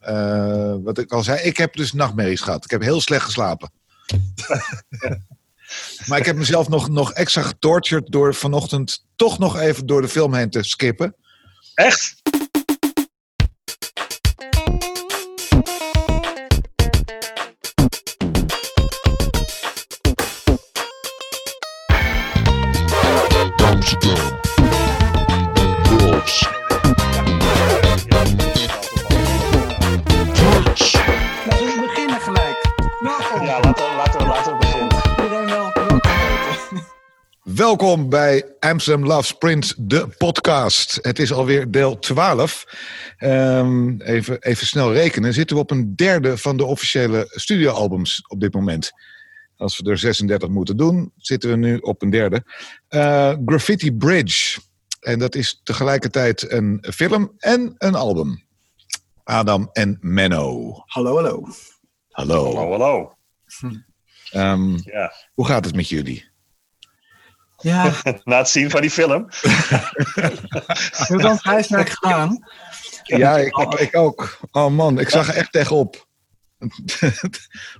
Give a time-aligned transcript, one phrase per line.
[0.00, 2.64] Eh, wat ik al zei, ik heb dus nachtmerries gehad.
[2.64, 3.70] Ik heb heel slecht geslapen.
[6.06, 10.08] maar ik heb mezelf nog, nog extra getortured door vanochtend toch nog even door de
[10.08, 11.14] film heen te skippen.
[11.74, 12.14] Echt?
[37.68, 40.98] Welkom bij Amsterdam Loves Prince, de podcast.
[41.02, 42.64] Het is alweer deel 12.
[43.16, 45.34] Ehm, even, even snel rekenen.
[45.34, 48.92] Zitten we op een derde van de officiële studioalbums op dit moment.
[49.56, 52.44] Als we er 36 moeten doen, zitten we nu op een derde.
[52.88, 54.60] Eh, Graffiti Bridge.
[55.00, 58.44] En dat is tegelijkertijd een film en een album.
[59.24, 60.72] Adam en Menno.
[60.86, 61.46] Hallo, hallo.
[62.10, 62.44] Hallo.
[62.44, 63.12] Hallo, hallo.
[64.30, 65.12] Ehm, Ja.
[65.34, 66.36] hoe gaat het met jullie?
[67.60, 67.92] Ja,
[68.24, 69.26] Na het zien van die film.
[71.08, 72.44] je dan huiswerk gedaan?
[73.02, 74.38] Ja, ik, ik ook.
[74.52, 76.06] Oh man, ik zag er echt tegenop.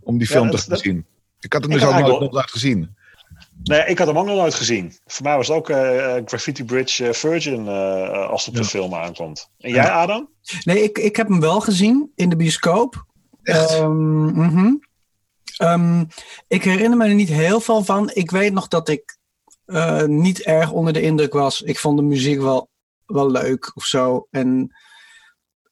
[0.03, 1.07] Om die film Ja, te dat- zien.
[1.41, 2.97] Ik had hem Ik dus had ook nog nooit gezien.
[3.63, 4.99] Nee, ik had hem ook nog nooit gezien.
[5.07, 8.55] Voor mij was het ook eh, eh, Graffiti Bridge eh, Virgin eh, als het op
[8.55, 8.69] de Ja.
[8.69, 9.51] film aankomt.
[9.59, 10.29] En jij, Adam?
[10.63, 13.05] Nee, ik, ik heb hem wel gezien in de bioscoop.
[13.43, 13.71] Echt?
[13.73, 14.75] Ehm, mhm.
[15.57, 16.05] Ehm,
[16.49, 18.11] ik herinner me er niet heel veel van.
[18.15, 19.18] Ik weet nog dat ik
[19.69, 21.63] eh, niet erg onder de indruk was.
[21.63, 22.69] Ik vond de muziek wel,
[23.07, 24.27] wel leuk of zo.
[24.31, 24.77] En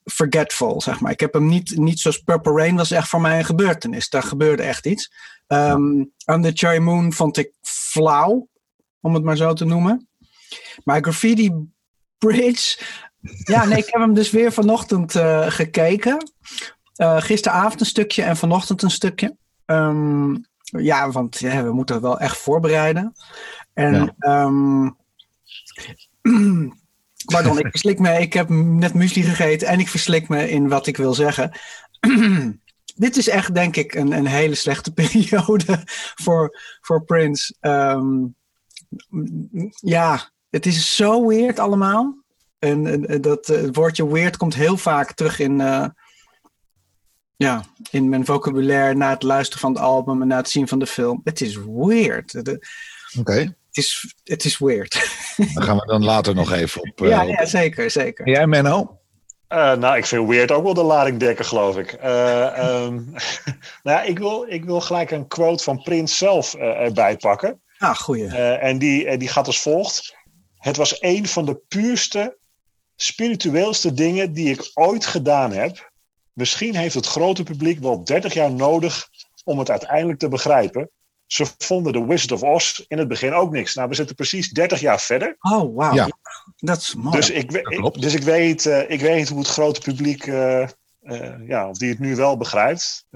[0.04, 1.12] forgetful, zeg maar.
[1.12, 4.08] Ik heb hem niet, niet zoals Purple Rain was echt voor mij een gebeurtenis.
[4.08, 5.12] Daar gebeurde echt iets.
[6.24, 8.48] On the Cherry Moon vond ik flauw,
[9.00, 10.08] om het maar zo te noemen.
[10.84, 11.52] Maar Graffiti
[12.18, 12.78] Bridge...
[13.44, 16.32] Ja, nee, ik heb hem dus weer vanochtend eh, gekeken.
[16.94, 19.36] Eh, gisteravond een stukje en vanochtend een stukje.
[19.64, 23.12] Ehm, ja, want we moeten wel echt voorbereiden.
[23.76, 24.14] En Ja.
[24.18, 24.88] ehm,
[27.32, 28.20] pardon, ik verslik me.
[28.20, 31.50] Ik heb net muesli gegeten en ik verslik me in wat ik wil zeggen.
[32.96, 35.82] Dit is echt, denk ik, een, een hele slechte periode
[36.14, 37.54] voor, voor Prince.
[37.60, 38.24] Ehm,
[39.80, 42.24] ja, het is zo weird allemaal.
[42.58, 45.86] En, en- dat eh, het woordje weird komt heel vaak terug in, eh,
[47.36, 50.78] ja, in mijn vocabulaire na het luisteren van het album en na het zien van
[50.78, 51.20] de film.
[51.24, 52.32] Het is weird.
[52.32, 52.58] Het,
[53.76, 55.08] het is, het is weird.
[55.54, 57.00] dan gaan we dan later nog even op.
[57.00, 58.24] eh, ja, op- ja, zeker, zeker.
[58.24, 59.00] En Jij, Menno?
[59.48, 61.92] Eh, nou, ik vind Weird ook wel de lading dekken, geloof ik.
[61.92, 62.94] Eh, ehm,
[63.84, 67.60] nou ja, ik wil, ik wil gelijk een quote van Prins zelf eh, erbij pakken.
[67.78, 68.26] Ah, goeie.
[68.26, 70.14] Eh, en die, die gaat als volgt.
[70.56, 72.36] Het was een van de puurste,
[72.96, 75.90] spiritueelste dingen die ik ooit gedaan heb.
[76.32, 79.08] Misschien heeft het grote publiek wel 30 jaar nodig
[79.44, 80.90] om het uiteindelijk te begrijpen.
[81.26, 83.74] Ze vonden The Wizard of Oz in het begin ook niks.
[83.74, 85.36] Nou, we zitten precies 30 jaar verder.
[85.40, 85.94] Oh, wauw.
[85.94, 86.08] Ja.
[86.56, 87.16] Dat is mooi.
[87.16, 87.50] Dus, ik,
[88.00, 91.88] dus ik, weet, eh, ik weet hoe het grote publiek, eh, eh, ja, of die
[91.88, 93.06] het nu wel begrijpt.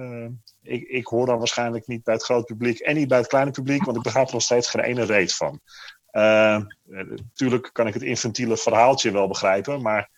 [0.63, 3.51] Ik, ik hoor dan waarschijnlijk niet bij het grote publiek en niet bij het kleine
[3.51, 5.61] publiek, want ik begrijp er nog steeds geen ene reet van.
[6.11, 10.11] Eh, Natuurlijk kan ik het infantiele verhaaltje wel begrijpen, maar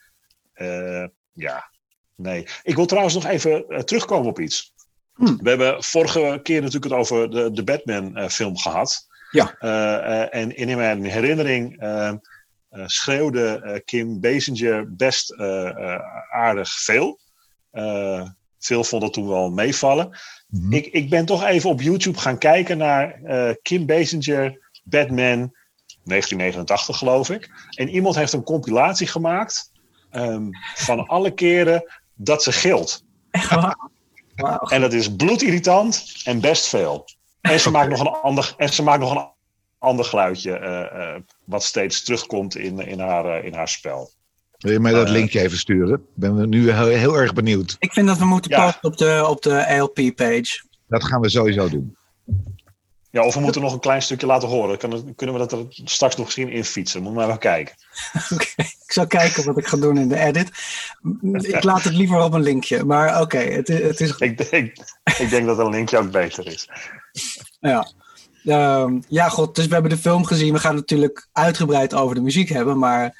[0.53, 1.69] eh, ja,
[2.15, 2.47] nee.
[2.63, 4.72] Ik wil trouwens nog even terugkomen op iets.
[5.15, 5.35] Hm.
[5.37, 9.07] We hebben vorige keer natuurlijk het over de, de Batman-film gehad.
[9.31, 9.55] Ja.
[9.59, 12.07] Eh, eh, en in mijn herinnering eh,
[12.69, 15.99] eh, schreeuwde eh, Kim Basinger best eh, eh,
[16.31, 17.19] aardig veel.
[17.71, 18.29] Eh,
[18.59, 20.17] veel vond het toen wel meevallen.
[20.47, 20.73] Mhm.
[20.73, 25.55] Ik, ik ben toch even op YouTube gaan kijken naar eh, Kim Basinger, Batman,
[26.03, 27.49] 1989 geloof ik.
[27.69, 29.71] En iemand heeft een compilatie gemaakt
[30.09, 33.03] ehm, van alle keren dat ze gilt.
[33.31, 33.91] Echt waar?
[34.43, 37.05] En dat is bloedirritant en best veel.
[37.41, 39.27] En ze, maakt, nog een ander, en ze maakt nog een
[39.77, 44.11] ander geluidje, eh, eh, wat steeds terugkomt in, in, haar, eh, in haar spel.
[44.57, 45.93] Wil je mij dat linkje even sturen?
[45.95, 47.75] Ik ben nu heel, heel erg benieuwd.
[47.79, 48.65] Ik vind dat we moeten Ja.
[48.65, 50.63] posten op de, op de ALP-page.
[50.87, 51.97] Dat gaan we sowieso doen.
[53.13, 54.79] Ja, of we moeten nog een klein stukje laten horen.
[54.89, 57.01] Dan kunnen we dat er straks nog misschien in fietsen.
[57.03, 57.75] Moet maar wel kijken.
[58.33, 60.49] Oké, ik zal kijken wat ik ga doen in de edit.
[61.31, 62.83] Ik laat het liever op een linkje.
[62.83, 64.75] Maar oké, het, het is Ik denk,
[65.19, 66.69] ik denk dat een linkje ook beter is.
[67.59, 67.91] Ja.
[68.45, 70.53] Ehm, ja, god, dus we hebben de film gezien.
[70.53, 73.15] We gaan het natuurlijk uitgebreid over de muziek hebben, maar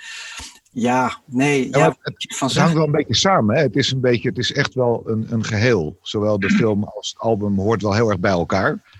[0.72, 3.56] ja, nee, ja, het- van Het hangt wel een beetje samen.
[3.56, 3.62] Hè?
[3.62, 5.98] Het, is een beetje, het is echt wel een, een geheel.
[6.01, 8.93] Zowel de film als het album hoort wel heel erg bij elkaar.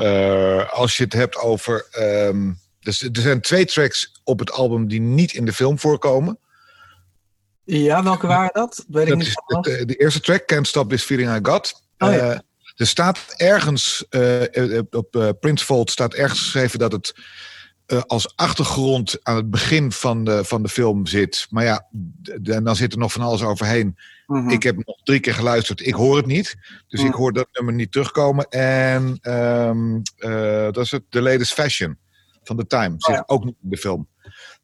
[0.00, 1.86] Eh, als je het hebt over.
[1.90, 6.38] ehm, dus er zijn twee tracks op het album die niet in de film voorkomen.
[7.64, 8.84] Ja, welke waren dat?
[8.88, 9.42] Weet ik Dat niet.
[9.46, 11.82] van de, de eerste track, Can't Stop This Feeling I Got.
[11.98, 12.32] Oh, ja.
[12.32, 12.38] Eh,
[12.76, 17.14] er staat ergens, eh, eh, op uh, Prince Vault staat ergens geschreven dat het
[17.90, 21.46] eh, als achtergrond aan het begin van de, van de film zit.
[21.50, 21.86] Maar ja,
[22.22, 23.96] d- dan zit er nog van alles overheen.
[24.26, 24.48] Mhm.
[24.50, 25.86] Ik heb nog drie keer geluisterd.
[25.86, 26.56] Ik hoor het niet.
[26.88, 28.48] Dus ik hoor dat nummer niet terugkomen.
[28.48, 31.98] En ehm, eh, dat is het The Latest Fashion
[32.42, 32.94] van The Time.
[32.96, 33.22] Zit Oh ja.
[33.26, 34.08] ook niet in de film.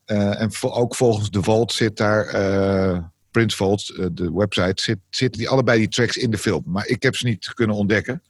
[0.04, 2.24] Eh, en vo- ook volgens The Vault zit daar...
[3.30, 6.62] Prince Vault, de website, zit, zitten die allebei die tracks in de film.
[6.66, 8.22] Maar ik heb ze niet kunnen ontdekken.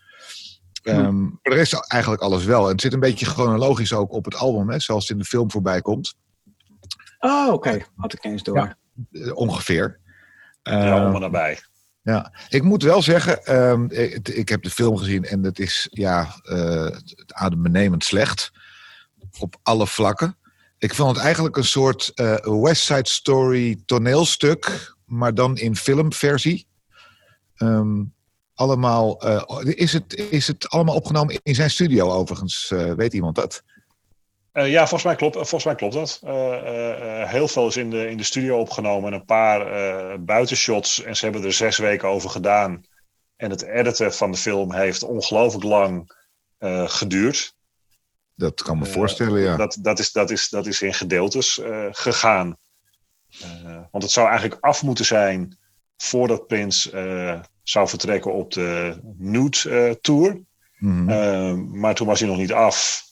[0.86, 2.64] Ehm Maar er is eigenlijk alles wel.
[2.64, 5.28] En het zit een beetje chronologisch ook op het album, hè, zoals het in de
[5.28, 6.14] film voorbij komt.
[7.18, 7.84] Oh, oké.
[7.96, 8.56] Had ik eens door.
[8.56, 8.76] Ja.
[9.12, 10.00] Eh, ongeveer.
[10.62, 11.58] Ja, Ehm, om er nabij.
[12.02, 15.86] Ja, ik moet wel zeggen, ehm, ik, ik heb de film gezien en het is
[15.90, 16.96] ja, eh,
[17.26, 18.50] adembenemend slecht.
[19.38, 20.36] Op alle vlakken.
[20.78, 26.66] Ik vond het eigenlijk een soort eh, West Side Story toneelstuk, maar dan in filmversie.
[27.54, 28.02] Ehm,
[28.56, 32.70] allemaal, eh, is, het, is het allemaal opgenomen in zijn studio overigens?
[32.70, 33.62] Eh, weet iemand dat?
[34.52, 36.20] Eh, ja, volgens mij klopt, volgens mij klopt dat.
[37.28, 39.12] Heel veel is in de, in de studio opgenomen.
[39.12, 41.02] en Een paar buitenshots.
[41.02, 42.84] En ze hebben er zes weken over gedaan.
[43.36, 46.12] En het editen van de film heeft ongelooflijk lang
[46.86, 47.54] geduurd.
[48.34, 49.56] Dat kan me voorstellen, ja.
[49.56, 51.60] Dat, dat, is, dat, is, dat is in gedeeltes
[51.90, 52.56] gegaan.
[53.90, 55.58] Want het zou eigenlijk af moeten zijn
[55.96, 56.90] voordat Prins
[57.68, 60.40] zou vertrekken op de Nude eh, Tour.
[60.78, 61.08] Mhm.
[61.08, 63.04] Eh, maar toen was hij nog niet af.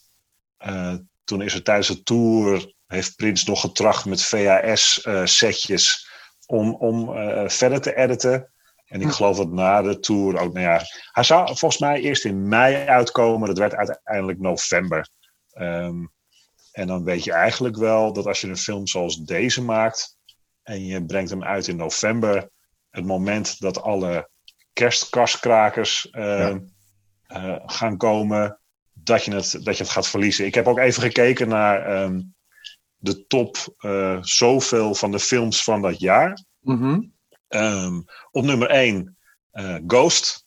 [0.56, 6.08] Eh, toen is er tijdens de tour, heeft Prins nog getracht met VHS-setjes
[6.46, 8.52] om, om eh, verder te editen.
[8.84, 12.24] En ik geloof dat na de tour ook, nou ja, hij zou volgens mij eerst
[12.24, 13.48] in mei uitkomen.
[13.48, 15.08] Dat werd uiteindelijk november.
[15.50, 16.06] Ehm,
[16.72, 20.16] en dan weet je eigenlijk wel dat als je een film zoals deze maakt
[20.62, 22.50] en je brengt hem uit in november,
[22.90, 24.28] het moment dat alle
[24.74, 26.60] kerstkastkrakers eh, Ja.
[27.26, 28.58] eh, gaan komen,
[28.92, 30.46] dat je, het, dat je het gaat verliezen.
[30.46, 32.20] Ik heb ook even gekeken naar ehm,
[32.96, 36.44] de top eh, zoveel van de films van dat jaar.
[36.60, 37.00] Mhm.
[37.48, 38.00] Ehm,
[38.30, 39.16] op nummer 1
[39.86, 40.42] Ghost.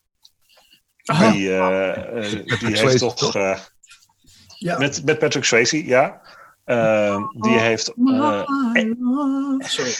[1.04, 3.16] Ah, Die, eh, die heeft toch.
[3.16, 3.34] toch?
[4.58, 4.78] ja.
[4.78, 6.22] met, met Patrick Swayze, ja.
[7.40, 8.44] Die, heeft, eh,
[9.60, 9.94] Sorry.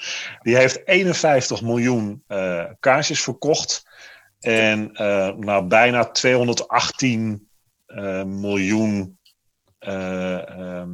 [0.42, 3.90] die heeft 51 miljoen eh kaartjes verkocht.
[4.40, 7.50] En eh, nou, bijna 218
[7.94, 9.18] eh, miljoen
[9.78, 10.90] eh, ehm,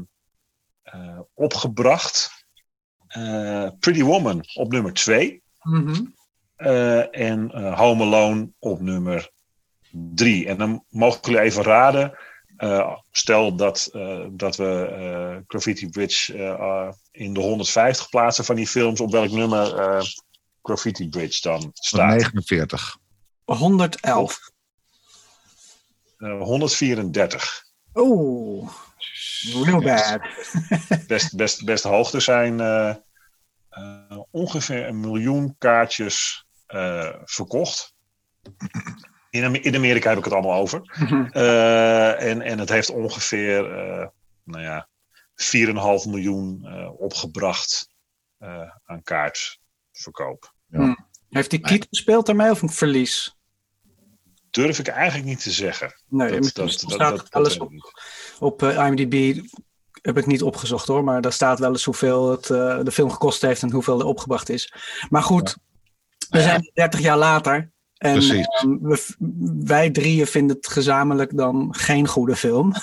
[0.82, 2.46] eh, opgebracht.
[3.78, 5.42] Pretty Woman op nummer 2.
[5.62, 6.04] Mhm.
[7.10, 9.30] En Home Alone op nummer
[9.90, 10.46] 3.
[10.46, 12.18] En dan mogen jullie even raden.
[12.58, 18.44] Eh, stel dat, eh, dat we eh, Graffiti Bridge eh, eh, in de 150 plaatsen
[18.44, 19.00] van die films.
[19.00, 20.02] Op welk nummer eh,
[20.62, 22.10] Graffiti Bridge dan staat?
[22.10, 22.98] 49.
[23.44, 24.50] 111.
[26.18, 27.64] Eh, 134.
[27.94, 28.68] Oeh,
[29.64, 30.20] real bad.
[31.06, 32.12] Best, best, best hoog.
[32.12, 32.94] Er zijn eh,
[33.68, 37.94] eh, ongeveer een miljoen kaartjes eh, verkocht.
[39.30, 40.80] In, Am- in Amerika heb ik het allemaal over.
[40.98, 41.24] Mhm.
[41.26, 44.06] Eh, en, en het heeft ongeveer eh,
[44.44, 44.88] nou ja,
[46.04, 47.88] 4,5 miljoen eh, opgebracht
[48.38, 50.54] eh, aan kaartverkoop.
[51.30, 53.36] Heeft die Kiet gespeeld daarmee of een verlies?
[54.50, 55.94] Durf ik eigenlijk niet te zeggen.
[56.08, 57.72] Nee, Dat, staat dat, dat, dat alles op,
[58.38, 59.40] op IMDb.
[60.02, 63.10] Heb ik niet opgezocht hoor, maar daar staat wel eens hoeveel het, eh, de film
[63.10, 64.74] gekost heeft en hoeveel er opgebracht is.
[65.08, 65.56] Maar goed,
[66.30, 67.70] we zijn 30 jaar later.
[67.98, 69.14] En ehm, we,
[69.64, 72.72] wij drieën vinden het gezamenlijk dan geen goede film.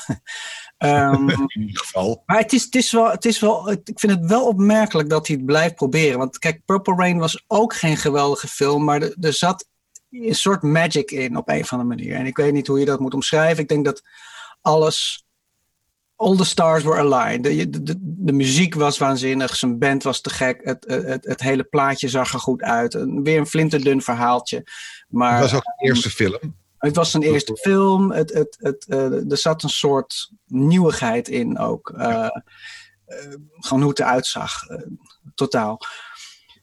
[0.78, 2.24] Ehm, In ieder geval.
[2.26, 5.28] Maar het is, het is wel, het is wel, ik vind het wel opmerkelijk dat
[5.28, 6.18] hij het blijft proberen.
[6.18, 9.68] Want kijk, Purple Rain was ook geen geweldige film, maar er, er zat
[10.10, 12.16] een soort magic in op een of andere manier.
[12.16, 13.64] En ik weet niet hoe je dat moet omschrijven.
[13.64, 14.02] Ik denk dat
[14.62, 15.25] alles,
[16.16, 17.44] all the stars were aligned.
[17.44, 21.42] De, de, de, de muziek was waanzinnig, zijn band was te gek, het, het, het,
[21.42, 22.94] hele plaatje zag er goed uit.
[22.94, 24.64] Een, weer een flinterdun verhaaltje.
[25.08, 26.56] Maar Het was ook de eerste film.
[26.78, 28.12] het was zijn eerste film.
[28.12, 31.90] Het, het, het, eh, er zat een soort nieuwigheid in ook.
[31.90, 32.28] Eh,
[33.60, 34.62] gewoon hoe het eruit zag.
[35.36, 35.80] totaal.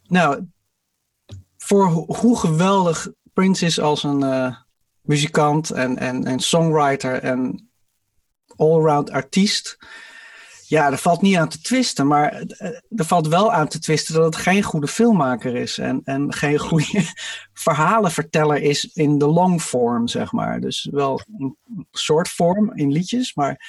[0.03, 0.47] Nou,
[1.57, 4.55] voor ho- hoe geweldig Prince is als een
[5.03, 7.71] muzikant en, en, en songwriter en
[8.63, 9.79] allround artiest.
[10.67, 14.15] Ja, er valt niet aan te twisten, maar eh, er valt wel aan te twisten
[14.15, 17.05] dat het geen goede filmmaker is en, en geen goede
[17.67, 20.61] verhalenverteller is in de long form, zeg maar.
[20.61, 21.57] Dus wel een
[21.91, 23.61] soort vorm in liedjes, maar.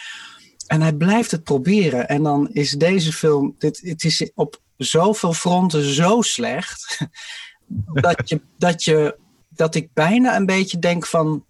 [0.67, 2.07] En hij blijft het proberen.
[2.07, 3.55] En dan is deze film.
[3.57, 7.07] Dit, het is op zoveel fronten zo slecht.
[7.93, 9.17] dat, je, dat, je,
[9.49, 11.45] dat ik bijna een beetje denk van.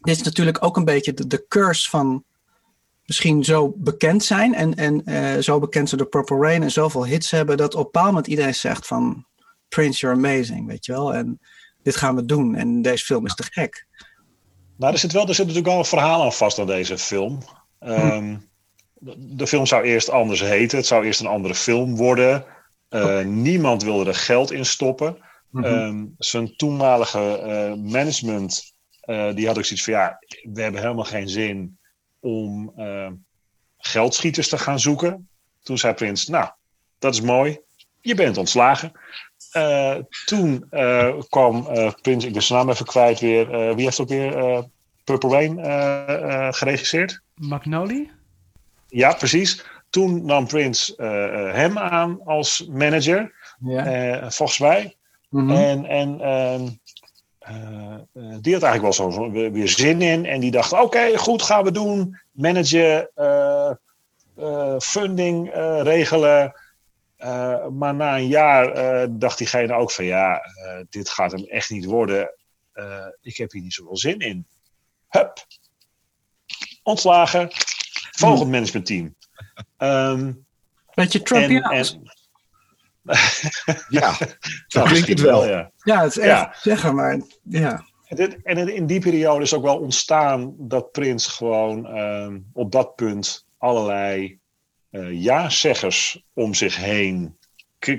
[0.00, 2.24] Dit is natuurlijk ook een beetje de, de curse van
[3.08, 7.06] misschien zo bekend zijn en, en uh, zo bekend zijn door Purple Rain en zoveel
[7.06, 9.26] hits hebben, dat op een bepaald moment iedereen zegt van
[9.68, 11.14] Prince, you're amazing, weet je wel.
[11.14, 11.40] En
[11.82, 13.86] dit gaan we doen en deze film is te gek.
[14.76, 17.42] Nou, er zit, wel, er zit natuurlijk wel een verhaal aan vast aan deze film.
[17.80, 18.50] Um,
[19.16, 20.78] de film zou eerst anders heten.
[20.78, 22.44] Het zou eerst een andere film worden.
[22.90, 25.16] Uh, Niemand wilde er geld in stoppen.
[25.50, 25.72] Mm -hmm.
[25.72, 28.72] um, zijn toenmalige uh, management,
[29.34, 29.92] die had ook zoiets van...
[29.92, 30.18] ja,
[30.52, 31.77] we hebben helemaal geen zin
[32.20, 32.72] om
[33.78, 35.28] geldschieters te gaan zoeken.
[35.62, 36.48] Toen zei Prins, nou,
[36.98, 37.60] dat is mooi.
[38.00, 38.92] Je bent ontslagen.
[40.24, 40.68] toen
[41.28, 41.68] kwam
[42.02, 43.74] Prins, ik ben zijn naam even kwijt weer...
[43.74, 44.64] wie heeft ook weer
[45.04, 45.58] Purple Rain
[46.54, 47.20] geregisseerd?
[47.34, 48.10] Magnoli?
[48.88, 49.64] Ja, precies.
[49.90, 54.30] Toen nam Prince uh, hem aan als manager, ja.
[54.30, 54.96] volgens mij.
[55.28, 55.56] Mm -hmm.
[55.56, 56.68] En, en uh,
[58.40, 60.26] die had eigenlijk wel zo weer zin in.
[60.26, 62.20] En die dacht: oké, okay, goed, gaan we doen.
[62.30, 63.10] Managen,
[64.78, 65.50] funding
[65.82, 66.54] regelen.
[67.72, 70.40] maar na een jaar dacht diegene ook van: ja,
[70.90, 72.34] dit gaat hem echt niet worden.
[73.20, 74.46] ik heb hier niet zoveel zin in.
[75.08, 75.46] Hup.
[76.82, 77.50] Ontslagen
[78.18, 79.14] Volgend managementteam.
[79.78, 80.46] Um,
[80.94, 81.98] Beetje Trumpiaans.
[84.00, 84.16] ja,
[84.66, 85.48] zo klinkt het wel.
[85.48, 86.54] Ja, ja het is echt ja.
[86.60, 87.86] zeggen, maar ja.
[88.42, 93.46] En, in die periode is ook wel ontstaan dat Prins gewoon um, op dat punt
[93.58, 94.38] allerlei
[94.90, 97.36] uh, ja-zeggers om zich heen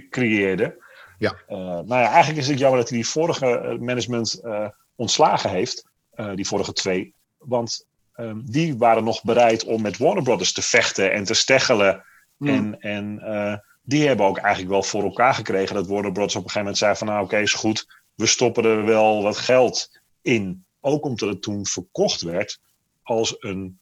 [0.09, 0.83] creëerde.
[1.17, 1.33] Ja.
[1.49, 5.87] Uh, nou ja, eigenlijk is het jammer dat hij die vorige management uh, ontslagen heeft.
[6.35, 7.13] die vorige twee.
[7.37, 7.87] Want
[8.19, 12.03] Um, die waren nog bereid om met Warner Brothers te vechten en te steggelen.
[12.37, 12.47] Mm.
[12.47, 13.55] En, en uh,
[13.89, 16.77] die hebben ook eigenlijk wel voor elkaar gekregen dat Warner Brothers op een gegeven moment
[16.77, 20.65] zei van nou oké okay, is goed, we stoppen er wel wat geld in.
[20.79, 22.59] Ook omdat het toen verkocht werd
[23.03, 23.79] als een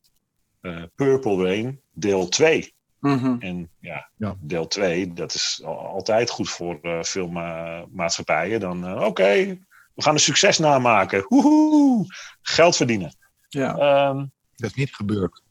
[0.62, 2.76] uh, Purple Rain deel 2.
[3.00, 3.36] Mm-hmm.
[3.40, 8.60] En ja, ja, deel 2, dat is altijd goed voor uh, filmmaatschappijen.
[8.60, 9.46] Dan oké, okay,
[9.94, 11.26] we gaan een succes namaken.
[11.28, 12.06] Woehoe,
[12.42, 13.16] geld verdienen.
[13.50, 14.08] Ja.
[14.10, 15.42] Um, dat is niet gebeurd.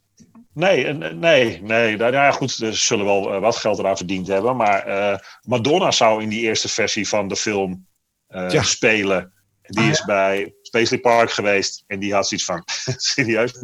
[0.57, 1.97] Nee, nee, nee.
[1.97, 4.55] Nou ja, goed, ze zullen wel uh, wat geld eraan verdiend hebben.
[4.55, 7.87] Maar uh, Madonna zou in die eerste versie van de film
[8.29, 8.63] uh, ja.
[8.63, 9.33] spelen.
[9.61, 10.05] Die ah, is ja?
[10.05, 11.83] bij Spacely Park geweest.
[11.87, 12.63] En die had zoiets van:
[13.13, 13.61] serieus?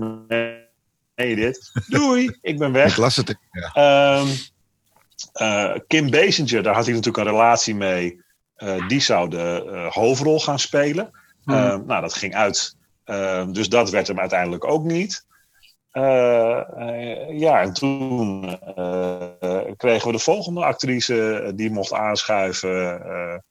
[1.16, 1.72] Nee, dit.
[1.88, 2.92] Doei, ik ben weg.
[2.92, 3.36] Ik las het.
[3.52, 4.20] Ja.
[4.20, 4.28] Um,
[5.88, 8.22] Kim Basinger, daar had hij natuurlijk een relatie mee.
[8.88, 11.12] die zou de hoofdrol gaan spelen.
[11.44, 11.84] Hmm.
[11.86, 12.76] nou, dat ging uit.
[13.06, 15.26] Uh, dus dat werd hem uiteindelijk ook niet.
[15.94, 18.44] Uh, uh, ja, en toen
[18.78, 19.28] uh,
[19.78, 23.44] kregen we de volgende actrice die mocht aanschuiven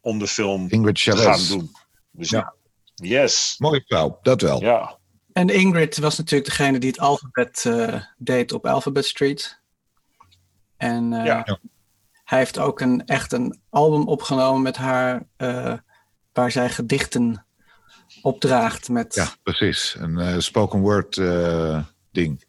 [0.00, 1.70] om de film Ingrid te gaan doen.
[2.10, 2.54] Dus ja.
[2.94, 3.54] yes.
[3.58, 4.60] Mooie vrouw, dat wel.
[4.60, 4.96] Ja.
[5.32, 7.70] En Ingrid was natuurlijk degene die het alfabet
[8.16, 9.60] deed op Alphabet Street.
[10.76, 11.58] En ja.
[12.24, 15.22] hij heeft ook een, echt een album opgenomen met haar,
[16.32, 17.46] waar zij gedichten
[18.22, 19.14] opdraagt met.
[19.14, 19.96] Ja, precies.
[19.98, 21.82] Een uh, spoken word uh,
[22.12, 22.46] ding.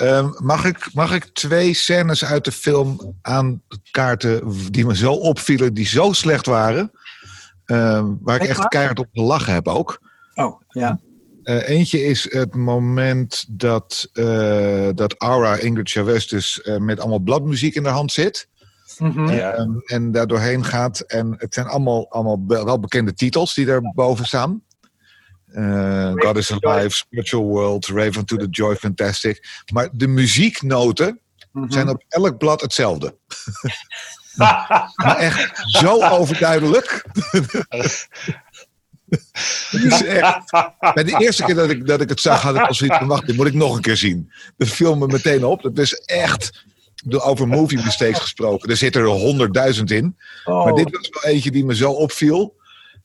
[0.00, 5.74] Um, mag, ik, mag ik twee scènes uit de film aankaarten die me zo opvielen,
[5.74, 6.90] die zo slecht waren,
[7.66, 10.00] um, waar ik echt keihard op gelachen heb ook.
[10.34, 11.00] Oh, ja.
[11.44, 14.08] Uh, eentje is het moment dat,
[14.94, 18.48] dat Aura, Ingrid Chavez, dus met allemaal bladmuziek in de hand zit.
[18.98, 19.28] Mm-hmm.
[19.28, 19.58] Ja.
[19.58, 21.00] Um, en daar doorheen gaat.
[21.00, 24.62] En het zijn allemaal, allemaal wel bekende titels die daarboven staan.
[25.54, 29.62] Uh, God is Alive, Spiritual World, Raven to the Joy, Fantastic.
[29.72, 31.20] Maar de muzieknoten
[31.52, 31.72] mm-hmm.
[31.72, 33.16] zijn op elk blad hetzelfde.
[34.36, 37.04] maar echt zo overduidelijk.
[39.70, 40.50] dus echt,
[40.94, 43.06] bij de eerste keer dat ik, dat ik het zag, had ik al zoiets van:
[43.06, 44.32] wacht, dit moet ik nog een keer zien.
[44.56, 45.62] Dat viel me meteen op.
[45.62, 46.64] Dat is echt.
[47.08, 48.70] Over movie mistakes gesproken.
[48.70, 50.16] Er zitten er honderdduizend in.
[50.44, 50.64] Oh.
[50.64, 52.56] Maar dit was wel eentje die me zo opviel.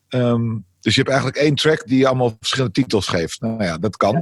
[0.10, 3.42] Um, dus je hebt eigenlijk één track die je allemaal verschillende titels geeft.
[3.42, 4.14] Nou ja, dat kan.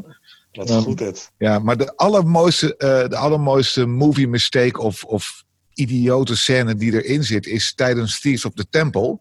[0.52, 1.32] Ja, dat is goed het.
[1.38, 7.24] Ja, maar de allermooiste, uh, de allermooiste movie mistake of, of idiote scène die erin
[7.24, 9.20] zit, is tijdens Thieves of the Temple.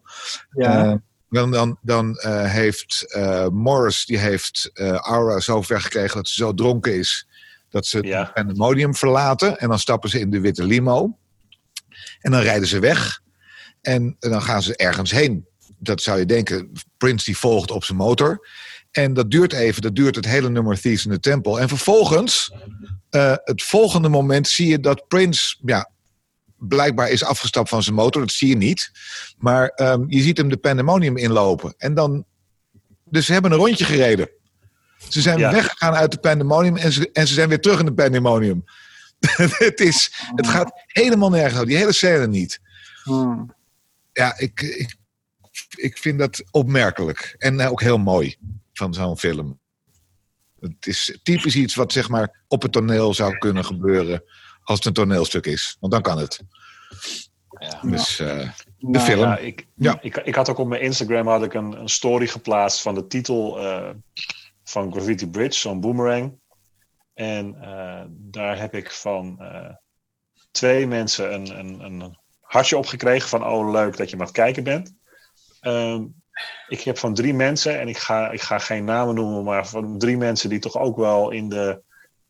[0.51, 0.85] Ja.
[0.85, 0.93] Uh,
[1.29, 3.17] dan, dan, dan uh, heeft
[3.51, 7.27] Morris, die heeft Aura zo ver gekregen dat ze zo dronken is,
[7.69, 8.23] dat ze ja.
[8.23, 9.59] het pandemonium verlaten.
[9.59, 11.17] En dan stappen ze in de witte limo.
[12.19, 13.21] En dan rijden ze weg.
[13.81, 17.83] En, en dan gaan ze ergens heen dat zou je denken, Prince die volgt op
[17.83, 18.47] zijn motor.
[18.91, 21.59] En dat duurt even, dat duurt het hele nummer Thieves in the Temple.
[21.59, 22.51] En vervolgens,
[23.11, 25.89] uh, het volgende moment zie je dat Prince ja,
[26.57, 28.21] blijkbaar is afgestapt van zijn motor.
[28.21, 28.91] Dat zie je niet.
[29.37, 31.73] Maar ehm, je ziet hem de pandemonium inlopen.
[31.77, 32.25] En dan.
[33.09, 34.29] Dus ze hebben een rondje gereden.
[35.09, 35.51] Ze zijn Ja.
[35.51, 38.63] weggegaan uit de pandemonium en ze, en ze zijn weer terug in de pandemonium.
[39.67, 41.67] het, is, het gaat helemaal nergens over.
[41.67, 42.59] Die hele scène niet.
[43.03, 43.55] Hmm.
[44.13, 44.95] Ja, ik, ik,
[45.75, 47.35] ik vind dat opmerkelijk.
[47.37, 48.35] En eh, ook heel mooi
[48.73, 49.59] van zo'n film.
[50.59, 54.23] Het is typisch iets wat zeg maar op het toneel zou kunnen gebeuren
[54.63, 55.77] als het een toneelstuk is.
[55.79, 56.43] Want dan kan het.
[57.59, 57.79] Ja.
[57.81, 59.21] Dus eh, de Nou, film.
[59.21, 59.97] Ja, ik, Ja.
[60.01, 63.07] Ik, ik had ook op mijn Instagram had ik een, een story geplaatst van de
[63.07, 63.89] titel eh,
[64.63, 66.39] van Graffiti Bridge, zo'n boomerang.
[67.13, 69.73] En eh, daar heb ik van eh,
[70.51, 74.33] twee mensen een, een, een hartje op gekregen van oh leuk dat je maar aan
[74.33, 74.93] het kijken bent.
[75.67, 76.03] Ehm,
[76.67, 79.97] ik heb van drie mensen, en ik ga, ik ga geen namen noemen, maar van
[79.97, 81.81] drie mensen die toch ook wel in de,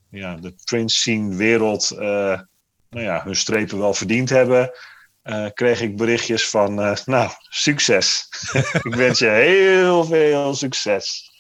[0.10, 2.40] ja, de print scene wereld eh,
[2.90, 4.72] nou ja, hun strepen wel verdiend hebben
[5.22, 8.30] eh, kreeg ik berichtjes van, eh, nou, succes.
[8.88, 11.32] ik wens je heel veel succes.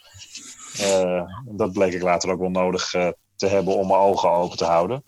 [1.46, 2.90] Dat bleek ik later ook wel nodig
[3.36, 5.04] te hebben om mijn ogen open te houden.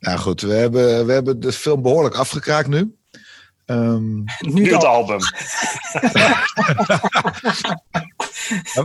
[0.00, 2.96] Nou goed, we hebben, we hebben de film behoorlijk afgekraakt nu.
[3.66, 4.94] Ehm, nu Nu het al.
[4.94, 5.18] album.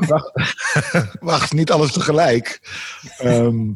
[0.07, 0.31] wacht,
[1.19, 2.60] wacht, niet alles tegelijk.
[3.17, 3.69] Ehm,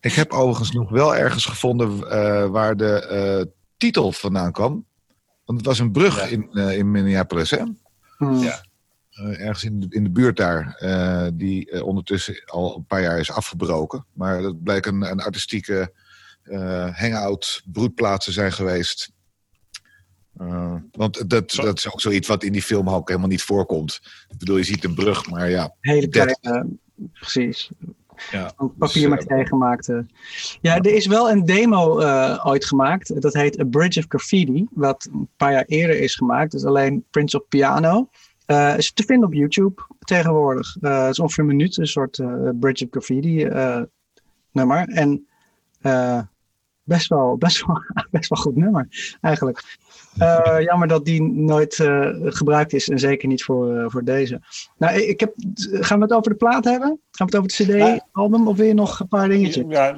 [0.00, 3.44] ik heb overigens nog wel ergens gevonden eh, waar de eh,
[3.76, 4.86] titel vandaan kwam.
[5.44, 6.22] Want het was een brug Ja.
[6.26, 7.62] in, eh, in Minneapolis, hè?
[8.16, 8.36] Hmm.
[8.42, 8.60] Ja.
[9.10, 13.18] Eh, ergens in de, in de buurt daar, eh, die ondertussen al een paar jaar
[13.18, 14.06] is afgebroken.
[14.12, 15.92] Maar dat bleek een, een artistieke
[16.42, 19.10] eh hangout, broedplaats te zijn geweest.
[20.40, 24.00] Eh, want dat, dat is ook zoiets wat in die film ook helemaal niet voorkomt.
[24.28, 25.74] Ik bedoel, je ziet een brug, maar ja.
[25.80, 26.66] Hele Dat- kleine,
[27.12, 27.70] precies.
[28.30, 28.52] ja.
[28.56, 29.88] Een papier Dus, met gemaakt.
[29.88, 29.98] eh.
[30.60, 33.20] Ja, er is wel een demo eh, ooit gemaakt.
[33.22, 34.66] Dat heet A Bridge of Graffiti.
[34.70, 36.50] Wat een paar jaar eerder is gemaakt.
[36.52, 38.08] Dus alleen Prince op Piano.
[38.46, 40.76] Eh, is te vinden op YouTube tegenwoordig.
[40.80, 41.76] Eh, Het is ongeveer een minuut.
[41.76, 43.82] Een soort eh, Bridge of Graffiti eh,
[44.52, 44.88] nummer.
[44.88, 45.26] En
[45.80, 46.20] eh,
[46.82, 48.88] best, wel, best, wel, best wel goed nummer
[49.20, 49.78] eigenlijk.
[50.18, 52.88] Eh, jammer dat die nooit eh, gebruikt is.
[52.88, 54.40] En zeker niet voor, eh, voor deze.
[54.78, 55.32] Nou, ik heb,
[55.70, 56.88] gaan we het over de plaat hebben?
[57.10, 57.98] Gaan we het over het.
[58.02, 58.48] CD-album?
[58.48, 59.64] Of wil je nog een paar dingetjes?
[59.68, 59.92] Ja,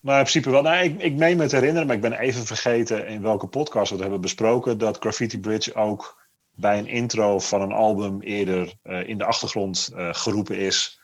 [0.00, 0.62] maar in principe wel.
[0.62, 3.88] Nou, ik, ik meen me te herinneren, maar ik ben even vergeten in welke podcast
[3.88, 4.78] we het hebben besproken.
[4.78, 10.58] Dat Graffiti Bridge ook bij een intro van een album eerder in de achtergrond geroepen
[10.58, 11.00] is.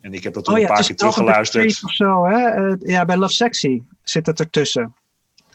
[0.00, 1.80] En ik heb dat toen Oh ja, een paar keer teruggeluisterd.
[1.84, 2.74] Of zo, hè?
[2.78, 4.94] Ja, bij Love Sexy zit het ertussen.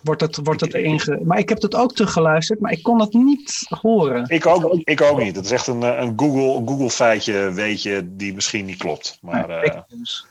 [0.07, 1.19] Wordt het, wordt het Ik- erin ge...
[1.23, 4.25] Maar ik heb het ook teruggeluisterd, maar ik kon het niet horen.
[4.27, 5.35] Ik ook, ik ook niet.
[5.35, 9.17] Het is echt een, eh, een Google, Google feitje, weet je, die misschien niet klopt.
[9.21, 10.25] Maar Nee, eh, dus.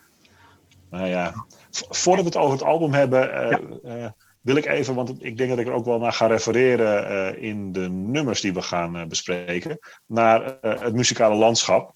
[0.91, 4.11] nou ja, voordat we het over het album hebben, eh, eh,
[4.41, 7.43] wil ik even, want ik denk dat ik er ook wel naar ga refereren eh,
[7.43, 11.95] in de nummers die we gaan bespreken, naar eh, het muzikale landschap.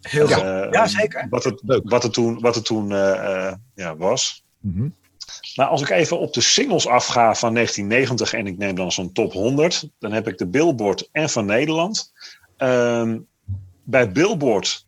[0.00, 0.42] Heel goed.
[0.42, 1.26] Eh, Ja, zeker.
[1.30, 1.90] Wat het, Leuk.
[1.90, 4.44] wat het toen, wat het toen eh, eh, ja, was.
[4.60, 4.88] Mhm.
[5.54, 9.12] Nou, als ik even op de singles afga van 1990 en ik neem dan zo'n
[9.12, 12.12] top 100, dan heb ik de Billboard en van Nederland.
[12.56, 13.18] Ehm,
[13.82, 14.86] bij Billboard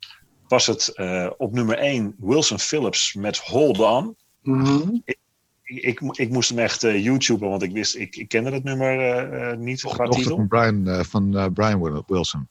[0.48, 4.16] was het eh, op nummer 1 Wilson Phillips met Hold On.
[4.42, 4.98] Mhm.
[5.04, 5.18] Ik,
[5.64, 8.98] ik, ik moest hem echt eh YouTuben, want ik wist, ik, ik kende het nummer
[8.98, 10.36] eh, eh, niet De qua titel.
[10.36, 12.48] van Brian, eh, van, Brian Wilson.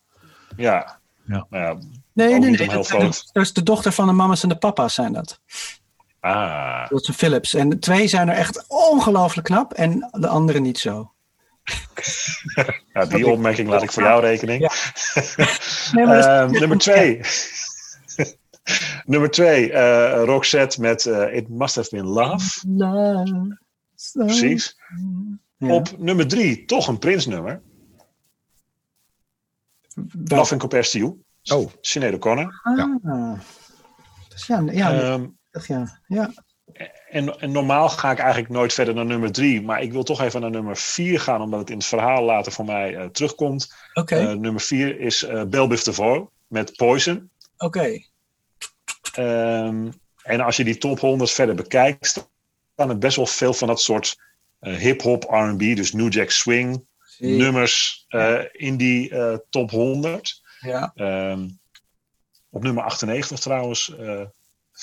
[0.55, 0.99] Ja.
[1.25, 1.47] Ja.
[1.49, 1.77] Nou ja.
[2.13, 2.67] Nee, nee, nee.
[2.67, 5.39] dat is de dochter van de mama's en de papa's zijn dat.
[6.23, 6.89] Ah.
[6.89, 7.53] Dat zijn Philips.
[7.53, 11.11] En de twee zijn er echt ongelooflijk knap en de andere niet zo.
[12.93, 14.61] Ja, die opmerking laat ik voor jou rekening.
[14.61, 14.71] Ja.
[15.93, 17.19] Nee, maar dat is- Ehm, nummer twee.
[19.05, 22.67] nummer twee, eh Roxette met eh, It Must Have Been Love.
[22.67, 23.57] Love.
[24.13, 24.77] Precies.
[25.57, 25.73] Ja.
[25.73, 27.61] Op nummer drie, toch een Prince-nummer.
[29.93, 31.21] Wel- Love and Compares to You.
[31.61, 32.59] Oh, Sinead O'Connor.
[32.63, 33.39] Ah.
[34.29, 35.25] Dus ja, ja, Ehm,
[35.67, 36.31] ja, ja.
[37.09, 39.61] en, en normaal ga ik eigenlijk nooit verder naar nummer drie.
[39.61, 42.51] Maar ik wil toch even naar nummer vier gaan, omdat het in het verhaal later
[42.51, 43.73] voor mij eh, terugkomt.
[43.93, 47.29] Oké, Eh, nummer vier is eh Bell Biv DeVoe met Poison.
[47.57, 47.99] oké.
[49.13, 49.91] Ehm,
[50.23, 52.05] en als je die top 100 verder bekijkt,
[52.73, 54.15] staan er best wel veel van dat soort
[54.59, 57.37] eh, hip-hop, RB, dus New Jack Swing Zie.
[57.37, 60.41] nummers eh, in die eh, top 100.
[60.59, 60.91] Ja.
[60.95, 61.49] Ehm,
[62.49, 64.21] op nummer 98 trouwens, eh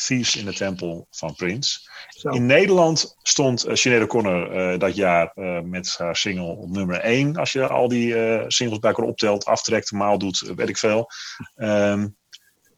[0.06, 1.78] Thieves in the Temple van Prince.
[2.08, 2.28] Zo.
[2.28, 7.00] In Nederland stond uh, Sinead O'Connor eh, dat jaar eh, met haar single op nummer
[7.00, 7.36] 1.
[7.36, 11.10] Als je al die eh, singles bij elkaar optelt, aftrekt, maal doet, weet ik veel.
[11.56, 12.08] Ehm,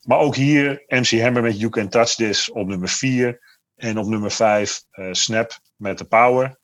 [0.02, 3.40] maar ook hier MC Hammer met You Can Touch This op nummer 4.
[3.76, 6.58] En op nummer 5 eh, Snap met The Power.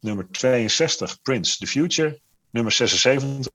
[0.00, 2.20] Nummer 62, Prince, The Future.
[2.50, 3.52] Nummer 76,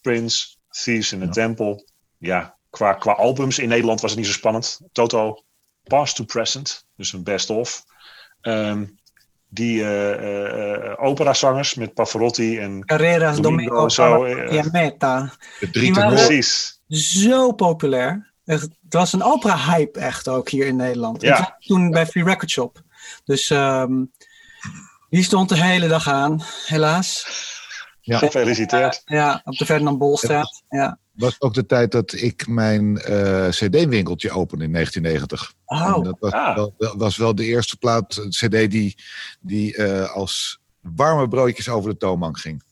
[0.00, 1.84] Prince, Thieves in the Temple.
[2.18, 4.80] Ja, qua, qua albums in Nederland was het niet zo spannend.
[4.92, 5.42] Toto,
[5.82, 7.84] Past to Present, dus een best-of.
[8.40, 8.84] Ehm,
[9.48, 14.24] die uh, operazangers met Pavarotti en Carreras, Domingo, zo.
[14.24, 15.32] en Meta.
[15.60, 16.26] De drie Die waren- tenoren.
[16.26, 16.80] Precies.
[17.22, 18.32] Zo populair.
[18.44, 21.22] Het was een opera-hype echt ook hier in Nederland.
[21.22, 21.38] Ja.
[21.58, 22.82] Ik toen bij Free Record Shop.
[23.24, 24.04] Dus ehm,
[25.08, 27.24] die stond de hele dag aan, helaas.
[28.02, 29.02] Gefeliciteerd.
[29.04, 30.62] Ja, op de Ferdinand Bolstraat.
[30.68, 30.98] Ja.
[31.16, 35.52] Was ook de tijd dat ik mijn eh, CD-winkeltje opende in 1990.
[35.66, 36.54] En dat was, Ah.
[36.54, 38.96] wel, dat was wel de eerste plaat, eh, CD die,
[39.40, 42.62] die eh, als warme broodjes over de toonbank ging.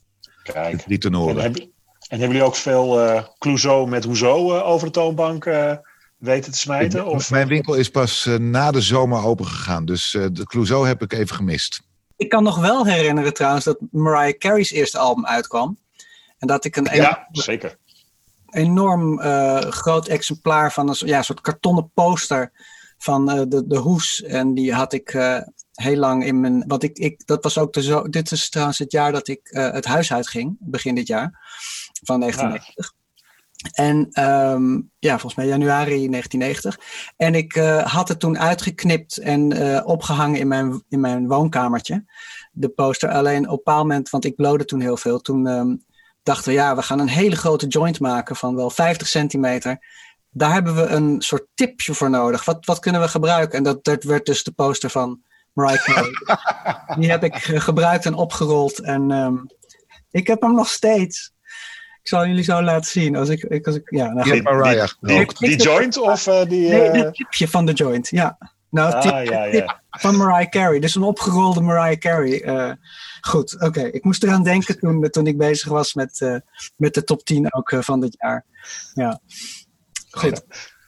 [0.43, 0.83] Kijk.
[0.83, 1.37] En, tenoren.
[1.43, 1.63] hebben,
[2.09, 5.77] en hebben jullie ook veel eh Clouseau met Hoezo over de toonbank eh,
[6.19, 7.07] weten te smijten?
[7.07, 9.85] Of, Mijn winkel is pas na de zomer open gegaan.
[9.85, 11.83] Dus eh, de Clouseau heb ik even gemist.
[12.17, 15.79] ik kan nog wel herinneren trouwens dat Mariah Carey's eerste album uitkwam.
[16.39, 17.77] En dat ik een ja, zeker.
[18.55, 22.53] Enorm eh, groot exemplaar van een ja, soort kartonnen poster
[22.99, 24.23] van eh, de, de hoes.
[24.23, 25.41] En die had ik eh,
[25.73, 26.65] heel lang in mijn.
[26.67, 28.09] Want ik, ik, dat was ook de zo.
[28.09, 31.41] Dit is trouwens het jaar dat ik het huis uitging, begin dit jaar
[32.03, 32.93] van 1990.
[33.73, 36.79] En ehm, ja, volgens mij januari 1990.
[37.17, 42.05] En ik had het toen uitgeknipt en eh, opgehangen in mijn, in mijn woonkamertje.
[42.53, 43.09] De poster.
[43.09, 45.21] Alleen op een bepaald moment, want ik blode toen heel veel.
[45.21, 45.75] Toen ehm,
[46.25, 49.79] dachten we, ja, we gaan een hele grote joint maken van wel 50 centimeter.
[50.31, 52.45] Daar hebben we een soort tipje voor nodig.
[52.45, 53.59] Wat, wat kunnen we gebruiken?
[53.59, 55.21] En dat, dat werd dus de poster van
[55.53, 56.11] Mariah Carey.
[56.99, 58.79] Die heb ik eh, gebruikt en opgerold.
[58.79, 59.35] En ehm,
[60.11, 61.33] ik heb hem nog steeds.
[62.03, 63.17] Ik zal jullie zo laten zien.
[63.17, 66.69] Als ik, ik, als ik, ja, nou, hebt Mariah Die, die joint of eh, die...
[66.69, 68.39] Nee, eh, het tipje van de joint, ja.
[68.71, 69.51] Nou, het Ah, tip, ja, ja.
[69.51, 70.79] tip van Mariah Carey.
[70.81, 72.43] Dus een opgerolde Mariah Carey.
[72.43, 72.71] eh,
[73.29, 73.81] goed, oké.
[73.83, 76.37] Ik moest eraan denken toen, toen ik bezig was met, eh,
[76.77, 78.45] met de top 10 ook eh, van dit jaar.
[78.95, 79.21] Ja.
[80.11, 80.43] Goed.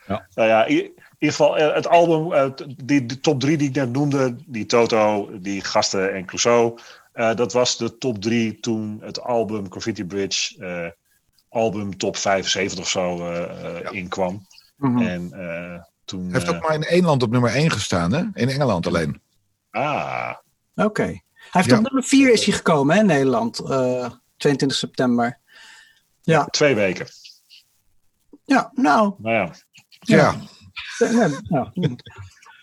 [0.07, 2.51] Nou ja, in ieder geval eh, het album, eh,
[2.85, 6.79] die, de top drie die ik net noemde, die Toto, die gasten en Clouseau,
[7.13, 10.91] eh, dat was de top drie toen het album Graffiti Bridge, eh,
[11.49, 13.91] album top 75 of zo, eh, eh, Ja.
[13.91, 14.47] inkwam.
[14.77, 14.99] Mhm.
[14.99, 16.23] En eh, toen...
[16.25, 18.23] Hij heeft ook maar in één land op nummer 1 gestaan, hè?
[18.35, 19.21] In Engeland alleen.
[19.71, 20.35] ah,
[20.75, 21.21] Oké.
[21.51, 21.77] Hij heeft Ja.
[21.77, 23.59] op nummer 4 is hij gekomen hè, in Nederland.
[23.59, 25.39] eh 22 september.
[26.23, 27.07] Ja, twee weken.
[28.45, 29.53] ja nou, Nou ja,
[30.01, 30.35] Ja,
[30.99, 31.73] Ja, ja.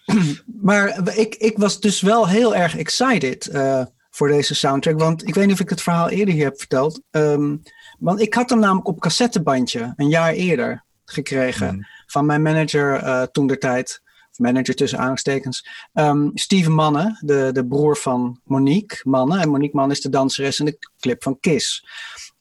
[0.62, 5.00] maar ik, ik was dus wel heel erg excited eh, voor deze soundtrack.
[5.00, 7.02] Want ik weet niet of ik het verhaal eerder hier heb verteld.
[7.12, 7.56] Ehm,
[8.00, 11.76] want ik had hem namelijk op cassettebandje een jaar eerder gekregen.
[11.76, 11.84] Mhm.
[12.06, 14.02] Van mijn manager eh, toen der tijd.
[14.38, 15.68] Manager tussen aanstekens.
[15.94, 19.40] Ehm Steven Manne, de, de broer van Monique Manne.
[19.40, 21.86] En Monique Manne is de danseres in de clip van Kiss.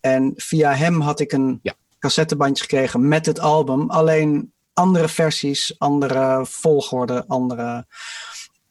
[0.01, 1.75] En via hem had ik een Ja.
[1.99, 3.91] cassettebandje gekregen met het album.
[3.91, 7.87] Alleen andere versies, andere volgorde, andere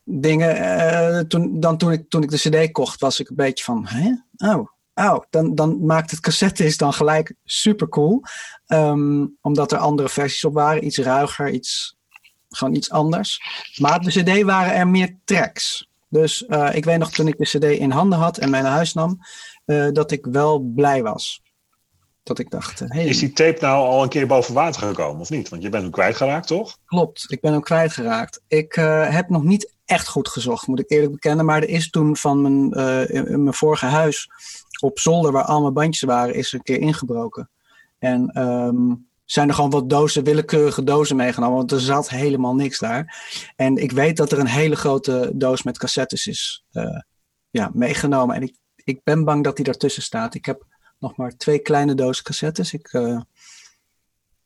[0.04, 0.56] dingen.
[0.56, 3.86] Eh, toen, dan toen ik, toen ik de cd kocht, was ik een beetje van,
[3.88, 4.12] hè?
[4.54, 5.24] Oh, oh.
[5.30, 8.22] Dan, dan maakt het cassette is dan gelijk super cool.
[8.66, 10.86] Ehm, omdat er andere versies op waren.
[10.86, 11.98] Iets ruiger, iets,
[12.52, 13.42] gewoon iets anders.
[13.78, 15.90] Maar op de cd waren er meer tracks.
[16.12, 18.72] Dus eh, ik weet nog toen ik de cd in handen had en mij naar
[18.72, 19.20] huis nam,
[19.66, 21.42] eh, dat ik wel blij was.
[22.24, 25.22] Dat ik dacht, eh, hey, is die tape nou al een keer boven water gekomen
[25.22, 25.50] of niet?
[25.50, 26.78] Want je bent hem kwijtgeraakt, toch?
[26.86, 28.42] Klopt, ik ben hem kwijtgeraakt.
[28.48, 28.74] Ik
[29.10, 31.46] heb nog niet echt goed gezocht, moet ik eerlijk bekennen.
[31.46, 32.72] Maar er is toen van mijn,
[33.10, 34.30] in, mijn vorige huis
[34.80, 37.50] op zolder, waar al mijn bandjes waren, is er een keer ingebroken.
[38.00, 38.94] En ehm,
[39.32, 43.18] zijn er gewoon wat dozen, willekeurige dozen meegenomen, want er zat helemaal niks daar.
[43.56, 47.00] En ik weet dat er een hele grote doos met cassettes is eh,
[47.50, 48.36] ja, meegenomen.
[48.36, 50.36] En ik, ik ben bang dat die daartussen staat.
[50.36, 50.66] Ik heb
[51.00, 52.74] nog maar twee kleine dozen cassettes.
[52.74, 53.20] Ik, eh,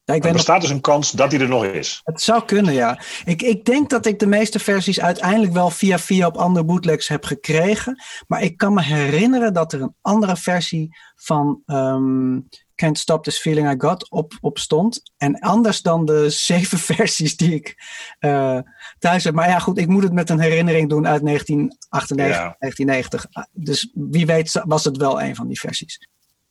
[0.04, 2.02] ja, ik Er nog bestaat dus een kans dat hij er nog is.
[2.04, 3.00] het zou kunnen, ja.
[3.26, 7.08] Ik, ik denk dat ik de meeste versies uiteindelijk wel via via op andere bootlegs
[7.08, 8.04] heb gekregen.
[8.28, 12.39] Maar ik kan me herinneren dat er een andere versie van ehm,
[12.76, 15.02] Can't Stop This Feeling I Got op, op stond.
[15.18, 17.76] En anders dan de zeven versies die ik
[18.20, 18.60] eh,
[19.00, 19.34] thuis heb.
[19.34, 22.56] Maar ja, goed, ik moet het met een herinnering doen uit 1998, Ja.
[22.60, 23.26] 1990.
[23.52, 26.08] Dus wie weet was het wel een van die versies.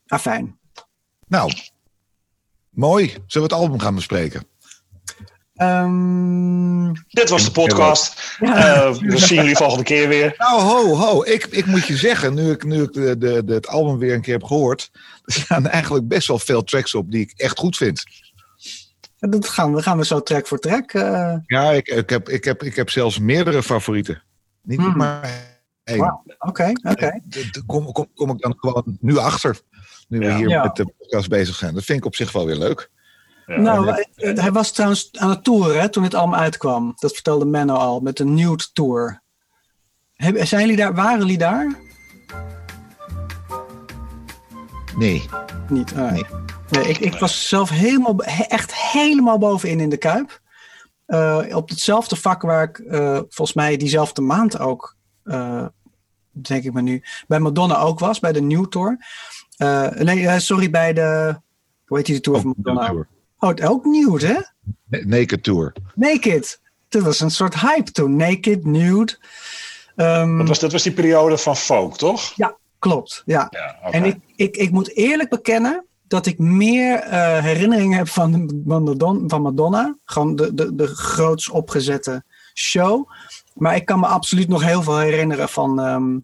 [0.07, 0.59] Afijn.
[1.27, 1.53] nou.
[2.71, 3.07] Mooi.
[3.09, 4.47] Zullen we het album gaan bespreken?
[5.55, 8.37] Ehm, Dit was de podcast.
[8.41, 8.75] ja.
[8.85, 10.35] Eh, we zien jullie volgende keer weer.
[10.39, 11.23] Nou, ho, ho.
[11.25, 14.15] Ik, ik moet je zeggen, nu ik, nu ik de, de, de, het album weer
[14.15, 14.91] een keer heb gehoord...
[15.25, 18.03] er staan eigenlijk best wel veel tracks op die ik echt goed vind.
[19.19, 20.93] Dat gaan we, gaan we zo track voor track.
[20.93, 24.23] eh, Ja, ik, ik, heb, ik, heb, ik heb zelfs meerdere favorieten.
[24.63, 24.97] Niet Hmm.
[24.97, 25.53] maar
[25.85, 26.21] Eén.
[26.39, 27.21] Oké, oké.
[27.29, 29.61] D- Kom, kom, kom ik dan gewoon nu achter.
[30.09, 30.37] Nu we Ja.
[30.37, 30.63] hier Ja.
[30.63, 31.75] met de podcast bezig zijn.
[31.75, 32.91] Dat vind ik op zich wel weer leuk.
[33.47, 33.57] Ja.
[33.59, 36.93] nou, eh, hij was trouwens aan het toeren hè, toen het allemaal uitkwam.
[36.97, 39.23] Dat vertelde Menno al, met de Nude Tour.
[40.15, 41.77] Heb, zijn jullie daar, waren jullie daar?
[44.97, 45.29] Nee.
[45.69, 45.93] Niet.
[45.97, 46.25] ah, Nee.
[46.71, 50.41] nee, ik, ik was zelf helemaal, he- echt helemaal bovenin in de Kuip.
[51.07, 55.67] Eh, op hetzelfde vak waar ik eh, volgens mij diezelfde maand ook, eh,
[56.31, 58.97] denk ik maar nu, bij Madonna ook was, bij de New Tour.
[59.57, 61.37] Eh, nee, sorry, bij de,
[61.87, 63.07] hoe heet die de Tour van Madonna?
[63.45, 64.41] Oh, ook nude, hè?
[64.89, 65.73] Na- Naked Tour.
[65.95, 66.61] Naked.
[66.89, 68.17] Dat was een soort hype toen.
[68.17, 69.19] Naked, nude.
[69.97, 72.33] Ehm, Dat, was, dat was die periode van folk, toch?
[72.37, 73.23] Ja, klopt.
[73.27, 73.49] Ja.
[73.91, 78.63] En ik, ik, ik moet eerlijk bekennen dat ik meer eh, herinneringen heb van, de-
[78.67, 79.97] van, Madonna, van Madonna.
[80.05, 83.11] Gewoon de, de, de groots opgezette show.
[83.55, 86.19] Maar ik kan me absoluut nog heel veel herinneren van, ehm,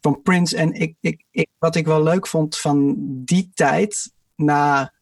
[0.00, 0.56] van Prince.
[0.56, 4.92] En ik, ik, ik, wat ik wel leuk vond van die tijd, na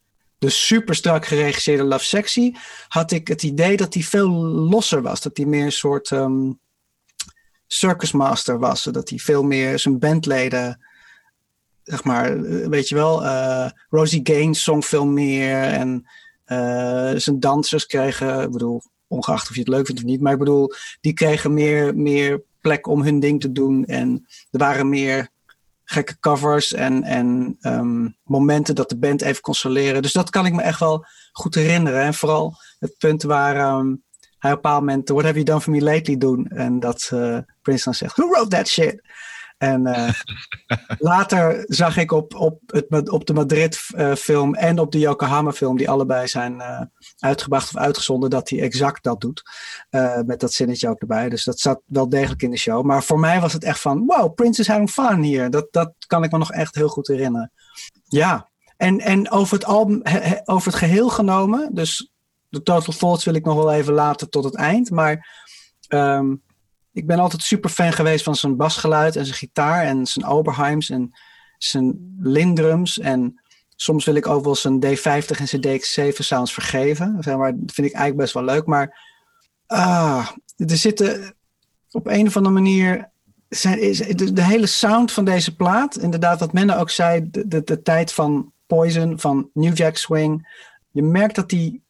[0.42, 2.52] de super strak geregisseerde Love Sexy,
[2.88, 5.20] had ik het idee dat hij veel losser was.
[5.20, 6.50] Dat hij meer een soort ehm
[7.66, 8.85] circus master was.
[8.85, 10.81] Dat hij veel meer zijn bandleden
[11.83, 16.07] zeg maar, eh, weet je wel, eh, Rosie Gaines zong veel meer en
[16.44, 20.33] eh, zijn dansers kregen, ik bedoel, ongeacht of je het leuk vindt of niet, maar
[20.33, 24.88] ik bedoel, die kregen meer, meer plek om hun ding te doen en er waren
[24.88, 25.28] meer
[25.92, 30.02] gekke covers en, en ehm, momenten dat de band even kon soleren.
[30.02, 32.02] Dus dat kan ik me echt wel goed herinneren.
[32.02, 33.94] En vooral het punt waar ehm,
[34.38, 37.11] hij op een bepaald moment What have you done for me lately doen en dat
[37.12, 39.00] eh Prince dan zegt, who wrote that shit?
[39.62, 40.12] En eh,
[40.98, 46.29] later zag ik op, op, het, op de Madrid-film en op de Yokohama-film, die allebei
[46.29, 46.81] zijn eh,
[47.18, 49.42] uitgebracht of uitgezonden, dat hij exact dat doet.
[49.90, 51.29] Eh, met dat zinnetje ook erbij.
[51.29, 52.85] Dus dat zat wel degelijk in de show.
[52.85, 55.51] Maar voor mij was het echt van: wow, Prince is having fun hier.
[55.51, 57.53] Dat, dat kan ik me nog echt heel goed herinneren.
[58.05, 62.11] Ja, en, en over, het album, he- he- over het geheel genomen, dus
[62.48, 64.90] de Total Thoughts wil ik nog wel even laten tot het eind.
[64.90, 65.29] Maar
[65.88, 66.35] ehm,
[66.92, 70.90] ik ben altijd super fan geweest van zijn basgeluid en zijn gitaar en zijn Oberheims
[70.90, 71.12] en
[71.59, 72.98] zijn Lindrums.
[72.98, 73.40] En
[73.76, 77.16] soms wil ik ook wel zijn D50 en zijn DX7 sounds vergeven.
[77.20, 78.66] Zeg maar, dat vind ik eigenlijk best wel leuk.
[78.66, 79.00] Maar
[79.66, 81.35] ah, er zitten
[81.90, 83.11] op een of andere manier.
[83.48, 88.12] Zijn, is, de, hele sound van deze plaat, inderdaad, wat Menne ook zei, de tijd
[88.12, 90.61] van Poison, van New Jack Swing.
[90.90, 91.81] Je merkt dat hij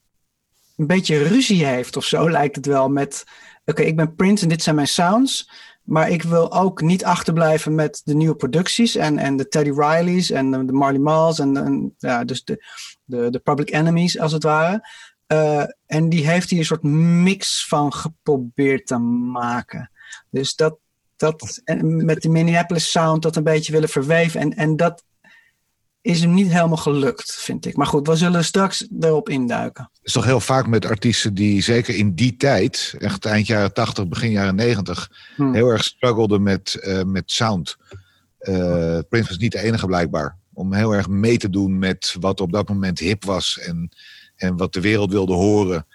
[0.77, 2.89] een beetje ruzie heeft of zo, lijkt het wel.
[2.89, 3.25] Met
[3.65, 5.51] oké, ik ben Prince en dit zijn mijn sounds.
[5.83, 10.31] Maar ik wil ook niet achterblijven met de nieuwe producties en, en de Teddy Riley's
[10.31, 12.65] en de, Marley Marls en, en ja, dus de,
[13.05, 14.89] de, de Public Enemies als het ware.
[15.33, 19.91] Uh, en die heeft hier een soort mix van geprobeerd te maken.
[20.31, 20.79] Dus dat,
[21.17, 24.41] dat en met de Minneapolis sound dat een beetje willen verweven.
[24.41, 25.05] En, en dat
[26.03, 27.77] is hem niet helemaal gelukt, vind ik.
[27.77, 29.91] Maar goed, we zullen straks erop induiken.
[29.93, 33.73] Het is toch heel vaak met artiesten die zeker in die tijd, echt eind jaren
[33.73, 35.55] 80, begin jaren 90, hmm.
[35.55, 37.77] heel erg struggelden met, uh, met sound.
[38.41, 40.37] Uh, Prince was niet de enige blijkbaar.
[40.53, 43.93] Om heel erg mee te doen met wat op dat moment hip was en,
[44.37, 45.87] en wat de wereld wilde horen.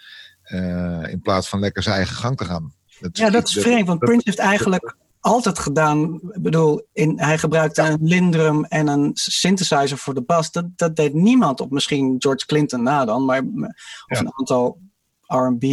[0.53, 2.73] Uh, in plaats van lekker zijn eigen gang te gaan.
[2.99, 4.95] Dat, ja, dat is vreemd, want Prince heeft eigenlijk
[5.27, 6.13] altijd gedaan.
[6.13, 10.51] Ik bedoel, in, hij gebruikte een Lindrum en een synthesizer voor de bas.
[10.51, 13.73] Dat, dat deed niemand op misschien George Clinton na dan, maar of
[14.05, 14.19] ja.
[14.19, 14.79] een aantal
[15.27, 15.65] R&B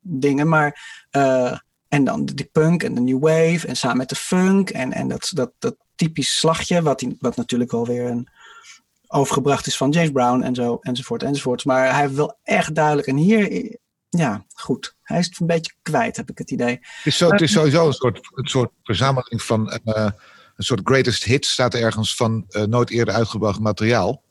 [0.00, 0.48] dingen.
[0.48, 4.70] Maar uh, en dan die punk en de new wave en samen met de funk
[4.70, 8.28] en, en dat, dat, dat typisch slagje, wat, die, wat natuurlijk alweer een
[9.08, 11.64] overgebracht is van James Brown en zo enzovoort enzovoort.
[11.64, 13.78] Maar hij heeft wel echt duidelijk en hier
[14.16, 14.96] ja, goed.
[15.02, 16.78] Hij is het een beetje kwijt, heb ik het idee.
[16.80, 19.94] Het is, zo, het is sowieso een soort, een soort verzameling van uh,
[20.56, 21.52] een soort greatest hits.
[21.52, 24.22] Staat ergens van uh, nooit eerder uitgebracht materiaal.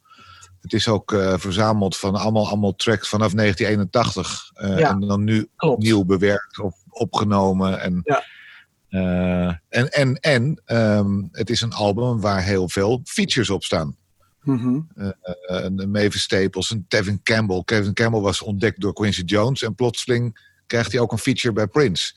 [0.62, 4.52] Het is ook uh, verzameld van allemaal, allemaal tracks vanaf 1981.
[4.80, 5.84] Ja, en dan nu klopt.
[5.84, 7.80] nieuw bewerkt of opgenomen.
[7.80, 9.62] En, ja.
[9.70, 13.98] en, en, en um, het is een album waar heel veel features op staan.
[14.46, 14.88] Mm -hmm.
[14.96, 15.10] uh,
[15.46, 17.62] een Mavis Staples, een Tevin Campbell.
[17.66, 19.62] Kevin Campbell was ontdekt door Quincy Jones.
[19.62, 22.14] En plotseling krijgt hij ook een feature bij Prince.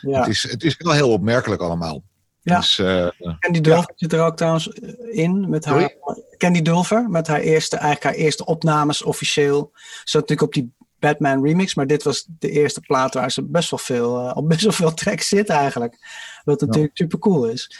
[0.00, 0.18] Ja.
[0.18, 2.02] Het, is, het is wel heel opmerkelijk allemaal.
[2.42, 2.56] Ja.
[2.56, 3.92] Dus, uh, Candy Dulfer ja.
[3.96, 4.66] zit er ook trouwens
[5.10, 5.50] in.
[5.50, 5.94] Met haar,
[6.36, 9.70] Candy Dulfer, met haar eerste, eigenlijk haar eerste opnames officieel.
[10.04, 11.74] Zat natuurlijk op die Batman remix.
[11.74, 14.72] Maar dit was de eerste plaat waar ze best wel veel, uh, op best wel
[14.72, 15.98] veel tracks zit eigenlijk.
[16.44, 17.78] Wat natuurlijk super cool is.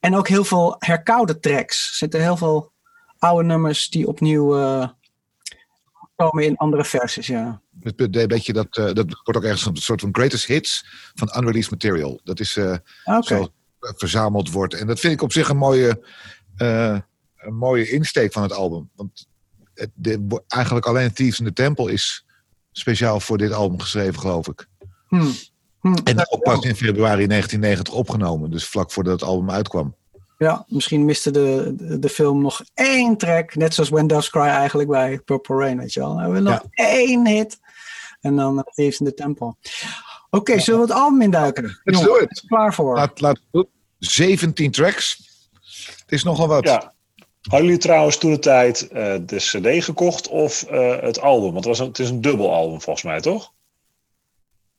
[0.00, 1.88] En ook heel veel herkoude tracks.
[1.88, 2.72] Er zitten heel veel
[3.18, 4.88] oude nummers die opnieuw uh,
[6.16, 7.60] komen in andere versies, ja.
[7.80, 7.96] Het
[8.28, 12.20] beetje dat, uh, dat wordt ook ergens een soort van greatest hits van unreleased material.
[12.24, 13.22] Dat is uh, okay.
[13.22, 13.48] zo,
[13.80, 14.74] verzameld wordt.
[14.74, 16.02] En dat vind ik op zich een mooie,
[16.56, 18.90] een mooie insteek van het album.
[18.94, 19.28] Want
[19.74, 22.26] het, de, eigenlijk alleen Thieves in the Temple is
[22.72, 24.68] speciaal voor dit album geschreven, geloof ik.
[25.08, 25.32] Hmm.
[25.80, 25.96] Hmm.
[26.04, 29.94] En ook pas in februari 1990 opgenomen, dus vlak voordat het album uitkwam.
[30.38, 33.54] Ja, misschien miste de, de, film nog één track.
[33.54, 36.14] Net zoals When Doves Cry eigenlijk bij Purple Rain, weet je wel.
[36.14, 37.58] Nou, we hebben nog één hit.
[38.20, 39.54] En dan uh, Thieves in the Temple.
[40.30, 41.80] Oké, zullen we het album induiken?
[41.84, 42.42] Let's do it.
[42.46, 42.94] Klaar voor.
[42.94, 43.40] Laat, laat
[43.98, 45.24] 17 tracks.
[46.00, 46.64] Het is nogal wat.
[46.64, 46.94] Ja.
[47.40, 51.52] Hadden jullie trouwens toen de tijd uh, de CD gekocht of uh, het album?
[51.52, 53.52] Want het, was een, het is een dubbel album volgens mij, toch?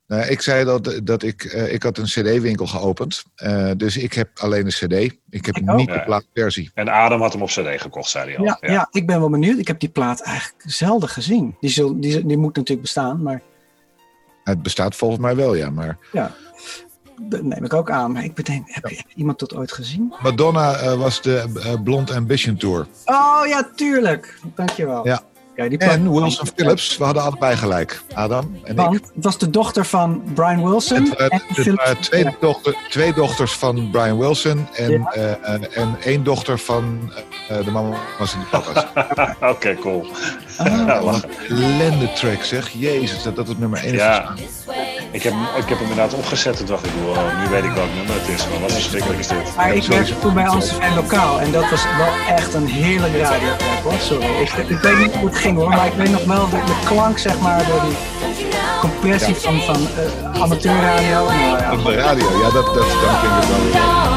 [0.07, 3.23] Uh, ik zei dat, dat ik, uh, ik had een cd-winkel geopend.
[3.43, 5.17] Uh, dus ik heb alleen een cd.
[5.29, 6.71] Ik heb ik niet de plaatversie.
[6.73, 8.43] En Adam had hem op cd gekocht, zei hij al.
[8.43, 8.71] Ja, ja.
[8.71, 9.59] ja, ik ben wel benieuwd.
[9.59, 11.55] Ik heb die plaat eigenlijk zelden gezien.
[11.59, 13.41] Die, zul, die, die moet natuurlijk bestaan, maar...
[14.43, 15.69] Het bestaat volgens mij wel, ja.
[15.69, 15.97] Maar...
[16.11, 16.35] Ja,
[17.21, 18.11] dat neem ik ook aan.
[18.11, 20.13] Maar ik bedenk, heb je iemand dat ooit gezien?
[20.21, 22.87] Madonna was de Blond Ambition Tour.
[23.05, 24.39] Oh ja, tuurlijk.
[24.55, 25.07] Dankjewel.
[25.07, 25.21] Ja.
[25.57, 29.01] Ja, die en Wilson Phillips, we hadden allebei gelijk, Adam en Want ik.
[29.15, 31.13] Het was de dochter van Brian Wilson.
[31.17, 35.13] Het, waren twee, dochter, twee, dochters van Brian Wilson en, ja.
[35.17, 37.11] uh, en, en, één dochter van
[37.51, 38.83] uh, de mama was in de papa's.
[39.35, 40.05] Oké, okay, cool.
[40.57, 41.03] Ah.
[41.03, 43.99] Wat een ellende track zeg, jezus, dat dat het nummer één is.
[43.99, 44.33] Ja.
[45.11, 46.57] Ik heb, ik heb hem inderdaad opgezet.
[46.57, 48.47] Toen dacht ik, wow, nu weet ik welk nummer het is.
[48.49, 49.55] Maar wat verschrikkelijk is dit.
[49.55, 51.39] Maar ik werkte toen bij Amsterdam Lokaal.
[51.39, 53.93] En dat was wel echt een heerlijke radiotrack hoor.
[53.99, 54.25] Sorry.
[54.25, 55.69] Ik, ik, weet niet hoe het ging hoor.
[55.69, 57.65] Maar ik weet nog wel de, de klank zeg maar.
[57.67, 57.97] Door die
[58.79, 59.39] compressie ja.
[59.39, 61.25] van, van uh, amateurradio.
[61.25, 61.73] Nou, ja.
[61.73, 62.85] Op de radio, ja dat, dat,
[63.19, 64.16] klinkt het wel weer.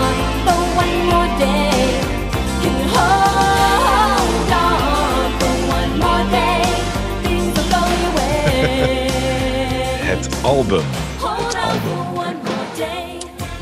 [10.21, 10.85] Het album.
[11.19, 12.37] Het album.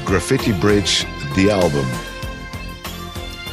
[0.05, 1.85] Graffiti Bridge, The Album.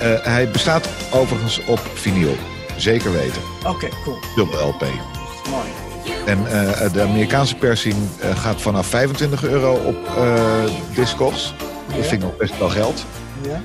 [0.02, 2.36] Uh, hij bestaat overigens op vinyl.
[2.78, 3.42] Zeker weten.
[3.60, 4.18] Oké, okay, cool.
[4.36, 4.82] Dubbel LP.
[5.50, 5.68] Mooi.
[6.26, 9.96] En uh, de Amerikaanse persing uh, gaat vanaf 25 euro op
[10.96, 11.54] Discogs.
[11.88, 12.02] Dat ja.
[12.02, 13.06] vind ik nog best wel geld.
[13.42, 13.62] Ja.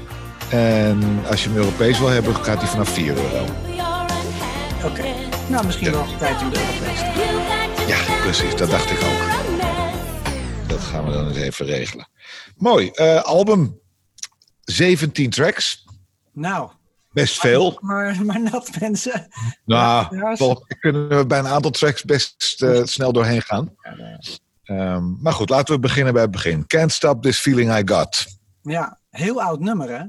[0.48, 3.44] En als je hem Europees wil hebben, gaat hij vanaf 4 euro.
[4.84, 4.86] Oké.
[4.86, 5.14] Okay.
[5.46, 5.92] Nou, misschien ja.
[5.92, 7.04] wel tijd om de Europees te
[7.48, 7.59] gaan.
[8.30, 8.56] Precies.
[8.56, 9.48] Dat dacht ik ook.
[10.68, 12.08] Dat gaan we dan eens even regelen.
[12.56, 12.90] Mooi.
[12.94, 13.80] Uh, album.
[14.64, 15.84] 17 tracks.
[16.32, 16.70] Nou.
[17.12, 17.78] Best veel.
[17.80, 19.28] Maar, maar nat mensen.
[19.64, 23.76] Nou, ja, volgens mij kunnen we bij een aantal tracks best uh, snel doorheen gaan.
[24.64, 26.66] Um, maar goed, laten we beginnen bij het begin.
[26.66, 28.26] Can't Stop This Feeling I Got.
[28.62, 30.00] Ja, heel oud nummer hè.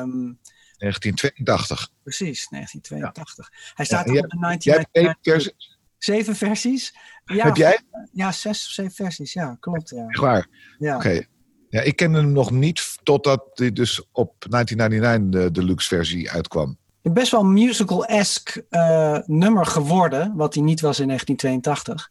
[0.00, 0.38] Um,
[0.78, 1.90] 1982.
[2.02, 3.48] Precies, 1982.
[3.50, 3.72] Ja.
[3.74, 5.78] Hij staat ja, op de 1992.
[5.98, 6.94] Zeven versies.
[7.34, 7.80] Ja, Heb jij?
[8.12, 9.32] Ja, zes of zeven versies.
[9.32, 9.90] Ja, klopt.
[9.90, 10.06] Ja.
[10.06, 10.48] Echt waar?
[10.78, 10.96] Ja.
[10.96, 11.06] Oké.
[11.06, 11.26] Okay.
[11.68, 16.78] Ja, ik kende hem nog niet totdat hij dus op 1999 de deluxe versie uitkwam.
[17.02, 22.08] Best wel musical-esque uh, nummer geworden, wat hij niet was in 1982.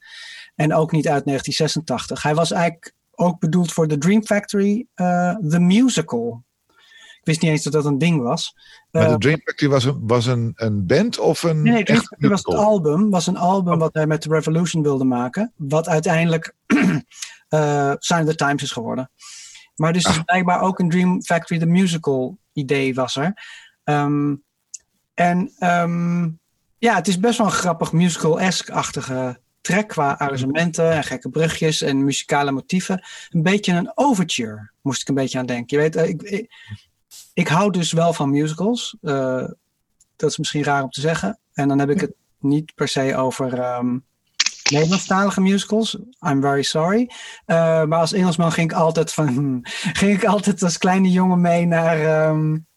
[0.55, 2.23] En ook niet uit 1986.
[2.23, 6.43] Hij was eigenlijk ook bedoeld voor de Dream Factory, uh, The Musical.
[7.19, 8.53] Ik wist niet eens dat dat een ding was.
[8.91, 11.61] Maar de Dream Factory was een, was een, een band of een.
[11.61, 13.09] Nee, nee Dream Factory was het album.
[13.09, 13.79] Was een album oh.
[13.79, 15.53] wat hij met The Revolution wilde maken.
[15.55, 16.53] Wat uiteindelijk
[17.49, 19.11] uh, Sign of the Times is geworden.
[19.75, 23.33] Maar dus, dus blijkbaar ook een Dream Factory, the musical idee was er.
[23.83, 24.43] Um,
[25.13, 26.39] en um,
[26.77, 32.03] ja, het is best wel een grappig musical-esque-achtige track qua arrangementen en gekke brugjes en
[32.03, 33.03] muzikale motieven.
[33.29, 35.77] Een beetje een overture, moest ik een beetje aan denken.
[35.77, 36.51] Je weet, ik, ik,
[37.39, 38.97] ik hou dus wel van musicals.
[39.01, 39.47] Uh,
[40.15, 41.39] dat is misschien raar om te zeggen.
[41.53, 44.05] En dan heb ik het niet per se over um,
[44.71, 45.97] Nederlandstalige musicals.
[46.27, 47.09] I'm very sorry.
[47.45, 49.59] Uh, maar als Engelsman ging ik altijd van,
[49.99, 52.67] ging ik altijd als kleine jongen mee naar um,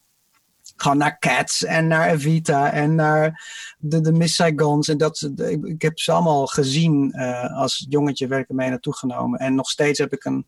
[0.77, 3.45] gewoon naar Cats en naar Evita en naar
[3.79, 4.89] de, de Miss Saigons.
[4.89, 5.31] En dat,
[5.65, 9.39] ik, heb ze allemaal gezien uh, als jongetje werd ik er mee naartoe genomen.
[9.39, 10.47] En nog steeds heb ik een,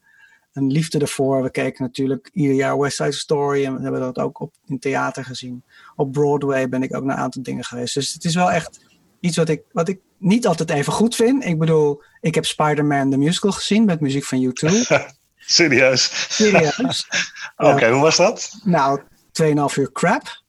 [0.55, 1.43] een liefde ervoor.
[1.43, 4.79] We keken natuurlijk ieder jaar West Side Story en we hebben dat ook op, in
[4.79, 5.63] theater gezien.
[5.97, 7.95] Op Broadway ben ik ook naar een aantal dingen geweest.
[7.95, 8.81] Dus het is wel echt
[9.21, 11.45] iets wat ik, wat ik niet altijd even goed vind.
[11.45, 14.73] Ik bedoel, ik heb Spider-Man de musical gezien met muziek van U2.
[15.37, 16.27] Serieus?
[16.29, 17.07] Serieus.
[17.57, 18.59] Oké, okay, uh, hoe was dat?
[18.65, 19.01] Nou,
[19.43, 20.43] 2,5 uur crap.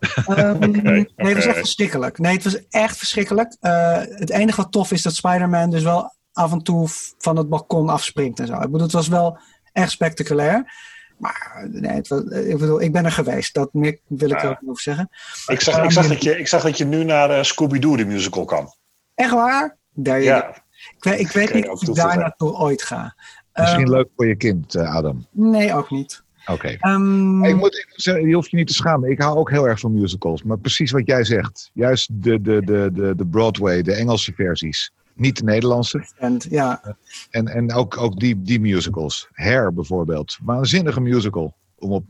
[0.28, 2.18] Um, okay, nee, het was echt verschrikkelijk.
[2.18, 3.56] Nee, het was echt verschrikkelijk.
[3.60, 7.48] Uh, het enige wat tof is dat Spider-Man dus wel af en toe van het
[7.48, 8.54] balkon afspringt en zo.
[8.54, 9.38] Ik bedoel, het was wel
[9.72, 10.72] echt spectaculair.
[11.18, 13.54] Maar nee, het was, ik bedoel, ik ben er geweest.
[13.54, 15.08] Dat meer wil ik er ook niet over zeggen.
[15.46, 18.04] Ik zag, ik, zag dat je, ik zag dat je nu naar uh, Scooby-Doo, de
[18.04, 18.74] musical, kan.
[19.14, 19.76] Echt waar?
[19.94, 20.48] Daar ja.
[20.96, 23.14] Ik weet, ik weet niet of ik daar naartoe ooit ga.
[23.54, 25.26] Misschien um, leuk voor je kind, uh, Adam.
[25.30, 26.22] Nee, ook niet.
[26.46, 26.68] Oké.
[26.68, 29.10] Ehm, Ik moet, ik moet zeggen, je hoeft je niet te schamen.
[29.10, 30.42] Ik hou ook heel erg van musicals.
[30.42, 31.70] Maar precies wat jij zegt.
[31.74, 34.92] Juist de, de, de, de, de Broadway, de Engelse versies.
[35.20, 36.06] Niet de Nederlandse.
[36.16, 36.96] en, ja,
[37.30, 39.28] En, en ook, ook die, die musicals.
[39.32, 40.38] Hair bijvoorbeeld.
[40.42, 42.04] Waanzinnige musical om op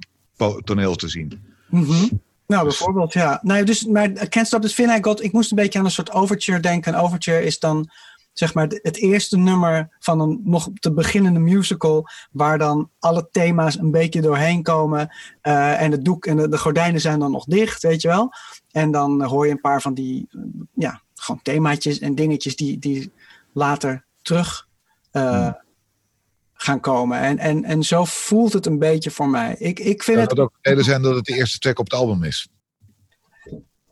[0.64, 1.42] toneel te zien.
[1.68, 2.08] Mhm.
[2.46, 3.38] Nou, bijvoorbeeld, ja.
[3.42, 5.90] Nou, dus, maar Can't Stop This Feeling I Got, ik moest een beetje aan een
[5.90, 6.94] soort overture denken.
[6.94, 7.90] Een overture is dan,
[8.32, 13.78] zeg maar, het eerste nummer van een nog te beginnende musical, waar dan alle thema's
[13.78, 15.14] een beetje doorheen komen.
[15.40, 18.32] eh, en het doek en de, de gordijnen zijn dan nog dicht, weet je wel.
[18.70, 20.40] En dan hoor je een paar van die, eh,
[20.74, 23.12] ja, gewoon themaatjes en dingetjes die, die
[23.52, 24.68] later terug
[25.10, 25.58] eh, Hmm.
[26.52, 27.18] gaan komen.
[27.18, 29.54] En, en, en zo voelt het een beetje voor mij.
[29.58, 32.00] Ik, ik vind het het ook reden zijn dat het de eerste track op het
[32.00, 32.48] album is?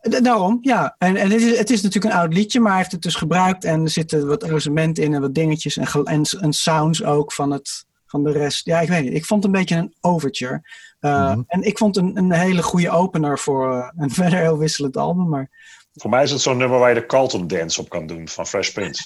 [0.01, 0.95] Da- Daarom, ja.
[0.97, 3.15] En, en het, is, het is natuurlijk een oud liedje, maar hij heeft het dus
[3.15, 3.63] gebruikt.
[3.63, 5.77] En er zitten wat arrangementen in en wat dingetjes.
[5.77, 8.65] En, en, en sounds ook van, het, van de rest.
[8.65, 9.13] Ja, ik weet niet.
[9.13, 10.61] Ik vond het een beetje een overture.
[11.01, 11.41] Uh, Mhm.
[11.47, 15.29] En ik vond een, een hele goede opener voor uh, een verder heel wisselend album.
[15.29, 15.49] Maar
[15.99, 18.47] Voor mij is het zo'n nummer waar je de Carlton Dance op kan doen van
[18.47, 19.03] Fresh Prince.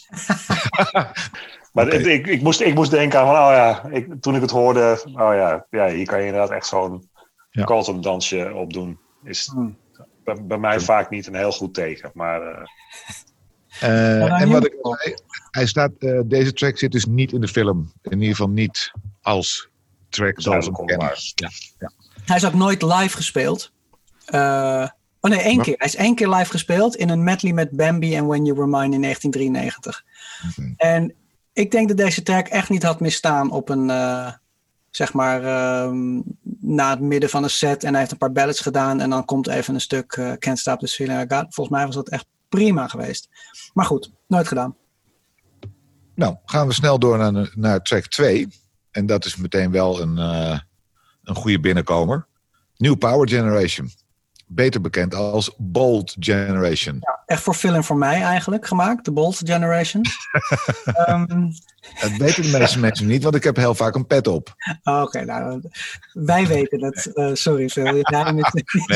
[1.74, 4.52] maar ik, ik, moest, ik moest denken aan, van, oh ja, ik, toen ik het
[4.52, 7.10] hoorde, oh ja, ja hier kan je inderdaad echt zo'n
[7.50, 7.64] Ja.
[7.64, 9.00] Carlton dansje op doen.
[9.24, 9.78] Is Hmm.
[10.24, 12.12] bij, bij mij vaak niet een heel goed teken.
[12.14, 12.66] Maar eh,
[13.80, 15.16] Eh, nou, en wat ik zei,
[15.52, 17.94] hij staat, eh, deze track zit dus niet in de film.
[18.02, 18.92] In ieder geval niet
[19.22, 19.70] als
[20.10, 21.12] track zoals we hem kennen.
[22.26, 23.72] hij is ook nooit live gespeeld.
[24.30, 24.88] Uh,
[25.24, 25.66] oh nee, één Wat?
[25.66, 25.76] keer.
[25.78, 28.68] Hij is één keer live gespeeld in een medley met Bambi en When You Were
[28.68, 30.04] Mine in 1993.
[30.44, 30.74] Mhm.
[30.78, 31.14] En
[31.54, 34.32] ik denk dat deze track echt niet had misstaan op een, uh,
[34.90, 35.44] zeg maar,
[35.84, 36.24] um,
[36.60, 37.84] na het midden van een set.
[37.84, 39.00] En hij heeft een paar ballads gedaan.
[39.00, 41.54] En dan komt even een stuk uh, Can't Stop This Feeling I Got.
[41.54, 43.30] Volgens mij was dat echt prima geweest.
[43.74, 44.76] Maar goed, nooit gedaan.
[46.16, 48.48] Nou, gaan we snel door naar, naar track 2.
[48.92, 50.60] En dat is meteen wel een, uh,
[51.24, 52.28] een goede binnenkomer.
[52.78, 53.92] New Power Generation.
[54.56, 56.98] Beter bekend als Bold Generation.
[57.00, 59.06] Ja, echt voor Phil en voor mij eigenlijk gemaakt.
[59.06, 60.06] De Bold Generation.
[61.10, 61.54] um,
[62.02, 64.56] dat weten de meeste mensen niet, want ik heb heel vaak een pet op.
[64.84, 65.62] Oh, Oké, okay, nou,
[66.14, 67.12] wij weten het.
[67.14, 67.96] Uh, sorry Phil.
[68.02, 68.44] Ja, nee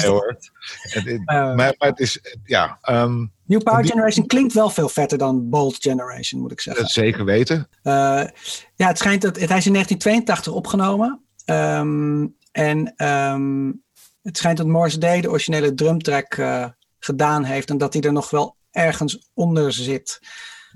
[0.06, 0.36] hoor.
[0.82, 2.78] Het, het, uh, maar, maar, het is, ja...
[2.90, 6.84] Um, New Power die, Generation klinkt wel veel vetter dan Bold Generation, moet ik zeggen.
[6.84, 7.68] Dat zeker weten.
[7.84, 8.24] Uh,
[8.76, 9.40] ja, het schijnt dat...
[9.40, 11.22] Het, hij is in 1982 opgenomen.
[11.46, 13.84] Um, en um,
[14.28, 16.66] het schijnt dat Morris Day de originele drumtrack uh,
[17.00, 17.70] gedaan heeft.
[17.70, 20.20] En dat hij er nog wel ergens onder zit.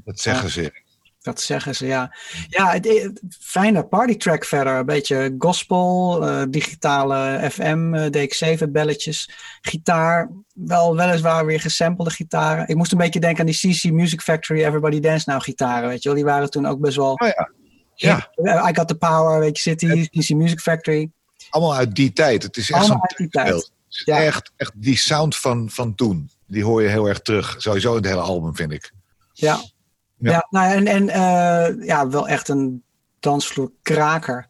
[0.03, 0.79] Dat zeggen ze.
[1.21, 2.15] Dat zeggen ze, ja.
[2.47, 4.73] Ja, het, het, fijne partytrack verder.
[4.73, 9.29] Een beetje gospel, uh, digitale FM, uh, DX7 belletjes,
[9.61, 10.29] gitaar.
[10.53, 12.67] Wel weliswaar weer gesampelde gitaren.
[12.67, 16.03] Ik moest een beetje denken aan die CC Music Factory Everybody Dance Now gitaren, weet
[16.03, 16.17] je wel.
[16.17, 17.11] Die waren toen ook best wel...
[17.11, 17.49] Oh ja.
[17.95, 18.69] ja.
[18.69, 21.11] I Got The Power, weet je, City, CC Music Factory.
[21.51, 22.43] Allemaal uit die tijd.
[22.43, 23.71] Het is echt die tijd.
[23.87, 24.23] Ja.
[24.23, 26.29] Echt, echt die sound van, van toen.
[26.47, 27.55] Die hoor je heel erg terug.
[27.57, 28.91] Sowieso in het hele album, vind ik.
[29.33, 29.61] Ja,
[30.17, 30.31] ja.
[30.31, 32.83] ja nou, en, en uh, ja, wel echt een
[33.19, 34.49] dansvloer kraker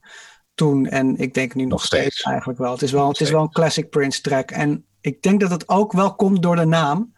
[0.53, 0.87] toen.
[0.87, 2.03] En ik denk nu nog, nog steeds.
[2.03, 2.23] steeds.
[2.23, 2.71] eigenlijk wel.
[2.71, 4.51] Het is wel, het is wel een classic Prince track.
[4.51, 7.13] En ik denk dat het ook wel komt door de naam.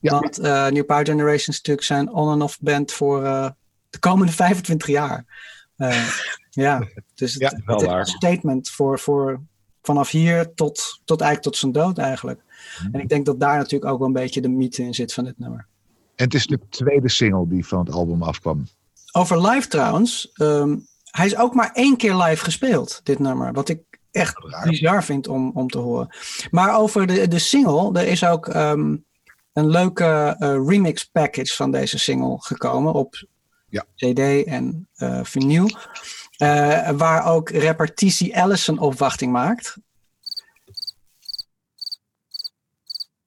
[0.00, 0.10] Ja.
[0.10, 3.48] Want uh, New Power Generations natuurlijk zijn on en off band voor uh,
[3.90, 5.24] de komende 25 jaar.
[5.82, 6.08] Uh,
[6.50, 9.40] ja, dus het, ja, het is een statement voor, voor
[9.82, 12.40] vanaf hier tot, tot eigenlijk tot zijn dood eigenlijk.
[12.82, 12.94] Mm.
[12.94, 15.24] En ik denk dat daar natuurlijk ook wel een beetje de mythe in zit van
[15.24, 15.66] dit nummer.
[16.14, 18.66] En het is de tweede single die van het album afkwam.
[19.12, 20.30] Over live trouwens.
[20.34, 23.52] Um, hij is ook maar één keer live gespeeld, dit nummer.
[23.52, 23.80] Wat ik
[24.10, 24.68] echt Raar.
[24.68, 26.16] bizar vind om, om te horen.
[26.50, 29.04] Maar over de, de single, er is ook um,
[29.52, 33.26] een leuke uh, remix package van deze single gekomen op
[33.72, 33.84] ja.
[33.96, 35.70] CD en uh, vinyl.
[36.38, 38.20] Uh, waar ook rapper T.C.
[38.20, 39.76] Ellison opwachting maakt.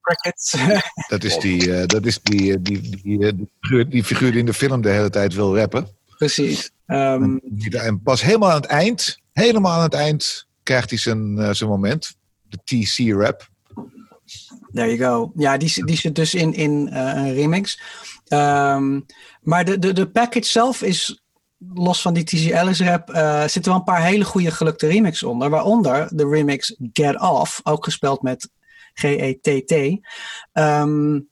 [1.10, 3.02] Dat is die, uh, dat is die, die, die,
[3.36, 5.88] die, figuur, die figuur die in de film de hele tijd wil rappen.
[6.18, 6.72] Precies.
[6.88, 11.56] Um, en, en, pas helemaal aan het eind, helemaal aan het eind, krijgt hij zijn,
[11.56, 12.16] zijn moment.
[12.50, 13.50] De TC-rap.
[14.74, 15.32] There you go.
[15.36, 17.80] Ja, die, die zit dus in, in een remix.
[18.28, 19.06] Um,
[19.42, 21.24] maar de, de, de package zelf is,
[21.74, 25.24] los van die TC Ellis rap, uh, zitten wel een paar hele goede gelukte remixes
[25.24, 25.50] onder.
[25.50, 28.50] Waaronder de remix Get Off, ook gespeeld met
[28.94, 30.00] G-E-T-T.
[30.54, 31.30] Um,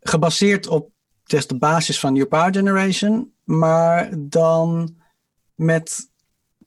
[0.00, 0.90] gebaseerd op
[1.24, 4.96] dus de basis van New Power Generation, maar dan
[5.54, 6.10] met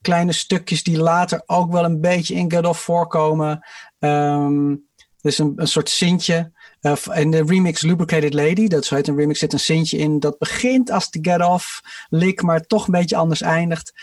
[0.02, 3.66] kleine stukjes die later ook wel een beetje in Get Off voorkomen.
[4.00, 4.88] Um,
[5.22, 6.52] dus een, een soort sintje.
[6.86, 10.38] Uh, in de remix Lubricated Lady, dat zo een remix, zit een sintje in dat
[10.38, 13.94] begint als de Get Off lick, maar toch een beetje anders eindigt.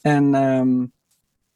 [0.00, 0.92] En um,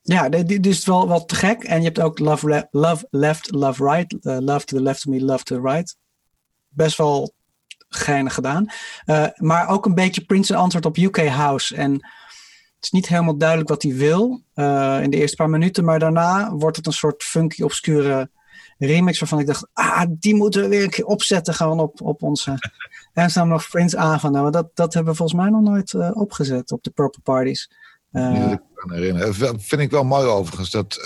[0.03, 1.63] Ja, dit is wel, wel te gek.
[1.65, 4.13] En je hebt ook Love, love Left, Love Right.
[4.13, 5.97] Uh, love to the left of me, Love to the right.
[6.69, 7.35] Best wel
[7.89, 8.67] geinig gedaan.
[9.07, 11.77] Uh, maar ook een beetje Prince antwoord op UK House.
[11.77, 15.85] En het is niet helemaal duidelijk wat hij wil uh, in de eerste paar minuten.
[15.85, 18.31] Maar daarna wordt het een soort funky, obscure
[18.87, 22.23] remix waarvan ik dacht, ah, die moeten we weer een keer opzetten gewoon op, op
[22.23, 22.55] onze
[23.13, 24.35] en staan nog Prince avond.
[24.35, 27.71] Maar dat, dat hebben we volgens mij nog nooit uh, opgezet op de Purple Parties.
[28.13, 29.61] Uh, ik kan herinneren.
[29.61, 31.01] Vind ik wel mooi overigens dat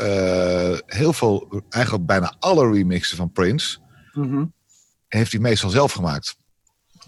[0.86, 3.78] heel veel, eigenlijk bijna alle remixen van Prince,
[4.12, 4.52] -hmm.
[5.08, 6.36] heeft hij meestal zelf gemaakt.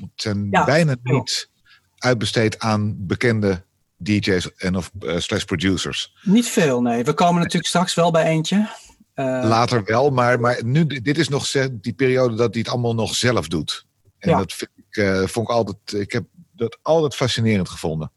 [0.01, 1.51] Het zijn ja, bijna niet
[1.99, 3.63] uitbesteed aan bekende
[3.97, 6.15] DJ's en of uh, slash producers.
[6.23, 7.05] Niet veel, nee.
[7.05, 8.69] We komen natuurlijk straks wel bij eentje.
[9.25, 13.15] Later wel, maar, maar nu, dit is nog die periode dat hij het allemaal nog
[13.15, 13.87] zelf doet.
[14.19, 14.39] En ja.
[14.39, 18.13] dat vind ik, uh, vond ik altijd, ik heb dat altijd fascinerend gevonden.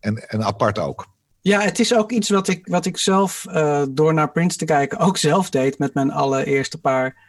[0.00, 1.06] En, en apart ook.
[1.40, 4.64] Ja, het is ook iets wat ik, wat ik zelf, uh, door naar Prince te
[4.64, 7.24] kijken, ook zelf deed met mijn allereerste paar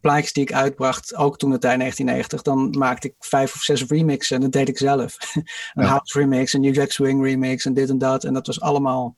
[0.00, 1.14] plaatjes die ik uitbracht.
[1.14, 2.42] Ook toen het in 1990.
[2.42, 5.16] Dan maakte ik vijf of zes remixen en dat deed ik zelf.
[5.34, 5.44] een
[5.82, 5.88] ja.
[5.88, 8.24] house remix, een New Jack Swing remix en dit en dat.
[8.24, 9.16] En dat was allemaal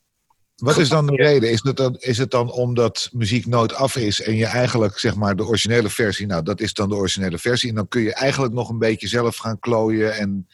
[0.57, 1.50] wat is dan de reden?
[1.50, 5.14] Is het dan, is het dan omdat muziek nooit af is en je eigenlijk zeg
[5.14, 7.68] maar de originele versie, nou dat is dan de originele versie.
[7.68, 10.48] En dan kun je eigenlijk nog een beetje zelf gaan klooien en,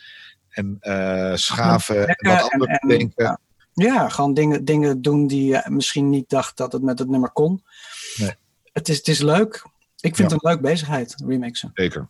[0.51, 3.25] en uh, schaven en, wat anders denken.
[3.25, 3.39] Ja.
[3.73, 7.31] ja, gewoon dingen, dingen doen die je misschien niet dacht dat het met het nummer
[7.31, 7.63] kon.
[8.17, 8.35] Nee.
[8.73, 9.65] Het, is, het is leuk.
[10.01, 10.35] Ik vind ja.
[10.35, 11.71] het een leuk bezigheid, remixen.
[11.75, 12.09] Zeker.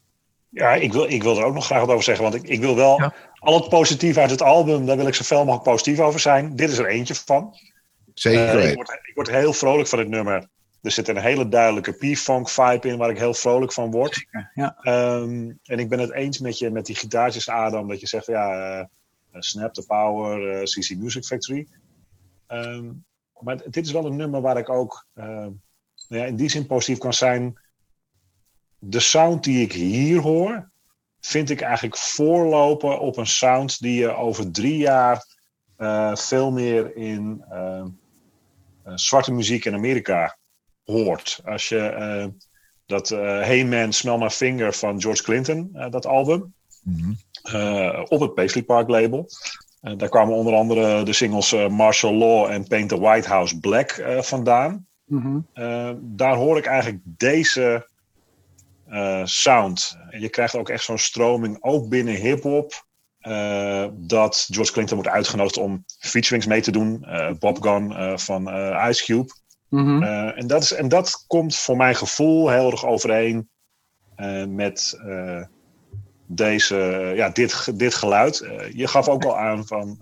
[0.48, 2.24] Ja, ik wil, ik wil er ook nog graag wat over zeggen.
[2.24, 3.14] Want ik, ik wil wel ja.
[3.38, 6.56] al het positief uit het album, daar wil ik zoveel mogelijk positief over zijn.
[6.56, 7.54] Dit is er eentje van.
[8.20, 8.58] Zeker.
[8.58, 10.48] Uh, ik, word, ik, word, heel vrolijk van het nummer.
[10.82, 14.14] Er zit een hele duidelijke P-funk vibe in waar ik heel vrolijk van word.
[14.14, 14.76] Zeker, ja.
[15.16, 17.88] um, en ik ben het eens met je met die gitaartjes Adam.
[17.88, 18.84] Dat je zegt ja, uh,
[19.32, 21.66] Snap the Power, uh, CC Music Factory.
[22.48, 23.04] Um,
[23.38, 25.06] maar dit is wel een nummer waar ik ook
[26.08, 27.60] ja, in die zin positief kan zijn.
[28.78, 30.70] De sound die ik hier hoor,
[31.20, 35.26] vind ik eigenlijk voorlopen op een sound die je over drie jaar
[36.14, 37.84] veel meer in uh,
[38.94, 40.38] zwarte muziek in Amerika
[40.84, 41.40] hoort.
[41.44, 42.26] Als je uh,
[42.86, 48.04] dat uh, Hey Man, Smell My Finger van George Clinton, dat album, mm -hmm.
[48.08, 49.28] op het Paisley Park label.
[49.80, 54.86] daar kwamen onder andere de singles Martial Law en Paint the White House Black vandaan.
[55.04, 55.20] Mm
[55.54, 55.98] -hmm.
[56.00, 57.88] daar hoor ik eigenlijk deze
[59.24, 59.98] sound.
[60.10, 62.88] En je krijgt ook echt zo'n stroming, ook binnen hip-hop.
[63.22, 67.04] Uh, dat George Clinton wordt uitgenodigd om featurings mee te doen.
[67.06, 68.48] Uh, Bob Gun uh, van
[68.88, 69.32] Ice Cube.
[69.68, 70.02] Mm -hmm.
[70.32, 73.48] en, dat is, en dat komt voor mijn gevoel heel erg overeen
[74.48, 75.00] met
[76.26, 78.46] deze, ja, dit, dit geluid.
[78.74, 79.98] je gaf ook al aan van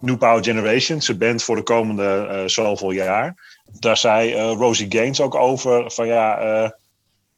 [0.00, 3.60] New Power Generation, zijn band voor de komende zoveel jaar.
[3.78, 6.38] Daar zei Rosie Gaines ook over van ja,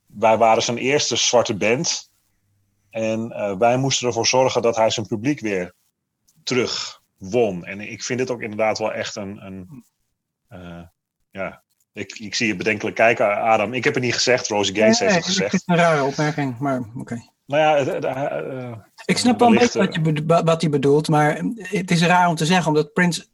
[0.06, 2.10] wij waren zijn eerste zwarte band.
[2.94, 5.74] En uh, wij moesten ervoor zorgen dat hij zijn publiek weer
[6.42, 7.64] terug won.
[7.64, 9.44] En ik vind dit ook inderdaad wel echt een.
[9.44, 9.84] een
[10.50, 10.82] uh,
[11.30, 13.72] ja, ik, ik zie je bedenkelijk kijken, Adam.
[13.72, 15.52] Ik heb het niet gezegd, Rosie Gaines nee, heeft het gezegd.
[15.52, 16.98] Het is een rare opmerking, maar oké.
[16.98, 17.30] Okay.
[17.46, 18.00] Nou ja,
[18.52, 22.28] uh, ik snap wel een beetje wat, je wat hij bedoelt, maar het is raar
[22.28, 23.26] om te zeggen, omdat Prince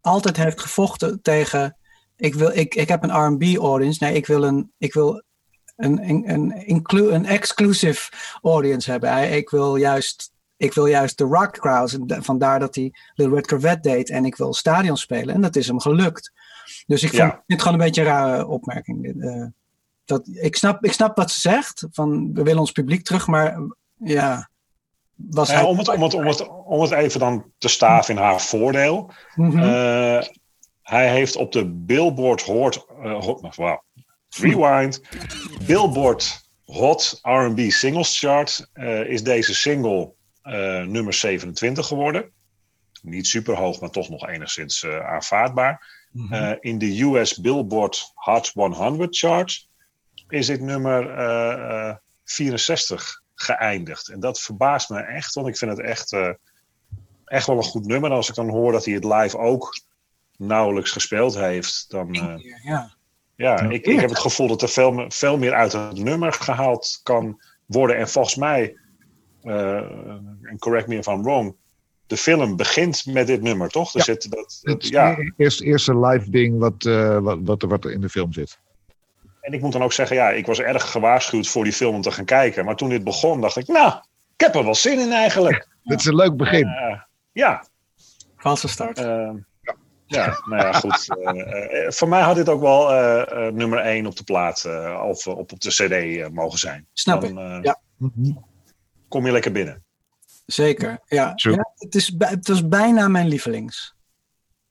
[0.00, 1.76] altijd heeft gevochten tegen.
[2.16, 4.04] Ik, wil, ik, ik heb een RB audience.
[4.04, 5.22] Nee, ik wil, een, ik wil
[5.76, 8.10] een, een, een, inclu een exclusive
[8.42, 9.32] audience hebben.
[9.32, 11.96] Ik wil juist, ik wil juist de rock crowds.
[12.06, 14.10] Vandaar dat hij Little Red Corvette deed.
[14.10, 15.34] En ik wil stadion spelen.
[15.34, 16.32] En dat is hem gelukt.
[16.86, 19.14] Dus ik vind dit gewoon een beetje een rare opmerking.
[19.16, 19.46] Uh,
[20.04, 21.86] dat, ik, snap, ik snap wat ze zegt.
[21.90, 23.26] Van we willen ons publiek terug.
[23.26, 23.58] Maar
[23.94, 24.48] ja.
[25.14, 28.20] Was ja, om, het, om, het, om, het, om het even dan te staven in
[28.20, 29.10] haar voordeel.
[29.34, 29.62] Mm -hmm.
[29.62, 30.22] uh,
[30.82, 32.86] hij heeft op de Billboard hoort.
[33.02, 33.22] Uh,
[33.56, 33.78] wow,
[34.28, 35.00] Rewind.
[35.66, 40.14] Billboard Hot RB Singles Chart uh, is deze single
[40.44, 42.30] uh, nummer 27 geworden.
[43.02, 45.94] Niet super hoog, maar toch nog enigszins uh, aanvaardbaar.
[46.12, 46.56] Mm -hmm.
[46.60, 49.68] in de US Billboard Hot 100 Chart
[50.28, 54.08] is dit nummer 64 geëindigd.
[54.08, 56.16] En dat verbaast me echt, want ik vind het echt,
[57.24, 58.10] echt wel een goed nummer.
[58.10, 59.80] En als ik dan hoor dat hij het live ook
[60.36, 62.14] nauwelijks gespeeld heeft, dan.
[62.62, 62.95] ja.
[63.36, 67.00] Ja, ik, ik heb het gevoel dat er veel, veel meer uit het nummer gehaald
[67.02, 67.96] kan worden.
[67.96, 68.76] En volgens mij,
[69.42, 69.82] uh,
[70.58, 71.56] correct me if I'm wrong,
[72.06, 73.92] de film begint met dit nummer, toch?
[73.92, 74.04] Er ja.
[74.04, 75.16] zit dat, het ja.
[75.36, 78.58] eerste, eerste live ding wat, uh, wat, wat, wat er in de film zit.
[79.40, 82.02] En ik moet dan ook zeggen, ja, ik was erg gewaarschuwd voor die film om
[82.02, 82.64] te gaan kijken.
[82.64, 83.92] Maar toen dit begon, dacht ik, nou,
[84.34, 85.68] ik heb er wel zin in eigenlijk.
[85.82, 86.66] Dit is een leuk begin.
[86.66, 87.00] Uh,
[87.32, 87.66] ja.
[88.36, 88.98] Valse start.
[88.98, 89.34] ja.
[90.06, 91.08] Ja, nou ja, goed.
[91.18, 94.68] Uh, voor mij had dit ook wel uh, nummer 1 op de plaat
[95.02, 96.86] of op, op de CD mogen zijn.
[96.92, 97.34] Snap ik.
[97.62, 97.80] ja.
[99.08, 99.84] Kom je lekker binnen.
[100.46, 101.32] Zeker, ja.
[101.34, 103.94] ja het, is, het was bijna mijn lievelings.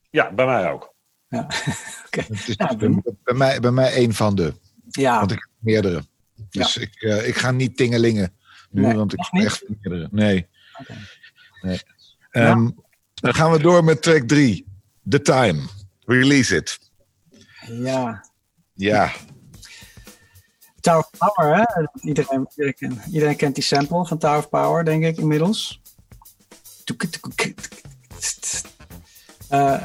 [0.09, 0.93] Ja, bij mij ook.
[1.27, 1.47] Ja.
[2.05, 2.27] okay.
[2.45, 4.53] ja, bij, bij, mij, bij mij een van de.
[4.89, 5.19] Ja.
[5.19, 6.03] Want ik heb meerdere.
[6.49, 8.33] Dus ik, ik ga niet tingelingen
[8.75, 10.07] nu, nee, want ik heb echt meerdere.
[10.11, 10.47] Nee.
[10.81, 10.97] Okay.
[11.61, 11.79] nee.
[12.31, 12.75] Um,
[13.13, 14.65] dan gaan we door met track 3.
[15.09, 15.61] The Time.
[16.05, 16.79] Release it.
[17.67, 18.25] Ja.
[18.73, 19.11] Ja.
[20.81, 21.87] Tower of Power, hè?
[22.01, 25.81] Iedereen, iedereen, iedereen, kent die sample van Tower of Power, denk ik, inmiddels.
[29.51, 29.81] Uh,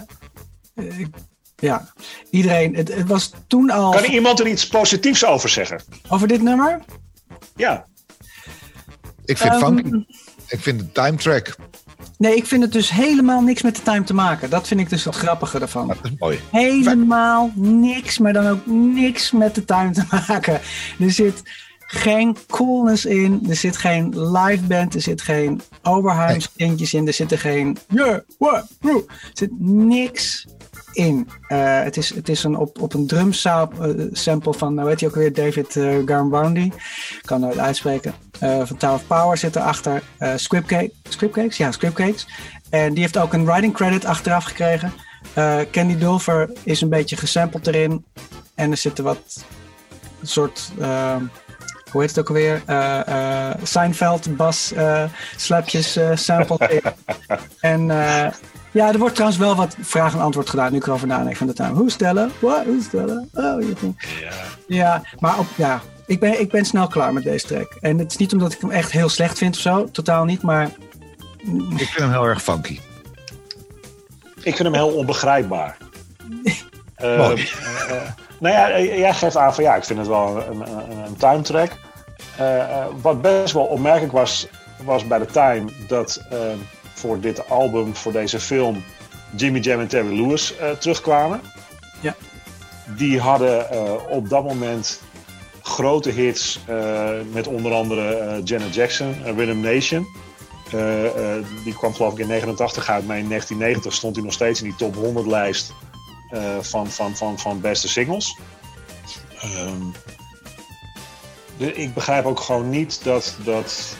[1.56, 1.92] ja,
[2.30, 2.74] iedereen.
[2.74, 3.90] Het, het, was toen al.
[3.90, 5.82] Kan iemand er iets positiefs over zeggen?
[6.08, 6.84] Over dit nummer?
[7.56, 7.86] Ja.
[9.24, 10.04] Ik vind um, funky.
[10.48, 11.56] Ik vind de time track.
[12.20, 14.50] Nee, ik vind het dus helemaal niks met de time te maken.
[14.50, 15.88] Dat vind ik dus het grappige ervan.
[15.88, 16.40] Dat is mooi.
[16.50, 20.60] Helemaal niks, maar dan ook niks met de time te maken.
[20.98, 21.42] Er zit
[21.78, 23.46] geen coolness in.
[23.48, 24.94] Er zit geen live band.
[24.94, 27.06] Er zit geen Oberheims kindjes in.
[27.06, 27.78] Er zitten geen...
[27.88, 30.46] Yeah, what, Er zit niks
[30.92, 31.28] in.
[31.48, 33.32] Uh, het, is, het is een, op, op een drum
[34.12, 35.98] sample van, hoe heet hij ook weer, David uh.
[35.98, 38.14] Ik kan nooit uitspreken.
[38.42, 40.02] Uh, van Tower of Power zit erachter.
[40.18, 41.56] Uh, Scriptcake, Scriptcakes?
[41.56, 42.26] Ja, Scriptcakes.
[42.70, 44.92] En die heeft ook een writing credit achteraf gekregen.
[45.70, 48.04] Candy Dulfer is een beetje gesampled erin.
[48.54, 49.44] En er zitten wat
[50.22, 50.72] soort
[51.90, 52.62] hoe heet het ook alweer?
[52.66, 55.04] Uh, uh, Seinfeld, bas, uh,
[55.36, 56.82] slapjes, samples in.
[57.60, 57.90] en
[58.70, 61.46] ja, er wordt trouwens wel wat vraag en antwoord gedaan nu ik erover nadenk van
[61.46, 61.72] de tuin.
[61.72, 62.30] Hoe stellen?
[62.38, 62.64] Wat?
[62.64, 63.28] Hoe stellen?
[63.34, 63.74] Oh, je
[64.20, 64.32] ja.
[64.66, 67.76] ja, maar op, ja, ik ben, ik ben snel klaar met deze track.
[67.80, 70.42] En het is niet omdat ik hem echt heel slecht vind of zo, totaal niet,
[70.42, 70.70] maar...
[71.76, 72.78] Ik vind hem heel erg funky.
[74.42, 75.76] Ik vind hem heel onbegrijpbaar.
[77.02, 78.02] uh, uh,
[78.38, 81.40] nou ja, jij geeft aan van ja, ik vind het wel een, een, een time
[81.40, 81.70] track.
[82.40, 84.48] Uh, wat best wel opmerkelijk was,
[84.84, 86.22] was bij de time dat
[87.00, 88.84] voor dit album, voor deze film,
[89.36, 91.40] Jimmy Jam en Terry Lewis uh, terugkwamen.
[92.00, 92.16] Ja.
[92.96, 95.00] Die hadden uh, op dat moment
[95.62, 100.06] grote hits uh, met onder andere Janet Jackson, Rhythm Nation.
[101.64, 104.68] die kwam geloof ik in 89 uit, maar in 1990 stond hij nog steeds in
[104.68, 105.72] die top 100 lijst
[106.60, 108.38] van, van, van, van beste singles.
[109.44, 109.92] Um,
[111.58, 113.96] ik begrijp ook gewoon niet dat, dat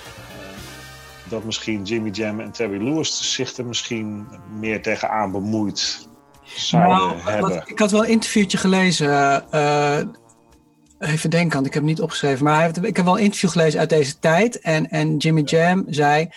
[1.30, 4.26] dat misschien Jimmy Jam en Terry Lewis zich er misschien
[4.58, 6.08] meer tegenaan bemoeid
[6.44, 7.50] zouden nou, hebben.
[7.50, 9.44] Wat, ik had wel een interviewtje gelezen.
[9.54, 9.98] Uh,
[10.98, 12.44] even denken, want ik heb het niet opgeschreven.
[12.44, 14.60] Maar heeft, ik heb wel een interview gelezen uit deze tijd.
[14.60, 16.28] En, en Jimmy Jam zei...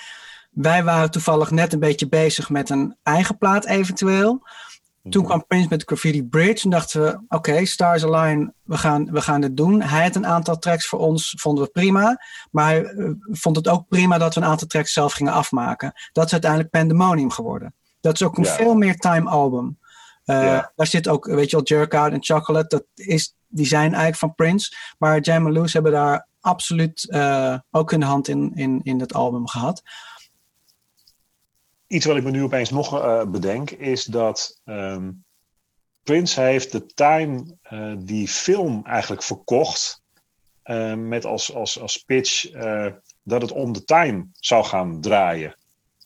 [0.54, 4.42] Wij waren toevallig net een beetje bezig met een eigen plaat eventueel.
[5.10, 9.22] Toen kwam Prince met Graffiti Bridge en dachten we, oké, Stars Align, we gaan, we
[9.22, 9.82] gaan dit doen.
[9.82, 12.22] Hij had een aantal tracks voor ons, vonden we prima.
[12.52, 15.94] Maar hij eh, vond het ook prima dat we een aantal tracks zelf gingen afmaken.
[16.12, 17.74] Dat is uiteindelijk Pandemonium geworden.
[18.02, 19.78] Dat is ook een veel meer time album.
[20.26, 22.68] Uh, Daar zit ook, weet je wel, Jerk Out en Chocolate.
[22.68, 24.76] Dat is, die zijn eigenlijk van Prince.
[24.98, 29.14] Maar Jam en Loose hebben daar absoluut uh, ook hun hand in, in, in dat
[29.14, 29.82] album gehad
[31.94, 35.24] iets wat ik me nu opeens nog uh, bedenk, is dat um,
[36.04, 40.02] Prince heeft de Time uh, die film eigenlijk verkocht.
[40.66, 42.52] Uh, met als, als, als pitch
[43.24, 45.56] dat het om de time zou gaan draaien.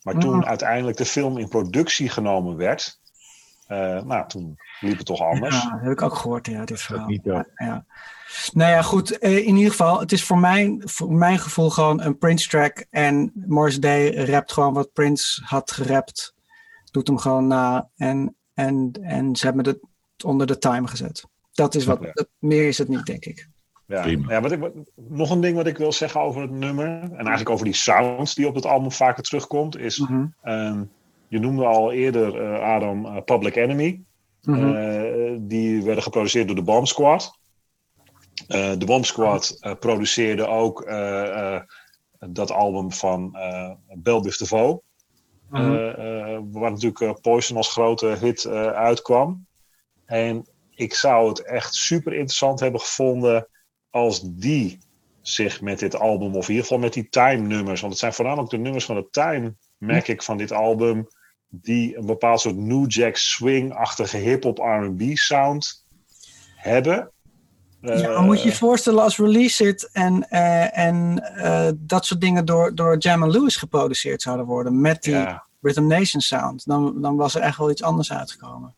[0.01, 0.47] Maar toen mhm.
[0.47, 2.99] uiteindelijk de film in productie genomen werd,
[3.67, 5.63] nou, toen liep het toch anders.
[5.63, 7.07] Ja, heb ik ook gehoord, ja, dit verhaal.
[7.07, 7.47] Niet, ja.
[7.55, 7.85] ja.
[8.53, 9.11] Nou ja, goed.
[9.11, 12.85] in ieder geval, het is voor mijn, voor mijn gevoel gewoon een Prince-track.
[12.89, 16.35] En Morris Day rapt gewoon wat Prince had gerapt.
[16.91, 17.89] Doet hem gewoon na.
[17.95, 19.79] En, en, en ze hebben het
[20.23, 21.25] onder de time gezet.
[21.51, 22.01] Dat is wat.
[22.13, 23.47] Dat, meer is het niet, denk ik.
[23.85, 26.88] Ja, ja wat ik, nog een ding wat ik wil zeggen over het nummer.
[27.01, 29.77] En eigenlijk over die sounds die op het album vaker terugkomt.
[29.77, 30.25] Is, mhm.
[30.41, 30.83] ehm,
[31.27, 34.01] je noemde al eerder, uh, Adam, uh, Public Enemy.
[34.43, 34.75] Mhm.
[34.75, 37.39] Eh, die werden geproduceerd door de Bomb Squad.
[38.47, 40.85] De Bomb Squad produceerde ook
[42.19, 44.81] dat album van uh, Biv DeVoe.
[45.49, 45.95] Mm
[46.51, 49.47] waar natuurlijk Poison als grote hit uitkwam.
[50.05, 53.47] En ik zou het echt super interessant hebben gevonden
[53.89, 54.79] als die
[55.21, 58.49] zich met dit album, of in ieder geval met die time-nummers, want het zijn voornamelijk
[58.49, 61.07] de nummers van de time, merk ik van dit album,
[61.47, 65.85] die een bepaald soort New Jack Swing-achtige hip-hop RB sound
[66.55, 67.11] hebben.
[67.95, 72.05] Ja, maar moet je je eh, voorstellen als Release It en, uh, en uh, dat
[72.05, 75.25] soort dingen door, door Jam Lewis geproduceerd zouden worden met die
[75.61, 78.75] Rhythm Nation sound, dan, dan was er echt wel iets anders uitgekomen.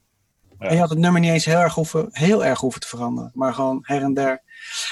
[0.57, 3.31] En je had het nummer niet eens heel erg hoeven, heel erg hoeven te veranderen.
[3.33, 4.41] Maar gewoon her en der.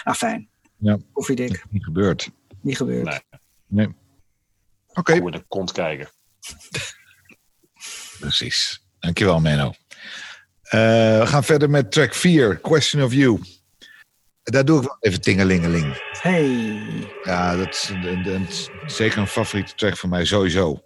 [0.03, 0.49] Ah, fijn.
[0.77, 0.97] Ja.
[1.13, 1.47] Koffiedik.
[1.47, 2.29] Dat is niet gebeurd.
[2.61, 3.05] Niet gebeurd.
[3.05, 3.21] Nee.
[3.67, 3.95] Nee.
[4.93, 6.09] Oké, Hoe in de kont kijken.
[8.19, 8.85] precies.
[8.99, 9.73] Dankjewel, Menno.
[10.61, 10.79] Eh,
[11.19, 13.39] we gaan verder met track 4, Question of You.
[14.51, 16.01] Daar doe ik wel even tingelingeling.
[16.21, 16.79] Hey.
[17.23, 18.47] Ja, dat is een,
[18.85, 20.81] zeker een favoriete track van mij, sowieso.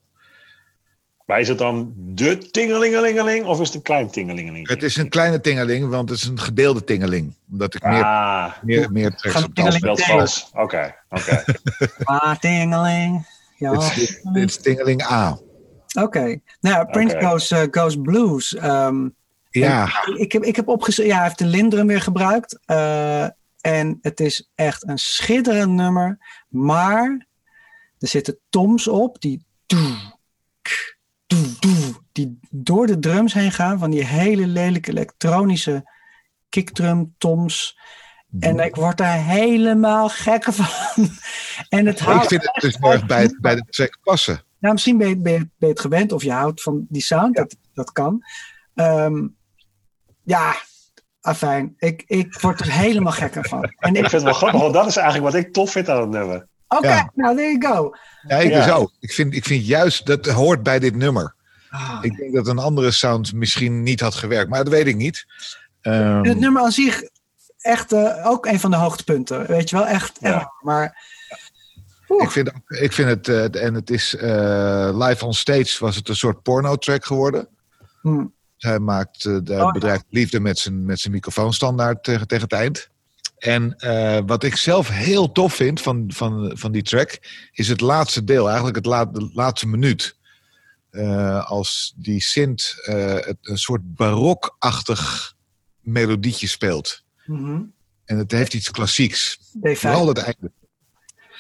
[1.26, 4.68] Maar is het dan de tingelingelingeling of is het een klein tingelingeling?
[4.70, 7.36] Het is een kleine tingeling, want het is een gedeelde tingeling.
[7.52, 10.42] Omdat ik meer, Ah, meer, meer tracks op de.
[10.54, 11.44] Oké, oké.
[12.04, 13.28] Ah, tingeling.
[13.58, 13.72] Ja.
[14.34, 15.38] Dit is, tingeling A.
[16.02, 16.40] Oké.
[16.62, 17.20] Nou Prince.
[17.22, 18.56] Goes, eh, Goes Blues.
[18.56, 19.10] Ehm,
[19.50, 20.66] Ja, ik heb, ik heb.
[20.86, 22.60] Ja, hij heeft de Lindrum weer gebruikt.
[22.66, 23.26] Eh,
[23.62, 26.18] en het is echt een schitterend nummer.
[26.48, 27.28] Maar
[28.00, 29.46] er zitten toms op die.
[29.66, 30.18] doe,
[30.62, 30.98] k,
[31.28, 33.80] doe, doe, die door de drums heen gaan.
[33.80, 35.92] Van die hele lelijke elektronische
[36.50, 37.80] kickdrum toms.
[38.40, 40.66] En ik word daar helemaal gek van.
[41.70, 44.44] En het ik vind het dus erg bij, bij de track passen.
[44.60, 47.02] nou, misschien ben je, ben, je, ben je het gewend of je houdt van die
[47.02, 47.36] sound.
[47.36, 48.26] Dat, dat kan.
[48.74, 49.28] Ehm,
[50.24, 50.56] ja,
[51.22, 51.74] afijn.
[51.78, 53.64] Ik, ik word er helemaal gek ervan.
[53.64, 55.90] En Ik ik, vind het wel grappig, want dat is eigenlijk wat ik tof vind
[55.90, 56.48] aan het nummer.
[56.68, 57.12] Oké, Ja.
[57.16, 57.96] nou, there you go.
[58.28, 58.66] Ja, ik Ja.
[58.66, 58.92] dus ook.
[59.00, 61.36] Ik vind, ik vind juist, dat hoort bij dit nummer.
[61.70, 61.98] Ah.
[62.02, 65.26] Ik denk dat een andere sound misschien niet had gewerkt, maar dat weet ik niet.
[65.82, 67.02] Ehm, het nummer aan zich,
[67.58, 69.48] echt eh, ook een van de hoogtepunten.
[69.48, 70.18] Weet je wel, echt.
[70.22, 70.34] Ja.
[70.34, 70.46] erg.
[70.62, 71.10] Maar
[72.10, 72.24] Oeh.
[72.24, 76.10] ik, vind, ik vind het, eh, en het is eh, live on stage was het
[76.10, 77.48] een soort porno-track geworden.
[78.02, 78.26] hm,
[78.62, 79.72] Hij maakt de ja.
[79.72, 82.90] bedrijf liefde met zijn, met zijn microfoonstandaard tegen, tegen het eind.
[83.38, 87.20] En eh, wat ik zelf heel tof vind van, van, van die track,
[87.52, 90.18] is het laatste deel, eigenlijk het de laatste minuut.
[90.90, 92.22] Eh, als die
[93.26, 95.34] het, een soort barokachtig
[95.80, 97.04] melodietje speelt.
[97.26, 97.62] mhm.
[98.06, 99.38] En het heeft iets klassieks.
[99.58, 99.72] D5.
[99.72, 100.52] Vooral het einde.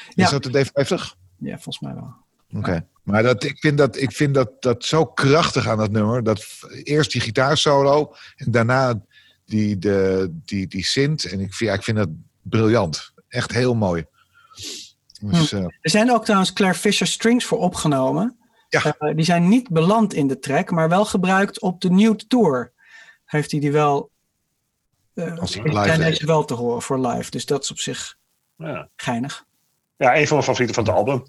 [0.10, 0.24] Ja.
[0.24, 1.18] Is dat de D50?
[1.38, 2.14] Ja, volgens mij wel.
[2.54, 2.88] Oké.
[3.04, 6.24] Maar dat, ik vind, dat, ik vind dat, dat zo krachtig aan dat nummer.
[6.24, 6.46] Dat
[6.84, 9.02] eerst die gitaarsolo en daarna
[9.46, 11.26] die, de, die, die synth.
[11.26, 12.10] En ik vind, ja, ik vind dat
[12.42, 13.12] briljant.
[13.28, 14.06] Echt heel mooi.
[15.22, 18.38] Dus, eh, Er zijn ook trouwens Claire Fisher strings voor opgenomen.
[18.70, 18.96] Ja.
[19.00, 22.72] Eh, die zijn niet beland in de track, maar wel gebruikt op de Nude Tour.
[23.26, 24.10] Heeft hij die wel.
[25.14, 27.30] eh Als hij ik live wel te horen voor live.
[27.32, 28.18] Dus dat is op zich
[28.56, 28.90] Ja.
[28.96, 29.46] geinig.
[29.98, 31.24] ja, een van mijn favorieten van het album.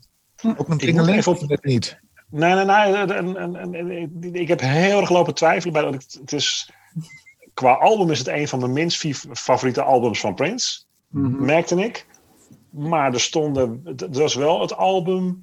[0.56, 1.98] Ook een tingeling of op- net niet?
[2.30, 2.94] Nee, nee, nee.
[2.94, 5.72] en- en- en- en- Ik heb heel erg lopen twijfelen.
[5.72, 6.70] Bij, want het is,
[7.54, 10.82] qua album is het een van mijn minst favoriete albums van Prince.
[11.08, 11.44] Mhm.
[11.44, 12.06] Merkte ik.
[12.70, 13.80] Maar er stonden.
[13.84, 15.40] Het was wel het album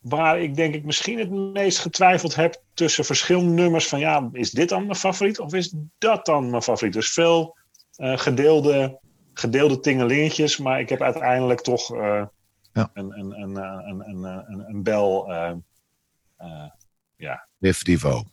[0.00, 3.88] waar ik denk ik misschien het meest getwijfeld heb tussen verschillende nummers.
[3.88, 6.92] Van ja, is dit dan mijn favoriet of is dat dan mijn favoriet?
[6.94, 7.56] Dus veel
[7.94, 8.98] eh, gedeelde,
[9.34, 10.58] gedeelde tingelingetjes.
[10.58, 12.22] Maar ik heb uiteindelijk toch eh,
[12.72, 12.90] Ja.
[12.94, 15.32] een, een, een, eh, een, een, een, een, bel.
[15.32, 15.52] eh,
[16.36, 18.24] eh, Liv Divo.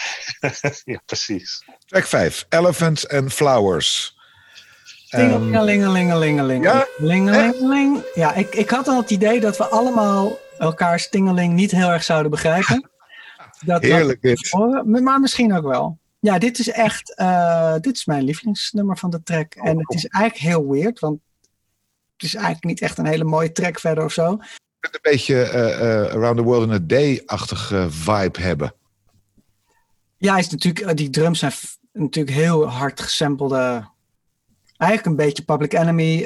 [0.84, 1.64] ja, precies.
[1.86, 2.46] Track 5.
[2.48, 4.16] Elephants and Flowers.
[5.08, 6.64] Ehm, Tingelingelingelingeling.
[6.64, 6.86] ja?
[6.96, 8.04] Lingelingeling.
[8.14, 12.04] Ja, ik, ik had al het idee dat we allemaal elkaars tingeling niet heel erg
[12.04, 12.90] zouden begrijpen.
[13.64, 14.48] Dat, heerlijk dit.
[14.50, 15.98] horen, maar misschien ook wel.
[16.20, 19.54] Ja, dit is echt, eh, dit is mijn lievelingsnummer van de track.
[19.54, 21.18] En het is eigenlijk heel weird, want
[22.22, 24.38] is eigenlijk niet echt een hele mooie track verder of zo.
[24.80, 28.74] Het een beetje eh, eh, Around the World in a Day-achtige vibe hebben.
[30.16, 31.52] Ja, hij is natuurlijk, eh, die drums zijn
[31.92, 33.88] natuurlijk heel hard gesampelde.
[34.76, 36.24] Eigenlijk een beetje Public Enemy,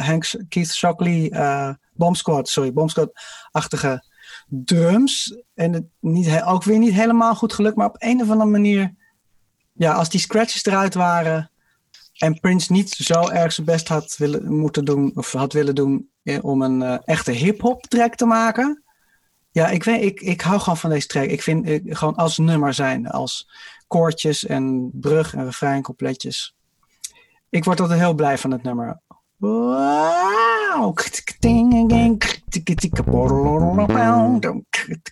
[0.00, 4.04] Hank, Keith Shockley, eh Bomb Squad, sorry, Bomb Squad-achtige
[4.46, 5.38] drums.
[5.54, 8.94] En het niet, ook weer niet helemaal goed gelukt, maar op een of andere manier,
[9.72, 11.50] ja, als die scratches eruit waren
[12.18, 16.10] en Prince niet zo erg zijn best had willen, moeten doen, of had willen doen
[16.22, 18.82] eh, om een eh, echte hip-hop track te maken.
[19.50, 21.28] Ja, ik, weet, ik, ik hou gewoon van deze track.
[21.28, 23.48] Ik vind eh, gewoon als nummer zijn, als
[23.86, 26.54] koortjes en brug en refrein coupletjes.
[27.48, 29.00] Ik word altijd heel blij van het nummer.
[29.36, 30.94] Wauw.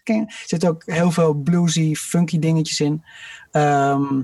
[0.05, 3.05] Er zitten ook heel veel bluesy, funky dingetjes in.
[3.51, 4.23] Ehm,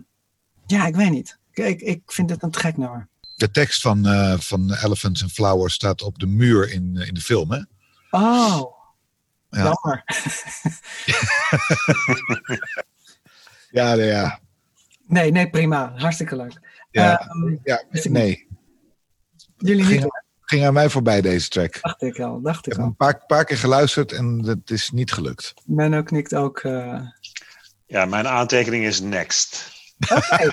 [0.67, 1.40] ja, ik weet niet.
[1.53, 3.09] Ik, ik, ik vind het een gek nummer.
[3.37, 7.21] De tekst van, eh, van Elephants and Flowers staat op de muur in, in de
[7.21, 7.61] film, hè?
[8.11, 8.63] Oh,
[9.51, 9.63] Ja.
[9.63, 10.05] jammer.
[13.71, 14.41] Ja, nee, ja.
[15.07, 15.93] Nee, nee, prima.
[15.97, 16.61] Hartstikke leuk.
[16.91, 18.47] ja, Ehm, ja ik nee.
[19.57, 21.75] jullie niet, Ging, ging aan mij voorbij deze track.
[21.75, 22.41] Ik dacht ik al.
[22.41, 22.87] Dacht ik heb al.
[22.89, 25.55] een paar, paar keer geluisterd en het is niet gelukt.
[25.65, 26.59] Menno knikt ook.
[26.59, 27.01] eh,
[27.87, 29.79] Ja, mijn aantekening is next.
[30.09, 30.51] Oké,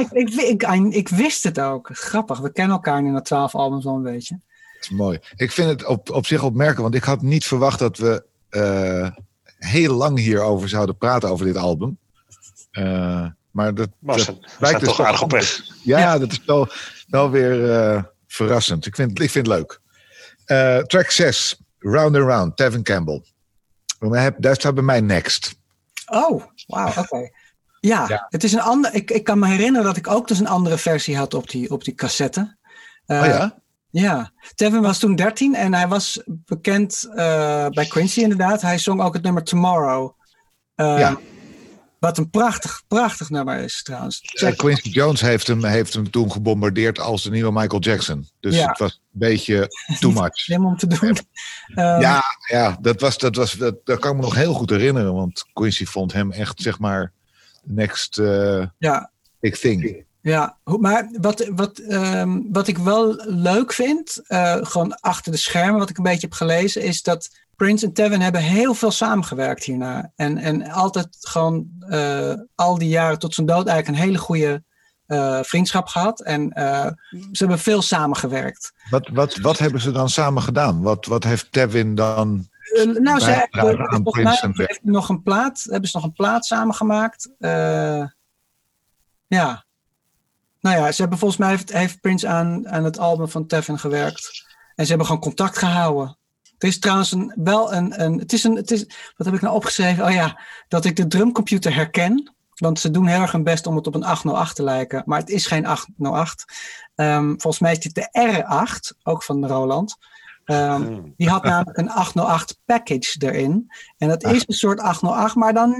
[0.00, 1.88] ik, ik, ik, ik wist het ook.
[1.92, 4.40] Grappig, we kennen elkaar nu na twaalf albums al een beetje.
[4.74, 5.18] Dat is mooi.
[5.36, 9.10] Ik vind het op, op zich opmerkelijk, want ik had niet verwacht dat we eh,
[9.58, 11.98] heel lang hierover zouden praten over dit album.
[12.70, 14.44] Eh, maar dat, Was dat het.
[14.44, 15.60] We lijkt zijn dus toch aardig op weg.
[15.82, 16.18] Ja, Ja.
[16.18, 16.68] dat is wel,
[17.08, 18.86] wel weer eh, verrassend.
[18.86, 19.80] Ik vind, ik vind het leuk.
[20.44, 23.22] Eh, track 6, Round and Round, Tevin Campbell.
[24.38, 25.54] Daar staat bij mij Next.
[26.06, 27.30] Oh, wauw, oké.
[27.80, 28.26] Ja, Ja.
[28.28, 28.94] het is een ander.
[28.94, 31.70] Ik, ik kan me herinneren dat ik ook dus een andere versie had op die,
[31.70, 32.56] op die cassette.
[33.06, 33.58] Eh, oh ja?
[33.90, 38.62] Ja, Tevin was toen 13 en hij was bekend eh, bij Quincy inderdaad.
[38.62, 40.10] Hij zong ook het nummer Tomorrow.
[40.74, 41.18] Eh, Ja.
[41.98, 44.20] Wat een prachtig, prachtig nummer is trouwens.
[44.20, 44.56] Eh.
[44.56, 48.28] Quincy Jones heeft hem, heeft hem toen gebombardeerd als de nieuwe Michael Jackson.
[48.40, 48.68] Dus Ja.
[48.68, 49.68] het was een beetje
[49.98, 50.36] too much.
[50.38, 51.16] Slim om te doen.
[51.66, 54.70] Eh, Ja, ja dat, was, dat, was, dat, dat kan ik me nog heel goed
[54.70, 55.14] herinneren.
[55.14, 57.12] Want Quincy vond hem echt, zeg maar,
[57.64, 60.04] next eh, ja, big thing.
[60.20, 65.78] Ja, maar wat, wat, ehm, wat ik wel leuk vind, eh, gewoon achter de schermen,
[65.78, 69.64] wat ik een beetje heb gelezen, is dat Prince en Tevin hebben heel veel samengewerkt
[69.64, 70.12] hierna.
[70.16, 74.62] En, en altijd gewoon eh, al die jaren tot zijn dood eigenlijk een hele goede
[75.42, 76.20] vriendschap gehad.
[76.20, 76.50] En
[77.10, 78.72] ze hebben veel samengewerkt.
[78.90, 80.82] Wat, wat, wat hebben ze dan samen gedaan?
[80.82, 82.49] Wat, wat heeft Tevin dan...
[82.70, 83.88] Eh, nou, ze hebben
[84.82, 87.30] nog een plaat, hebben ze nog een plaat samengemaakt.
[87.38, 88.04] Eh
[89.26, 89.64] ja.
[90.60, 93.78] Nou ja, ze hebben volgens mij heeft, heeft Prince aan, aan het album van Tevin
[93.78, 94.44] gewerkt.
[94.74, 96.18] En ze hebben gewoon contact gehouden.
[96.42, 98.84] Het is trouwens een, wel een, een, het is een, het is,
[99.16, 100.04] wat heb ik nou opgeschreven?
[100.04, 102.34] Oh ja, dat ik de drumcomputer herken.
[102.54, 105.02] Want ze doen heel erg hun best om het op een 808 te lijken.
[105.06, 106.44] Maar het is geen 808.
[106.94, 108.08] Ehm, volgens mij is dit de
[108.44, 109.96] R8, ook van Roland.
[110.50, 113.72] Ehm, die had namelijk een 808 package erin.
[113.98, 115.74] En dat is een soort 808, maar dan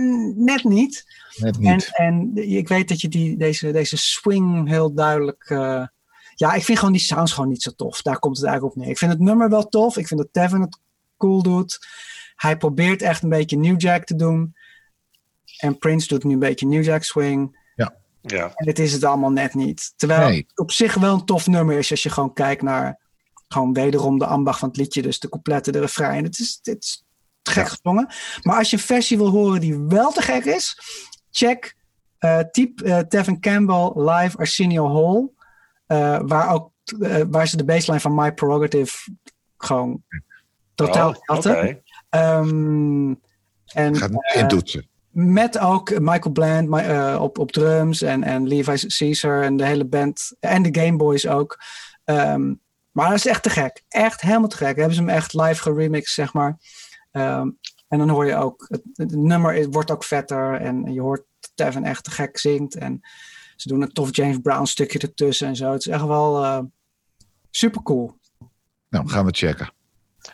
[0.45, 1.05] net niet.
[1.37, 1.91] Net En, niet.
[1.97, 5.45] en ik weet dat je die, deze, deze swing heel duidelijk.
[5.49, 5.87] eh,
[6.35, 8.03] ja, ik vind gewoon die sounds gewoon niet zo tof.
[8.03, 8.91] Daar komt het eigenlijk op neer.
[8.91, 9.97] Ik vind het nummer wel tof.
[9.97, 10.79] Ik vind dat Tevin het
[11.16, 11.87] cool doet.
[12.37, 14.55] Hij probeert echt een beetje New Jack te doen.
[15.59, 17.59] En Prince doet nu een beetje New Jack swing.
[18.23, 18.53] Ja.
[18.55, 19.93] En dit is het allemaal net niet.
[19.97, 20.37] Terwijl Nee.
[20.49, 22.99] het op zich wel een tof nummer is als je gewoon kijkt naar
[23.53, 25.03] gewoon wederom de ambacht van het liedje.
[25.03, 26.24] Dus de coupletten, de refrein.
[26.24, 27.05] Het is, het is
[27.42, 27.70] gek Ja.
[27.70, 28.09] gezongen.
[28.42, 30.78] Maar als je een versie wil horen die wel te gek is,
[31.30, 31.76] check
[32.18, 35.28] eh type eh, Tevin Campbell live Arsenio Hall.
[35.86, 36.72] eh, waar, ook,
[37.30, 38.96] waar ze de baseline van My Prerogative
[39.57, 40.03] gewoon
[40.74, 41.80] totaal Oh, oké.
[42.09, 43.14] Ehm,
[43.66, 49.42] en Gaat in met ook Michael Bland my- op, op drums en, en Levi Caesar
[49.42, 50.36] en de hele band.
[50.40, 51.59] En de Game Boys ook.
[52.05, 52.53] Ehm,
[52.93, 53.82] maar dat is echt te gek.
[53.88, 54.76] Echt helemaal te gek.
[54.76, 56.59] Hebben ze hem echt live geremixed, zeg maar.
[57.11, 57.49] Ehm,
[57.88, 60.55] en dan hoor je ook, het, het nummer is- wordt ook vetter.
[60.61, 61.22] En je hoort
[61.55, 62.74] Tevin echt te gek zingt.
[62.74, 63.01] En
[63.57, 65.72] ze doen een tof James Brown stukje ertussen en zo.
[65.72, 66.59] Het is echt wel eh,
[67.51, 68.18] super cool.
[68.88, 69.72] Nou, gaan we checken.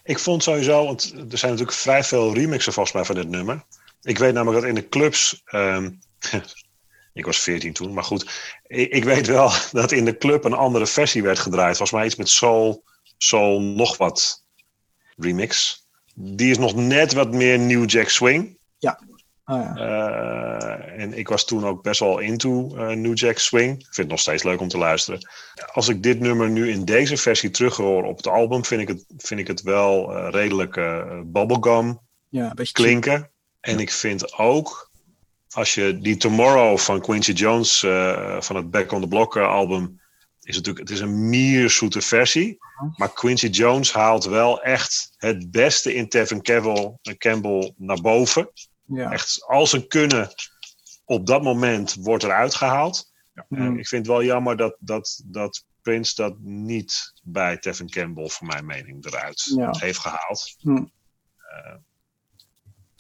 [0.02, 3.64] Ik vond sowieso, want er zijn natuurlijk vrij veel remixen volgens mij van dit nummer.
[4.02, 5.42] Ik weet namelijk dat in de clubs.
[5.44, 5.90] ehm,
[7.16, 8.30] ik was 14 toen, maar goed.
[8.66, 11.76] Ik, ik weet wel dat in de club een andere versie werd gedraaid.
[11.76, 12.84] Volgens mij iets met Soul,
[13.18, 14.44] Soul nog wat
[15.16, 15.84] remix.
[16.14, 18.56] Die is nog net wat meer New Jack Swing.
[19.48, 19.76] Oh, ja.
[19.76, 23.78] Eh, en ik was toen ook best wel into eh, New Jack Swing.
[23.78, 25.28] Ik vind het nog steeds leuk om te luisteren.
[25.72, 29.04] Als ik dit nummer nu in deze versie terughoor op het album, vind ik het,
[29.16, 30.74] vind ik het wel eh, redelijk
[31.26, 31.98] bubblegum
[32.28, 33.30] ja, klinken.
[33.60, 34.85] En ik vind ook,
[35.56, 39.48] als je die Tomorrow van Quincy Jones eh, van het Back on the Block eh,
[39.48, 40.00] album,
[40.42, 42.58] is natuurlijk, het is een mierzoete versie.
[42.96, 48.50] Maar Quincy Jones haalt wel echt het beste in Tevin Campbell, Campbell naar boven
[48.84, 49.10] Ja.
[49.12, 50.30] echt al zijn kunnen
[51.04, 53.12] op dat moment wordt eruit gehaald.
[53.48, 53.58] Mm.
[53.58, 58.28] En ik vind het wel jammer dat, dat, dat Prince dat niet bij Tevin Campbell,
[58.28, 59.74] voor mijn mening, eruit Ja.
[59.78, 60.56] heeft gehaald.
[60.60, 60.90] Mm.
[61.36, 61.74] Eh,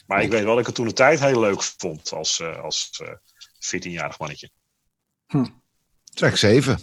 [0.06, 2.58] maar ik weet wel dat ik het toen de tijd heel leuk vond als, eh,
[2.62, 3.12] als eh
[3.58, 4.50] 14-jarig mannetje.
[6.14, 6.78] Track 7.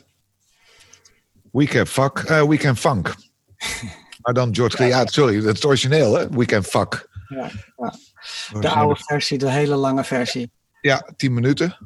[1.51, 2.17] Weekend Fuck.
[2.17, 3.15] eh, Weekend Funk.
[4.21, 4.99] maar dan George Clinton.
[4.99, 6.30] Ja, sorry, dat is het origineel, hè?
[6.30, 7.07] Weekend Fuck.
[7.28, 8.59] Ja, ja.
[8.59, 10.51] De oude versie, de hele lange versie.
[10.82, 11.78] Ja, 10 minuten.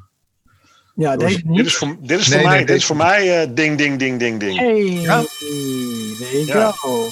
[0.94, 1.66] Ja, deze Dit niet.
[1.66, 3.98] is voor, dit is Nee, voor mij, nee, dit is voor mij eh, ding, ding,
[3.98, 4.58] ding, ding, ding.
[4.58, 5.22] Hey, Ja.
[5.22, 6.70] there you Ja.
[6.72, 7.08] go.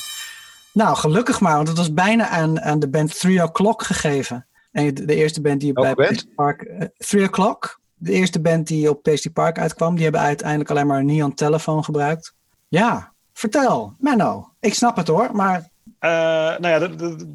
[0.76, 4.46] Nou, gelukkig maar, want het was bijna aan, aan de band 3 O'Clock gegeven.
[4.72, 5.96] En de, de eerste band die bij band?
[5.96, 6.62] Paisley Park...
[6.62, 10.86] eh, 3 O'Clock, de eerste band die op Paisley Park uitkwam, die hebben uiteindelijk alleen
[10.86, 12.34] maar een neon telefoon gebruikt.
[12.68, 14.52] Ja, vertel, Menno.
[14.60, 15.68] Ik snap het hoor, maar
[15.98, 16.10] Eh,
[16.58, 16.80] nou ja,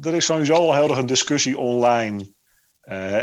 [0.02, 2.32] er- is sowieso al heel erg een discussie online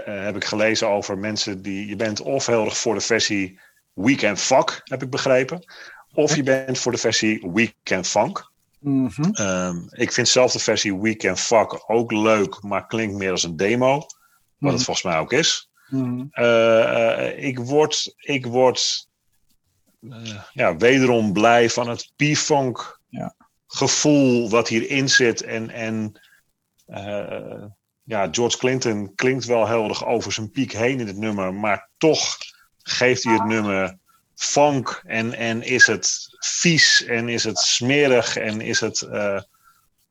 [0.06, 1.88] heb ik gelezen over mensen die.
[1.88, 3.60] Je bent of heel erg voor de versie
[3.94, 5.64] Weekend Fuck, heb ik begrepen.
[6.14, 8.49] Of je bent voor de versie Weekend Funk.
[8.80, 9.30] Mhm.
[9.32, 13.56] Ehm, ik vind zelf de versie Weekend Fuck ook leuk, maar klinkt meer als een
[13.58, 13.96] demo.
[13.98, 14.08] Wat
[14.58, 14.74] Mhm.
[14.74, 15.70] het volgens mij ook is.
[15.90, 16.26] Mhm.
[16.32, 19.08] Eh, eh, ik word, ik word
[20.10, 23.36] eh, ja, wederom blij van het P-Funk Ja.
[23.68, 25.42] gevoel wat hierin zit.
[25.44, 26.20] En, en
[26.86, 27.66] eh,
[28.04, 31.90] ja, George Clinton klinkt wel heel erg over zijn piek heen in het nummer, maar
[31.98, 32.38] toch
[32.78, 33.99] geeft hij het nummer
[34.40, 39.42] funk en, en is het vies en is het smerig en is het eh,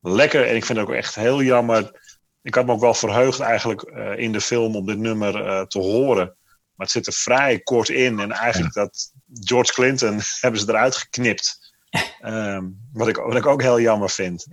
[0.00, 0.46] lekker.
[0.46, 2.00] En ik vind het ook echt heel jammer.
[2.42, 5.60] Ik had me ook wel verheugd eigenlijk eh, in de film om dit nummer eh,
[5.60, 6.26] te horen.
[6.74, 8.18] Maar het zit er vrij kort in.
[8.18, 11.58] En eigenlijk dat George Clinton hebben ze eruit geknipt.
[12.20, 14.46] Ehm, wat, ik, wat ik ook heel jammer vind.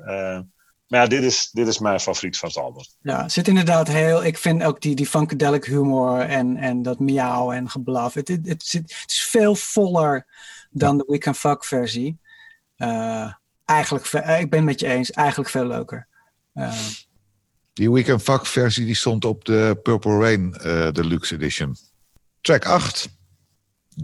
[0.88, 2.84] Maar ja, dit is, dit is mijn favoriet van het album.
[3.02, 4.24] Ja, het zit inderdaad heel.
[4.24, 8.14] Ik vind ook die, die funkadelic humor en, en dat miauw en geblaf.
[8.14, 10.26] Het, het, het, zit, het is veel voller
[10.70, 12.20] dan de We Can Fuck versie.
[12.76, 13.34] Eh,
[13.66, 16.08] eigenlijk, eh, ik ben het met je eens, eigenlijk veel leuker.
[16.54, 16.78] Eh,
[17.74, 21.76] Die Weekend Fuck versie die stond op de Purple Rain eh, Deluxe Edition.
[22.42, 23.10] Track 8.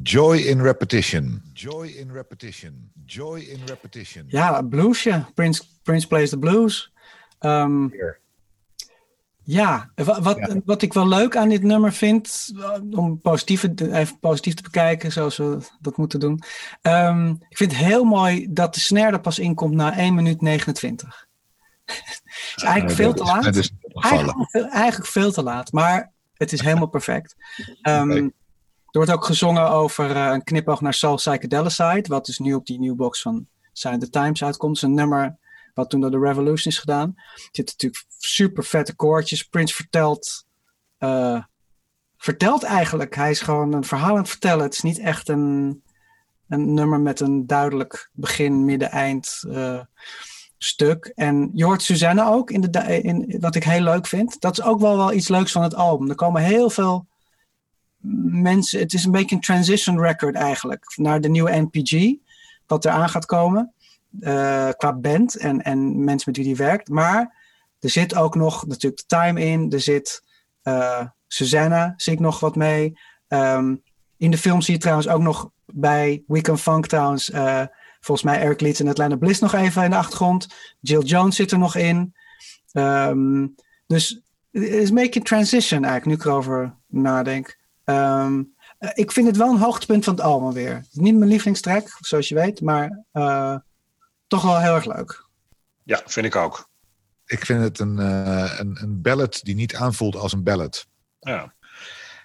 [0.03, 1.41] Joy in Repetition.
[1.53, 2.91] Joy in Repetition.
[3.05, 4.25] Joy in Repetition.
[4.27, 5.25] ja, bluesje.
[5.33, 6.91] Prince, Prince plays the blues.
[7.39, 7.87] Ehm,
[9.43, 10.55] ja, wa- wat, Ja.
[10.65, 15.11] wat ik wel leuk aan dit nummer vind, eh, om positief, even positief te bekijken,
[15.11, 16.41] zoals we dat moeten doen.
[16.81, 20.41] Ehm, ik vind het heel mooi dat de snare er pas inkomt na 1 minuut
[20.41, 21.27] 29.
[22.55, 23.43] is eigenlijk veel te laat.
[23.43, 23.71] Dat is.
[23.93, 27.35] Eigenlijk, veel- eigenlijk veel te laat, maar het is helemaal perfect.
[27.81, 28.29] Ehm.
[28.91, 32.65] Er wordt ook gezongen over eh, een knipoog naar Soul Psychedelicide, wat dus nu op
[32.65, 34.75] die nieuwe box van Sign the Times uitkomt.
[34.75, 35.37] Het is een nummer
[35.73, 37.13] wat toen door de Revolution is gedaan.
[37.15, 39.43] Er zitten natuurlijk super vette koortjes.
[39.43, 40.45] Prince vertelt,
[40.97, 41.43] eh,
[42.17, 44.63] vertelt eigenlijk, hij is gewoon een verhaal aan het vertellen.
[44.63, 45.83] Het is niet echt een,
[46.47, 49.79] een nummer met een duidelijk begin, midden, eind eh,
[50.57, 51.11] stuk.
[51.15, 54.41] En je hoort Suzanne ook, in de, in, wat ik heel leuk vind.
[54.41, 56.09] Dat is ook wel, wel iets leuks van het album.
[56.09, 57.07] Er komen heel veel
[58.31, 58.79] mensen.
[58.79, 60.93] Het is een beetje een transition record eigenlijk.
[60.95, 62.15] Naar de nieuwe NPG.
[62.67, 63.73] Wat eraan gaat komen.
[64.19, 66.89] Eh, qua band en, en mensen met wie die werkt.
[66.89, 67.35] Maar
[67.79, 69.71] er zit ook nog natuurlijk de time in.
[69.71, 70.23] Er zit
[70.61, 72.99] eh Susanna, zie ik nog wat mee.
[73.27, 73.75] Ehm,
[74.17, 77.29] in de film zie je trouwens ook nog bij Weekend Funk trouwens.
[77.29, 77.63] eh,
[77.99, 80.47] volgens mij Eric Leeds en Atlanta Bliss nog even in de achtergrond.
[80.79, 82.13] Jill Jones zit er nog in.
[82.71, 83.47] Ehm,
[83.87, 87.57] dus het is een transition eigenlijk, nu ik erover nadenk.
[87.83, 88.43] Ehm,
[88.77, 90.85] eh, ik vind het wel een hoogtepunt van het album weer.
[90.91, 93.05] Niet mijn lievelingstrack, zoals je weet, maar
[94.31, 95.25] toch wel heel erg leuk.
[95.83, 96.69] Ja, vind ik ook.
[97.25, 100.87] Ik vind het een, eh, een, een ballad die niet aanvoelt als een ballad.
[101.19, 101.53] Ja.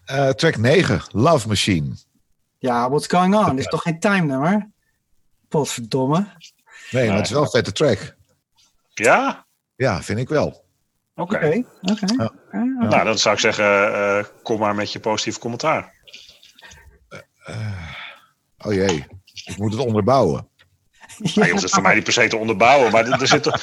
[0.04, 1.02] Eh, track 9.
[1.10, 1.96] Love Machine.
[2.58, 3.50] Ja, what's going on?
[3.50, 4.70] Dit is toch geen time nummer?
[5.48, 6.26] Potverdomme.
[6.90, 8.16] Nee, maar het is wel een vette track.
[8.94, 9.46] Ja?
[9.76, 10.64] Ja, vind ik wel.
[11.14, 11.36] Oké.
[11.36, 12.14] Oké, oké.
[12.16, 12.24] Ja.
[12.24, 12.58] oké.
[12.88, 15.94] Nou, dan zou ik zeggen, eh, kom maar met je positieve commentaar.
[18.58, 19.06] Oh jee,
[19.44, 20.48] ik moet het onderbouwen.
[21.34, 21.44] Ja.
[21.44, 23.60] je hoeft het voor mij niet per se te onderbouwen, maar er er zit toch.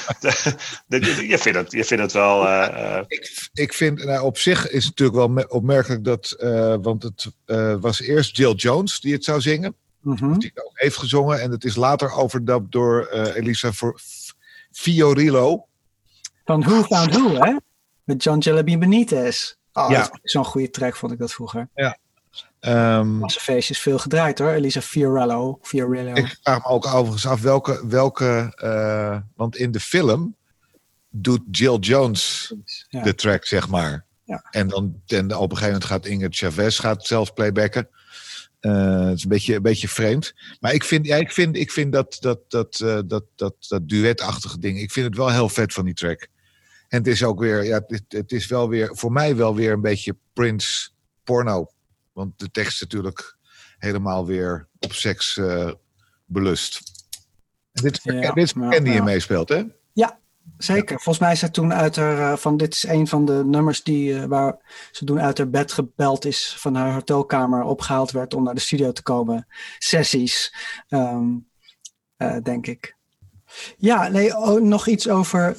[0.87, 2.47] je, vindt het, je vindt het wel.
[2.47, 6.31] eh, eh, Ik, ik vind, nou, op zich is het natuurlijk wel me- opmerkelijk dat,
[6.31, 9.75] eh, want het eh, was eerst Jill Jones die het zou zingen.
[10.01, 10.33] Mhm.
[10.37, 11.41] Die het ook heeft gezongen.
[11.41, 13.71] En het is later overdubbed door eh, Elisa
[14.71, 15.65] Fiorillo.
[16.45, 17.55] Van Who Found Who, hè?
[18.03, 19.53] Met John Jellybean Benitez.
[19.73, 19.99] Oh, Ja.
[19.99, 21.69] dat Zo'n goede track vond ik dat vroeger.
[22.63, 24.49] Ehm, Massenfeestjes veel gedraaid hoor.
[24.49, 25.59] Elisa Fiorello.
[25.61, 26.13] Fiorello.
[26.13, 30.35] ik vraag me ook overigens af welke, welke eh, want in de film
[31.09, 32.53] doet Jill Jones
[32.89, 33.03] Ja.
[33.03, 34.05] de track, zeg maar.
[34.23, 34.45] Ja.
[34.51, 37.89] En dan en op een gegeven moment gaat Ingrid Chavez gaat zelf playbacken.
[38.59, 40.33] Eh, het is een beetje, een beetje vreemd.
[40.59, 43.89] Maar ik vind, ja, ik vind, ik vind dat, dat, dat, eh, dat, dat, dat
[43.89, 46.27] duetachtige ding, ik vind het wel heel vet van die track.
[46.87, 49.71] En het is ook weer, ja, het, het is wel weer, voor mij wel weer
[49.71, 50.89] een beetje Prince
[51.23, 51.67] porno.
[52.13, 53.37] Want de tekst is natuurlijk
[53.77, 55.71] helemaal weer op seks eh,
[56.25, 56.81] belust.
[57.71, 58.93] En dit, is- Ja, dit is ja, die ja.
[58.97, 59.63] in meespeelt, hè?
[60.57, 60.95] Zeker.
[60.95, 63.83] Volgens mij is hij toen uit haar, eh, van dit is een van de nummers
[63.83, 64.57] die eh, waar
[64.91, 68.59] ze toen uit haar bed gebeld is van haar hotelkamer opgehaald werd om naar de
[68.61, 69.47] studio te komen.
[69.77, 70.55] Sessies,
[70.87, 71.25] ehm,
[72.17, 72.95] eh, denk ik.
[73.77, 75.55] Ja, nee, oh, nog iets over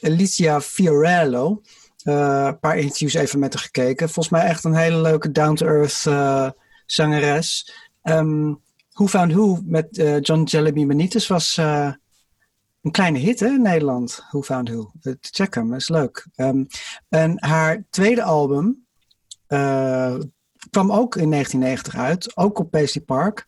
[0.00, 1.62] Alicia Fiorello.
[2.08, 4.08] Eh, een paar interviews even met haar gekeken.
[4.08, 6.50] Volgens mij echt een hele leuke down-to-earth eh,
[6.86, 7.74] zangeres.
[8.02, 8.54] Ehm
[8.92, 14.24] Who Found Who met eh, John Jellybean Benitez was een kleine hit hè, in Nederland.
[14.30, 14.90] Who Found Who.
[15.20, 16.26] Check hem, is leuk.
[16.34, 16.64] Ehm,
[17.08, 18.86] en haar tweede album,
[20.70, 23.46] kwam ook in 1990 uit, ook op Paisley Park.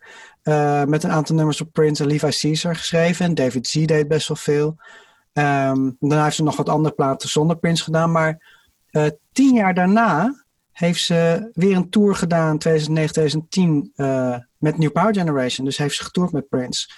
[0.88, 3.24] met een aantal nummers op Prince en Levi Caesar geschreven.
[3.24, 4.76] En David Z deed best wel veel.
[5.32, 8.10] Ehm, daarna heeft ze nog wat andere platen zonder Prince gedaan.
[8.10, 8.58] Maar
[8.90, 14.92] eh, tien jaar daarna heeft ze weer een tour gedaan, 2009, 2010, eh, met New
[14.92, 15.66] Power Generation.
[15.66, 16.90] Dus heeft ze getoerd met Prince.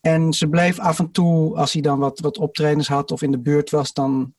[0.00, 3.30] En ze bleef af en toe, als hij dan wat, wat optredens had of in
[3.30, 4.34] de buurt was, dan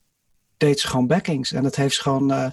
[0.58, 1.52] deed ze gewoon backings.
[1.52, 2.50] En dat heeft ze gewoon eh,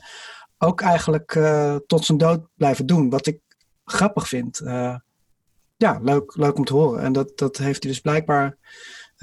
[0.58, 1.38] ook eigenlijk
[1.86, 3.10] tot zijn dood blijven doen.
[3.10, 3.38] Wat ik
[3.84, 4.60] grappig vind.
[5.76, 7.02] Ja, leuk, leuk om te horen.
[7.02, 8.56] En dat, dat heeft hij dus blijkbaar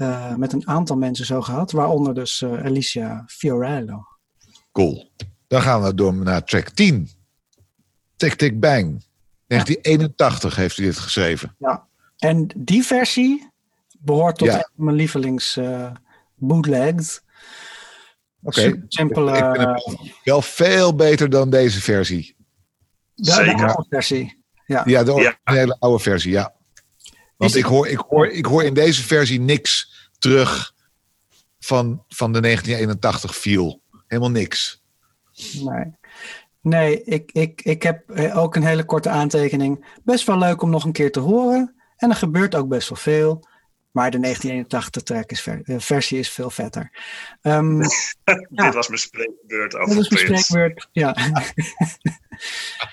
[0.02, 1.70] eh, met een aantal mensen zo gehad.
[1.72, 4.06] Waaronder dus eh, Alicia Fiorello.
[4.72, 5.10] Cool.
[5.46, 7.08] Dan gaan we door naar track 10.
[8.16, 9.04] Tick Tick Bang.
[9.46, 11.54] 1981 heeft hij dit geschreven.
[11.58, 11.86] Ja.
[12.18, 13.50] En die versie
[13.98, 14.70] behoort tot Ja.
[14.74, 15.90] mijn lievelings eh
[16.34, 17.20] bootlegs.
[18.42, 18.60] Oké.
[18.60, 22.36] Super simpele Ik vind hem wel veel beter dan deze versie.
[23.14, 23.66] de, de Zeker.
[23.66, 24.42] oude versie.
[24.66, 24.82] Ja.
[24.86, 25.36] Ja, de Ja.
[25.44, 26.54] originele oude versie, ja.
[27.36, 29.91] Want ik hoor, ik, hoor, ik hoor in deze versie niks
[30.22, 30.74] terug
[31.58, 33.82] van, van de 1981 feel.
[34.06, 34.82] Helemaal niks.
[35.62, 35.92] Nee,
[36.60, 39.86] nee ik, ik, ik heb eh, ook een hele korte aantekening.
[40.04, 41.74] Best wel leuk om nog een keer te horen.
[41.96, 43.50] En er gebeurt ook best wel veel.
[43.90, 46.90] Maar de 1981 track is ver- eh, versie is veel vetter.
[47.40, 47.78] Ehm,
[48.48, 50.42] Dit was mijn spreekbeurt dat over is mijn Prince.
[50.44, 50.88] spreekwoord.
[50.92, 51.16] Ja.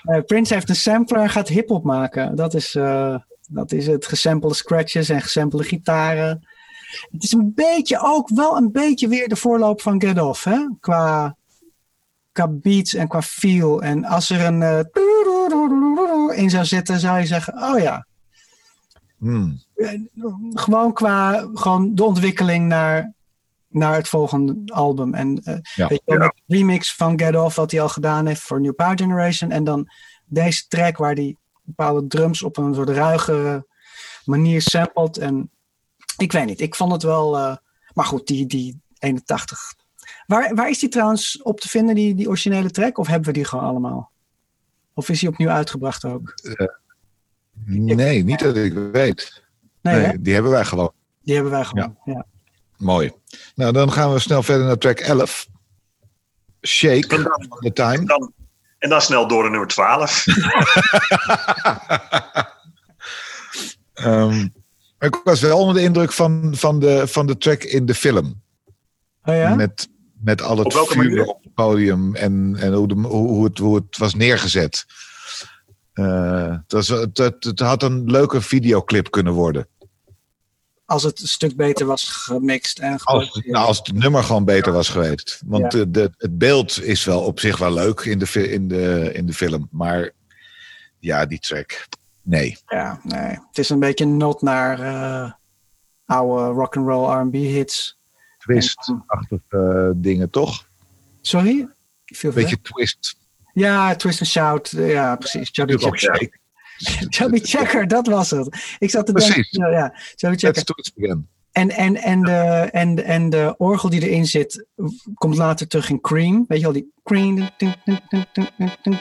[0.02, 2.36] Eh, Prince heeft een sampler en gaat hip-hop maken.
[2.36, 3.16] Dat is, eh,
[3.48, 4.06] dat is het.
[4.06, 6.46] Gesampelde scratches en gesampelde gitaren.
[7.10, 10.66] Het is een beetje ook wel een beetje weer de voorloop van Get Off, hè?
[10.80, 11.36] Qua,
[12.32, 13.82] qua beats en qua feel.
[13.82, 18.06] En als er een eh, in zou zitten, zou je zeggen: Oh ja,
[19.18, 19.62] Hmm.
[19.74, 19.88] eh,
[20.50, 23.12] gewoon qua gewoon de ontwikkeling naar,
[23.68, 25.14] naar het volgende album.
[25.14, 25.40] En
[25.74, 25.86] Ja.
[25.88, 26.34] weet je, Ja.
[26.46, 29.50] remix van Get Off, wat hij al gedaan heeft voor New Power Generation.
[29.50, 29.88] En dan
[30.24, 33.66] deze track waar hij bepaalde drums op een soort ruige
[34.24, 35.16] manier sampled.
[35.18, 35.50] En
[36.20, 37.36] ik weet niet, ik vond het wel.
[37.36, 37.56] eh,
[37.94, 39.74] maar goed, die, die 81.
[40.26, 42.98] Waar, waar is die trouwens op te vinden, die, die originele track?
[42.98, 44.10] Of hebben we die gewoon allemaal?
[44.94, 46.34] Of is die opnieuw uitgebracht ook?
[47.64, 49.42] Nee, niet dat ik weet.
[49.82, 50.92] Nee, die hebben wij gewoon.
[51.22, 51.96] die hebben wij gewoon.
[52.04, 52.26] Ja.
[52.76, 53.12] Mooi.
[53.54, 55.48] Nou, dan gaan we snel verder naar track 11.
[56.62, 57.96] Shake En dan- van The Time.
[57.96, 58.32] En dan,
[58.78, 60.24] en dan snel door naar nummer 12.
[63.94, 64.48] Ehm, maar
[65.00, 68.42] ik was wel onder de indruk van, van, de, van de track in de film.
[69.24, 69.54] Oh ja?
[69.54, 69.88] Met,
[70.20, 71.24] met al het Op welke vuur manier?
[71.26, 74.84] op het podium en, en hoe, de, hoe, hoe het, hoe het was neergezet.
[75.92, 79.68] Eh, het, was, het, het, het had een leuke videoclip kunnen worden.
[80.84, 84.72] Als het een stuk beter was gemixt en Als, nou, als het nummer gewoon beter
[84.72, 85.42] was geweest.
[85.46, 85.68] Want Ja.
[85.78, 89.26] de, de, het beeld is wel op zich wel leuk in de, in de, in
[89.26, 89.68] de film.
[89.70, 90.10] Maar
[90.98, 91.86] ja, die track.
[92.22, 92.56] Nee.
[92.66, 93.30] Ja, nee.
[93.48, 95.32] Het is een beetje een not naar eh,
[96.04, 97.98] oude rock'n'roll R&B hits.
[98.38, 100.68] Twist-achtige eh, dingen, toch?
[101.20, 101.68] Sorry?
[102.20, 103.16] Een beetje twist.
[103.52, 104.70] Ja, Twist and Shout.
[104.70, 105.48] Ja, precies.
[105.52, 106.38] Chubby Checker.
[107.08, 108.76] Chubby Checker, dat was het.
[108.78, 109.50] Ik zat te Precies.
[109.50, 109.72] denken.
[109.72, 110.64] Ja, Chubby Let's Checker.
[110.64, 111.28] twist again.
[111.52, 112.32] En, en, en, de,
[112.70, 114.66] en, en de orgel die erin zit,
[115.14, 116.44] komt later terug in Cream.
[116.48, 117.48] Weet je wel, die Cream.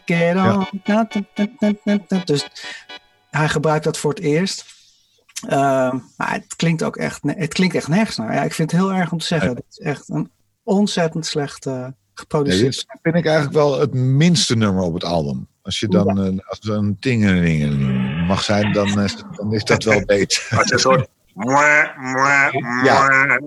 [0.05, 0.67] Get on.
[2.25, 2.47] Dus
[3.29, 4.65] hij gebruikt dat voor het eerst.
[5.47, 8.33] Ehm, maar het klinkt ook echt, het klinkt echt nergens naar.
[8.33, 9.49] Ja, ik vind het heel erg om te zeggen.
[9.49, 10.31] Het is echt een
[10.63, 12.71] ontzettend slecht eh, Nee, geproduceerd.
[12.75, 15.47] dit vind ik eigenlijk wel het minste nummer op het album.
[15.61, 19.83] Als je dan eh, als er een tingeling mag zijn, dan, is- dan is dat
[19.83, 20.47] wel beter.
[20.57, 21.07] Als een soort...
[22.83, 23.39] Ja.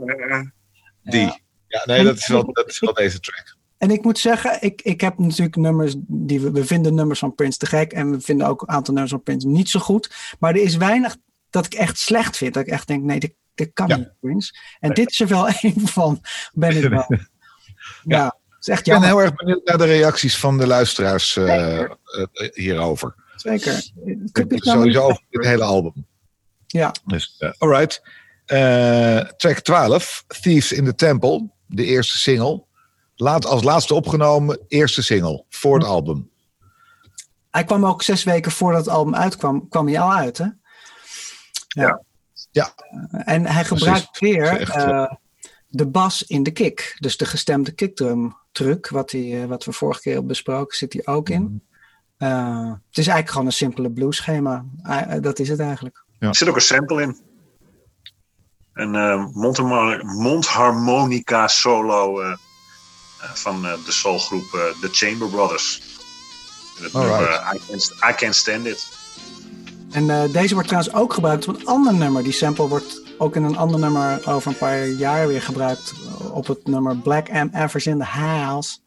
[1.02, 1.40] Die.
[1.68, 3.56] Ja, nee, dat is wel, dat is wel deze track.
[3.82, 7.34] En ik moet zeggen, ik, ik heb natuurlijk nummers die we, we vinden nummers van
[7.34, 7.92] Prince te gek.
[7.92, 10.10] En we vinden ook een aantal nummers van Prince niet zo goed.
[10.38, 11.16] Maar er is weinig
[11.50, 12.54] dat ik echt slecht vind.
[12.54, 13.96] Dat ik echt denk, nee, dit, dit kan Ja.
[13.96, 14.54] niet, Prince.
[14.80, 16.20] En dit is er wel een van,
[16.52, 17.06] ben ik wel.
[18.04, 21.36] Ja, het is echt Ik ben heel erg benieuwd naar de reacties van de luisteraars
[21.36, 21.84] eh,
[22.52, 23.14] hierover.
[23.36, 23.90] Zeker.
[24.48, 26.06] Sowieso over dit hele album.
[26.66, 28.02] Ja, Dus, eh, alright.
[29.36, 32.64] Track 12, Thieves in the Temple, de eerste single.
[33.22, 36.30] Laat, als laatste opgenomen, eerste single voor het album.
[37.50, 40.46] hij kwam ook zes weken voordat het album uitkwam, kwam hij al uit, hè?
[41.68, 42.02] Ja.
[42.50, 42.74] Ja.
[43.10, 44.36] En hij gebruikt Precies.
[44.36, 45.12] weer echt, eh,
[45.68, 46.96] de bas in de kick.
[46.98, 50.92] Dus de gestemde kickdrum truc, wat, hij, eh, wat we vorige keer hebben besproken, zit
[50.92, 51.42] hier ook in.
[51.42, 52.30] Mhm.
[52.30, 54.64] Eh, het is eigenlijk gewoon een simpele blueschema.
[54.84, 56.04] Uh, dat is het eigenlijk.
[56.18, 57.20] Er zit ook een sample in.
[58.72, 62.36] Een eh, mondharmo- mondharmonica solo eh, eh,
[63.34, 65.82] van eh, de soulgroep eh, The Chamber Brothers.
[66.80, 68.88] Het nummer I Can't, I Can't Stand It.
[69.90, 72.22] En uh, deze wordt trouwens ook gebruikt op een ander nummer.
[72.22, 75.92] Die sample wordt ook in een ander nummer over een paar jaar weer gebruikt.
[76.32, 78.78] Op het nummer Black M Evers in the House.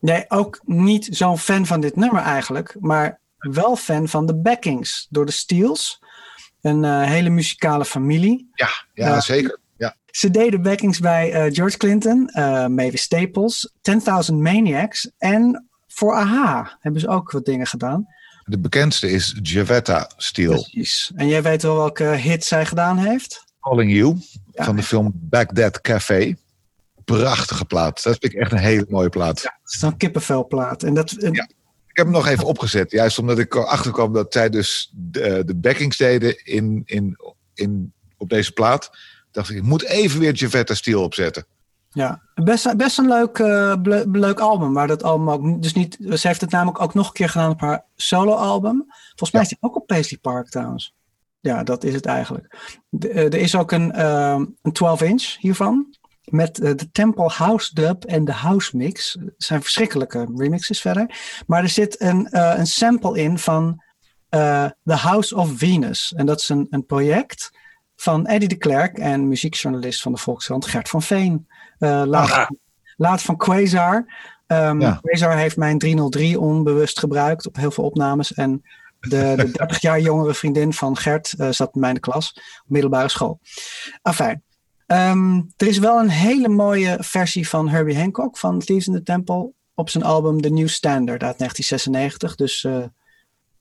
[0.00, 2.76] Nee, ook niet zo'n fan van dit nummer eigenlijk.
[2.80, 6.00] Maar wel fan van de backings door de Steels.
[6.60, 8.50] Een uh, hele muzikale familie.
[8.54, 9.58] Ja, ja uh, zeker.
[9.82, 9.96] Ja.
[10.06, 12.30] Ze deden backings bij uh, George Clinton,
[12.74, 13.72] Mavis Staples,
[14.30, 18.06] 10.000 Maniacs en voor AHA hebben ze ook wat dingen gedaan.
[18.44, 20.52] De bekendste is Javetta Steel.
[20.52, 21.12] Precies.
[21.14, 23.44] En jij weet wel welke hit zij gedaan heeft?
[23.60, 24.16] Calling You,
[24.52, 24.64] ja.
[24.64, 26.34] van de film Baghdad Café.
[27.04, 28.02] Prachtige plaat.
[28.02, 29.40] Dat vind ik echt een hele mooie plaat.
[29.42, 30.82] Ja, het is een kippenvelplaat.
[30.82, 31.48] En dat, ja.
[31.86, 32.90] Ik heb hem nog even opgezet.
[32.90, 37.16] Juist omdat ik erachter kwam dat zij dus de, de backings deden in, in,
[37.54, 38.90] in, op deze plaat.
[39.32, 41.46] Dacht ik, ik moet even weer Javetta Steel opzetten.
[41.88, 43.74] Ja, best, best een leuk, uh,
[44.12, 44.72] leuk album.
[44.72, 45.96] Maar dat album ook dus niet.
[46.00, 48.84] Ze heeft het namelijk ook nog een keer gedaan op haar solo-album.
[49.08, 49.46] Volgens mij ja.
[49.46, 50.94] is die ook op Paisley Park trouwens.
[51.40, 52.58] Ja, dat is het eigenlijk.
[52.88, 55.96] De, uh, er is ook een, uh, een 12-inch hiervan.
[56.24, 59.12] Met de Temple House Dub en de House Mix.
[59.12, 61.18] Het zijn verschrikkelijke remixes verder.
[61.46, 62.28] Maar er zit een,
[62.58, 63.82] een sample in van
[64.28, 66.12] The House of Venus.
[66.16, 67.50] En dat is een, een project
[67.96, 71.46] van Eddie de Klerk en muziekjournalist van de Volkskrant Gert van Veen.
[71.78, 72.48] Uh, laat,
[72.96, 74.04] laat, van Quasar.
[74.46, 74.98] Um, ja.
[75.02, 78.34] Quasar heeft mijn 303 onbewust gebruikt op heel veel opnames.
[78.34, 78.62] En
[79.00, 82.32] de, de 30 jaar jongere vriendin van Gert uh, zat bij mij in de klas
[82.64, 83.40] op middelbare school.
[84.02, 84.42] Afijn.
[84.86, 89.02] Um, er is wel een hele mooie versie van Herbie Hancock van Thieves in the
[89.02, 92.34] Temple op zijn album The New Standard uit 1996.
[92.34, 92.76] Dus uh,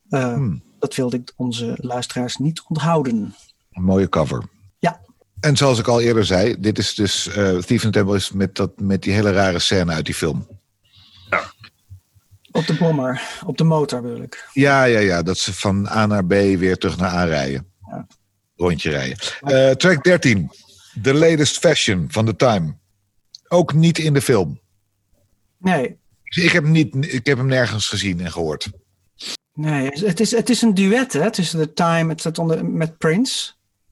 [0.09, 0.63] uh, hmm.
[0.79, 3.35] dat wilde ik onze luisteraars niet onthouden.
[3.71, 4.43] Een mooie cover.
[4.79, 5.01] Ja.
[5.39, 8.31] En zoals ik al eerder zei, dit is dus uh, Thief in the Temple is
[8.31, 10.47] met, dat, met die hele rare scène uit die film.
[11.29, 11.51] Ja.
[12.51, 14.47] Op de bommer, op de motor bedoel ik.
[14.53, 15.21] Ja, ja, ja.
[15.21, 17.67] Dat ze van A naar B weer terug naar A rijden.
[17.89, 18.07] Ja.
[18.55, 19.17] Rondje rijden.
[19.41, 20.51] Uh, track 13.
[21.01, 22.75] The latest fashion van The Time.
[23.47, 24.59] Ook niet in de film.
[25.57, 25.99] Nee.
[26.23, 28.69] Ik heb, niet, ik heb hem nergens gezien en gehoord.
[29.53, 32.97] Nee, het is, het is een duet hè, tussen The Time het staat onder, met
[32.97, 33.51] Prince.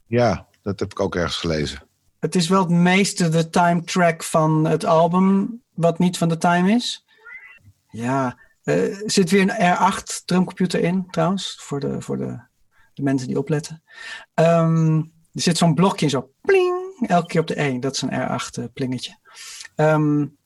[0.10, 1.88] Ja, dat heb ik ook ergens gelezen.
[2.19, 6.38] Het is wel het meeste de time track van het album, wat niet van The
[6.38, 7.06] Time is.
[7.90, 12.40] Ja, uh, zit weer een R8 drumcomputer in trouwens, voor de, voor de,
[12.94, 13.84] de mensen die opletten.
[14.34, 14.98] Um,
[15.34, 17.80] er zit zo'n blokje zo pling, elke keer op de 1.
[17.80, 19.18] Dat is een R8 uh, plingetje.
[19.76, 20.38] Um,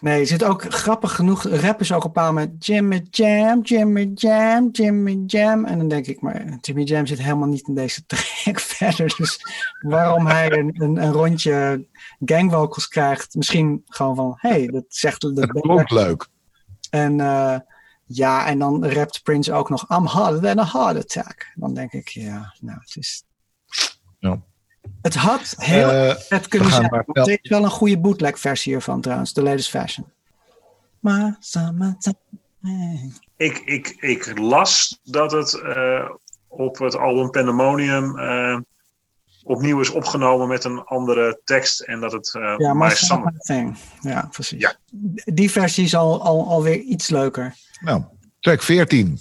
[0.00, 4.68] Nee, er zit ook grappig genoeg rappers ook op aan met Jimmy Jam, Jimmy Jam,
[4.72, 5.64] Jimmy Jam.
[5.64, 9.14] En dan denk ik, maar Jimmy Jam zit helemaal niet in deze track verder.
[9.16, 9.38] Dus
[9.80, 11.86] waarom hij een, een, een rondje
[12.24, 15.20] gangvocals krijgt, misschien gewoon van, hé, hey, dat zegt...
[15.20, 16.26] Dat, dat klonk leuk.
[16.90, 17.58] En uh,
[18.04, 21.52] ja, en dan rapt Prince ook nog, I'm harder than a heart attack.
[21.54, 23.24] Dan denk ik, ja, nou, het is...
[24.18, 24.42] Ja.
[25.02, 26.90] Het had heel uh, vet kunnen zijn.
[26.90, 27.26] Maar wel.
[27.26, 29.32] Er is wel een goede bootleg versie hiervan trouwens.
[29.32, 30.06] The latest fashion.
[31.00, 31.36] Maar
[33.36, 36.10] ik, ik, ik las dat het uh,
[36.48, 38.58] op het album Pandemonium uh,
[39.42, 41.80] opnieuw is opgenomen met een andere tekst.
[41.80, 43.32] En dat het uh, ja, My Summer...
[43.38, 43.76] Thing.
[44.00, 44.60] Ja, precies.
[44.60, 44.74] Ja.
[45.24, 47.54] Die versie is al, al, alweer iets leuker.
[47.80, 48.02] Nou,
[48.40, 49.20] track 14.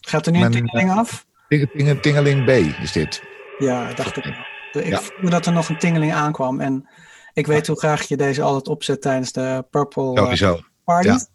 [0.00, 1.26] Gaat er nu Mijn, een tingeling af?
[1.48, 2.48] Tingeling, tingeling B
[2.82, 3.22] is dit.
[3.58, 4.24] Ja, dacht ik.
[4.72, 5.00] Ik ja.
[5.00, 6.60] voelde dat er nog een tingeling aankwam.
[6.60, 6.88] En
[7.32, 10.60] ik weet hoe graag je deze altijd opzet tijdens de Purple Sowieso.
[10.84, 11.08] Party.
[11.08, 11.26] Ja.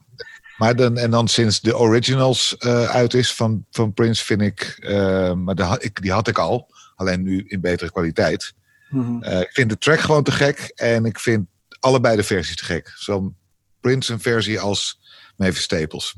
[0.57, 4.77] Maar dan, en dan sinds de originals uh, uit is van, van Prince, vind ik.
[4.79, 8.53] Uh, maar de, ik, die had ik al, alleen nu in betere kwaliteit.
[8.89, 9.23] Mm -hmm.
[9.23, 10.71] uh, ik vind de track gewoon te gek.
[10.75, 11.47] En ik vind
[11.79, 12.91] allebei de versies te gek.
[12.95, 13.33] Zowel
[13.79, 14.99] Prince een versie als
[15.37, 16.15] Mavis Staples.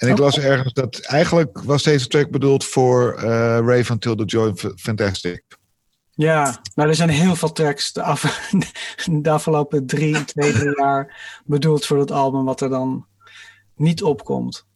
[0.00, 3.22] En ik las ergens dat eigenlijk was deze track bedoeld voor uh,
[3.58, 5.42] Rave Until the Joy Fantastic.
[6.10, 8.50] Ja, nou er zijn heel veel tracks de, af,
[9.22, 13.06] de afgelopen drie, twee, drie jaar bedoeld voor het album wat er dan
[13.76, 14.66] niet opkomt.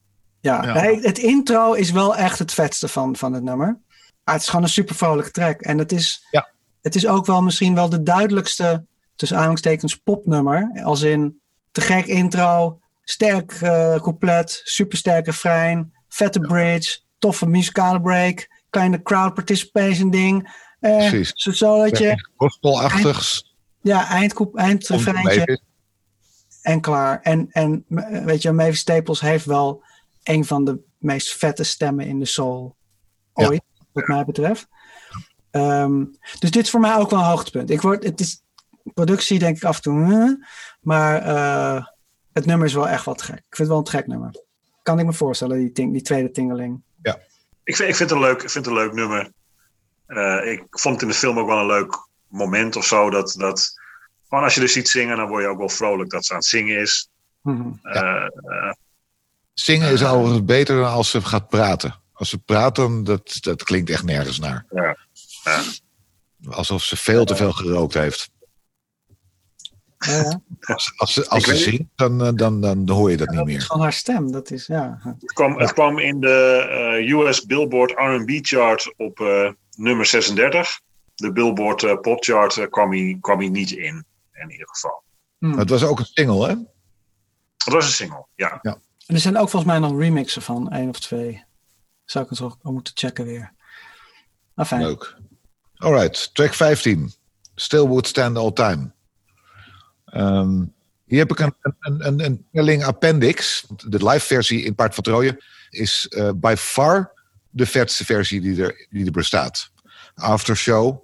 [0.40, 0.98] Ja, ja.
[1.00, 3.80] het intro is wel echt het vetste van, van het nummer.
[4.24, 5.60] Maar het is gewoon een super vrolijke track.
[5.60, 6.48] En het is, ja.
[6.82, 8.84] het is ook wel misschien wel de duidelijkste,
[9.16, 10.80] tussen aanhalingstekens, popnummer.
[10.84, 11.40] Als in
[11.72, 19.02] te gek intro, sterk uh, couplet, super sterke refrein, vette bridge, toffe muzikale break, kleine
[19.02, 20.56] crowd participation ding.
[20.80, 21.32] Uh, Precies.
[21.34, 22.28] Zodat je...
[22.36, 23.54] Gospelachtigs.
[23.80, 25.60] Ja, eindkoep, eindrefreintje.
[26.62, 27.20] En klaar.
[27.20, 27.84] En, en
[28.24, 29.84] weet je, Mavis Staples heeft wel
[30.22, 32.76] een van de meest vette stemmen in de soul
[33.32, 33.84] ooit, ja.
[33.92, 34.66] wat mij betreft.
[35.50, 37.70] Um, dus dit is voor mij ook wel een hoogtepunt.
[37.70, 38.42] Ik word, het is
[38.94, 40.46] productie denk ik af en toe,
[40.80, 41.86] maar uh,
[42.34, 43.36] het nummer is wel echt wat gek.
[43.36, 44.42] Ik vind het wel een gek nummer.
[44.82, 46.82] kan ik me voorstellen, die, ting, die tweede tingeling.
[47.02, 47.18] Ja.
[47.64, 49.32] Ik vind, ik vind, het, een leuk, ik vind het een leuk nummer.
[50.08, 53.10] Uh, ik vond het in de film ook wel een leuk moment of zo.
[53.10, 53.72] Dat, dat
[54.28, 56.38] gewoon als je dus ziet zingen, dan word je ook wel vrolijk dat ze aan
[56.38, 57.08] het zingen is.
[57.40, 58.30] Mm ja.
[59.52, 62.02] zingen is overigens beter dan als ze gaat praten.
[62.12, 64.66] Als ze praten, dat, dat klinkt echt nergens naar.
[64.70, 64.96] Ja.
[65.44, 65.62] ja.
[66.50, 68.30] Alsof ze veel te veel gerookt heeft.
[70.06, 70.40] Ja.
[70.60, 73.62] Als, als ze, als ze zingt, dan, dan, dan, dan hoor je dat niet meer.
[73.62, 74.98] Van haar stem, dat is, ja.
[75.02, 80.80] Het kwam, het kwam in de uh, US Billboard R&B chart op uh, nummer 36.
[81.14, 85.02] De Billboard uh, Pop chart kwam, hij, kwam hij niet in, in ieder geval.
[85.38, 85.58] Hmm.
[85.58, 86.54] Het was ook een single, hè?
[87.56, 88.58] Het was een single, ja.
[88.62, 88.78] ja.
[89.06, 91.44] En er zijn ook volgens mij nog remixen van, één of twee.
[92.04, 93.52] Zou ik het ook moeten checken weer.
[94.54, 94.82] Ah, fijn.
[94.82, 95.16] Leuk.
[95.74, 97.12] Alright, track 15.
[97.54, 98.93] Still Would Stand All Time.
[100.16, 100.74] Um,
[101.04, 103.66] hier heb ik een, een, telling appendix.
[103.86, 107.12] De live versie in Paard van Troje is uh, by far
[107.50, 109.70] de vetste versie die er, die er bestaat.
[110.14, 111.02] Aftershow.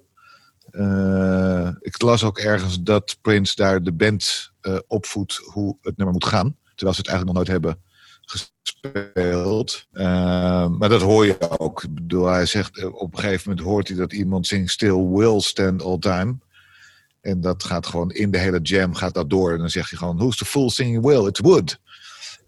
[0.71, 6.13] Uh, ik las ook ergens dat Prince daar de band uh, opvoedt hoe het nummer
[6.13, 6.55] moet gaan.
[6.75, 7.81] Terwijl ze het eigenlijk nog nooit hebben
[8.21, 9.87] gespeeld.
[10.77, 11.83] Maar dat hoor je ook.
[11.83, 15.39] Ik bedoel, hij zegt op een gegeven moment hoort hij dat iemand zingt Still Will
[15.39, 16.37] Stand All Time.
[17.21, 19.51] En dat gaat gewoon in de hele jam gaat dat door.
[19.51, 21.27] En dan zeg je gewoon, who's the fool singing Will?
[21.27, 21.79] It's Wood.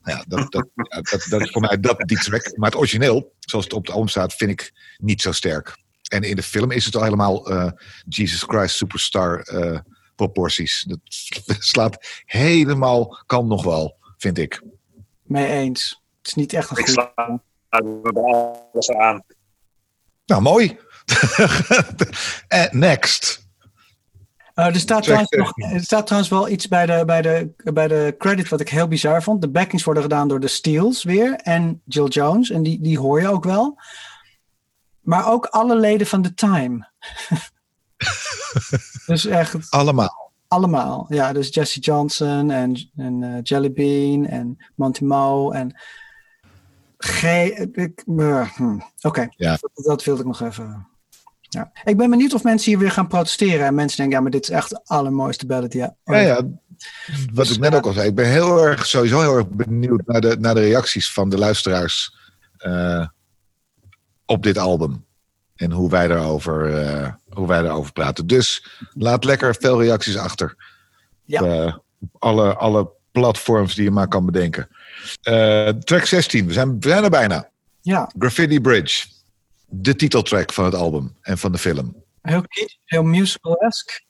[0.02, 2.58] Nou ja, dat, dat, ja, dat, dat is voor mij dat, die track.
[2.58, 5.78] Maar het origineel, zoals het op de album staat, vind ik niet zo sterk.
[6.10, 7.72] En in de film is het al helemaal uh,
[8.08, 9.80] Jesus Christ Superstar uh,
[10.16, 10.86] proporties.
[10.88, 11.00] Dat
[11.74, 14.62] slaat helemaal, kan nog wel, vind ik.
[15.24, 16.02] Mee eens.
[16.18, 16.94] Het is niet echt een Ik goed...
[16.94, 19.24] sla alles aan.
[20.26, 20.78] Nou, mooi.
[22.48, 23.43] En next.
[24.55, 27.88] Uh, er, staat trouwens nog, er staat trouwens wel iets bij de, bij, de, bij
[27.88, 29.41] de credit wat ik heel bizar vond.
[29.41, 32.49] De backings worden gedaan door de Steels weer en Jill Jones.
[32.49, 33.77] En die, die hoor je ook wel.
[35.01, 36.89] Maar ook alle leden van The Time.
[39.05, 40.31] dus echt Allemaal.
[40.47, 41.05] allemaal.
[41.09, 45.75] Ja, dus Jesse Johnson en, en uh, Jelly Bean en Monty Mo en...
[46.97, 47.23] G...
[47.23, 49.57] ik- uh, hm, Oké, Ja.
[49.61, 50.88] dat, dat wilde ik nog even...
[51.53, 51.71] Ja.
[51.84, 53.65] Ik ben benieuwd of mensen hier weer gaan protesteren.
[53.65, 55.73] En mensen denken, ja, maar dit is echt de allermooiste ballad.
[55.73, 56.41] Ja, Ja, ja.
[57.34, 60.21] Wat ik net ook al zei, ik ben heel erg, sowieso heel erg benieuwd naar
[60.21, 62.15] de, naar de reacties van de luisteraars
[62.57, 63.07] eh,
[64.25, 65.05] op dit album.
[65.55, 68.27] En hoe wij daarover, eh, hoe wij daarover praten.
[68.27, 70.55] Dus laat lekker veel reacties achter.
[71.25, 71.41] Ja.
[71.41, 74.67] Op, eh, op alle, alle platforms die je maar kan bedenken.
[75.84, 77.49] Track 16, we zijn, we zijn er bijna.
[77.81, 79.12] ja, Graffiti Bridge.
[79.76, 82.04] De titeltrack van het album en van de film.
[82.22, 84.02] heel kitsch, heel musical-esque.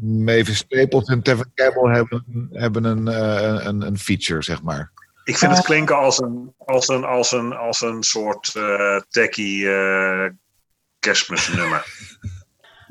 [0.00, 4.92] Mavis Staples en Tevin Campbell hebben, hebben een, eh, een, een feature, zeg maar.
[5.24, 9.70] Ik vind het klinken als een, als een, als een, als een soort eh techie
[9.70, 10.30] eh,
[10.98, 11.84] kerstmisnummer.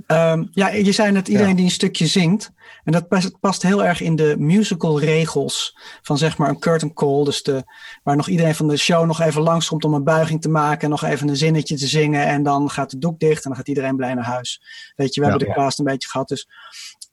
[0.08, 1.56] Ehm, ja, je zei net iedereen Ja.
[1.56, 2.52] die een stukje zingt.
[2.84, 6.94] En dat past, past heel erg in de musical regels van zeg maar een curtain
[6.94, 7.24] call.
[7.24, 7.64] Dus de,
[8.04, 10.82] waar nog iedereen van de show nog even langskomt om een buiging te maken.
[10.82, 12.26] En nog even een zinnetje te zingen.
[12.26, 14.62] En dan gaat de doek dicht en dan gaat iedereen blij naar huis.
[14.96, 15.32] Weet je, we Ja.
[15.32, 16.28] hebben de cast een beetje gehad.
[16.28, 16.48] Dus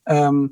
[0.02, 0.46] ehm,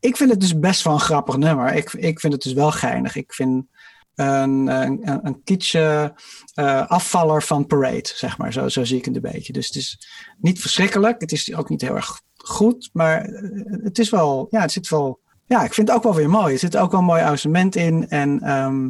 [0.00, 1.74] ik vind het dus best wel een grappig nummer.
[1.74, 3.16] Ik, ik vind het dus wel geinig.
[3.16, 3.66] Ik vind
[4.14, 6.12] een, een, een,
[6.54, 8.52] eh, afvaller van Parade, zeg maar.
[8.52, 9.52] Zo, zo zie ik het een beetje.
[9.52, 10.08] Dus het is
[10.40, 11.20] niet verschrikkelijk.
[11.20, 12.90] Het is ook niet heel erg goed.
[12.92, 16.14] Maar eh, het is wel, ja, het zit wel, ja, ik vind het ook wel
[16.14, 16.52] weer mooi.
[16.52, 18.08] Er zit ook wel een mooi arrangement in.
[18.08, 18.88] En ehm,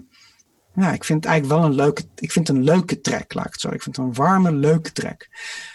[0.75, 3.53] ja, ik vind het eigenlijk wel een leuke, ik vind een leuke track, laat ik
[3.53, 3.69] het zo.
[3.69, 5.29] Ik vind het een warme, leuke track.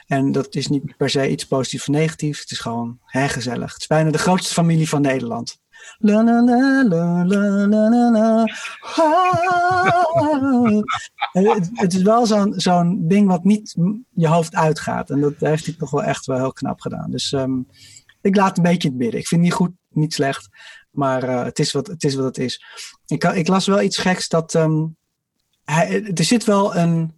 [0.08, 2.40] En dat is niet per se iets positiefs of negatiefs.
[2.40, 3.74] Het is gewoon hè, gezellig.
[3.74, 5.60] Het is bijna de grootste familie van Nederland.
[5.98, 8.46] La, la, la, la, la, la.
[11.32, 13.76] En het, is wel zo'n zo'n ding wat niet
[14.14, 15.10] je hoofd uitgaat.
[15.10, 17.12] En dat heeft hij toch wel echt wel heel knap gedaan.
[17.12, 17.60] Dus ehm,
[18.22, 19.20] ik laat een beetje het midden.
[19.20, 20.50] Ik vind het niet goed, niet slecht.
[20.92, 22.64] Maar eh, het, is wat, het is wat het is.
[23.06, 24.56] Ik, ik las wel iets geks dat...
[24.56, 24.86] ehm,
[25.64, 27.14] hij, er zit wel een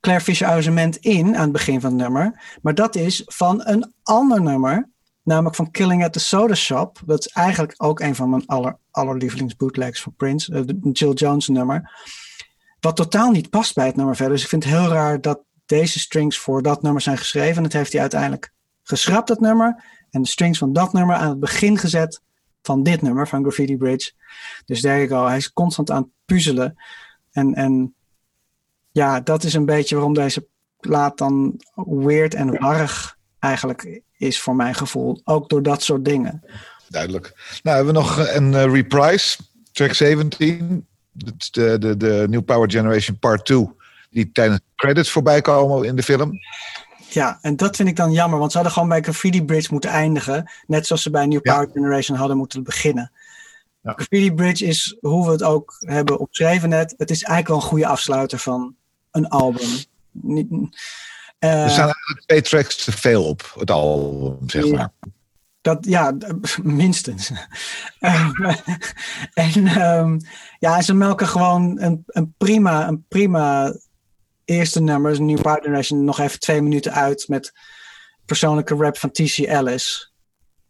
[0.00, 2.58] Claire Fisher arrangement in aan het begin van het nummer.
[2.62, 4.88] Maar dat is van een ander nummer.
[5.22, 7.00] Namelijk van Killing at the Soda Shop.
[7.06, 9.54] Dat is eigenlijk ook een van mijn aller, allerlievelings
[10.00, 10.54] van Prince.
[10.54, 11.90] eh, de Jill Jones nummer.
[12.80, 14.34] Wat totaal niet past bij het nummer verder.
[14.34, 17.56] Dus ik vind het heel raar dat deze strings voor dat nummer zijn geschreven.
[17.56, 18.52] En dat heeft hij uiteindelijk
[18.82, 19.84] geschrapt, dat nummer.
[20.10, 22.22] En de strings van dat nummer aan het begin gezet
[22.62, 24.12] van dit nummer, van Graffiti Bridge.
[24.64, 25.26] Dus there you go.
[25.26, 26.82] Hij is constant aan het puzzelen.
[27.32, 27.94] En, en
[28.90, 30.48] ja, dat is een beetje waarom deze
[30.80, 35.20] plaat dan weird en warrig eigenlijk is voor mijn gevoel.
[35.24, 36.42] Ook door dat soort dingen.
[36.88, 37.32] Duidelijk.
[37.62, 39.38] Nou, hebben we nog een eh, reprise.
[39.72, 40.86] Track 17.
[41.12, 43.68] de, de, de New Power Generation Part 2,
[44.10, 46.38] die tijdens credits voorbij komen in de film.
[47.08, 49.90] Ja, en dat vind ik dan jammer, want ze hadden gewoon bij Graffiti Bridge moeten
[49.90, 50.50] eindigen.
[50.66, 51.54] Net zoals ze bij New Ja.
[51.54, 53.12] Power Generation hadden moeten beginnen.
[53.82, 53.92] Ja.
[53.92, 57.62] Graffiti Bridge is, hoe we het ook hebben opgeschreven net, het is eigenlijk wel een
[57.62, 58.74] goede afsluiter van
[59.10, 59.68] een album.
[60.10, 60.48] Niet,
[61.48, 64.92] er staan eigenlijk twee tracks te veel op het album, zeg maar.
[65.60, 66.16] Dat, ja,
[66.62, 67.30] minstens.
[68.00, 68.54] Ehm,
[69.34, 70.18] en ehm,
[70.58, 73.74] ja, ze melken gewoon een, een, prima, een prima
[74.44, 77.52] eerste nummer, een New Power Generation, nog even twee minuten uit met
[78.24, 79.38] persoonlijke rap van T.C.
[79.38, 80.12] Ellis.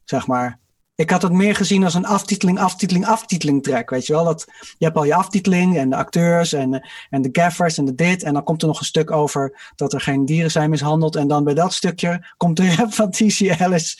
[0.04, 0.58] Zeg maar.
[1.00, 3.90] Ik had het meer gezien als een aftiteling, aftiteling, aftiteling track.
[3.90, 4.24] Weet je wel?
[4.24, 4.46] Dat,
[4.78, 8.22] je hebt al je aftiteling en de acteurs en, en de gaffers en de dit.
[8.22, 11.16] En dan komt er nog een stuk over dat er geen dieren zijn mishandeld.
[11.16, 13.40] En dan bij dat stukje komt de rap van T.C.
[13.40, 13.98] Ellis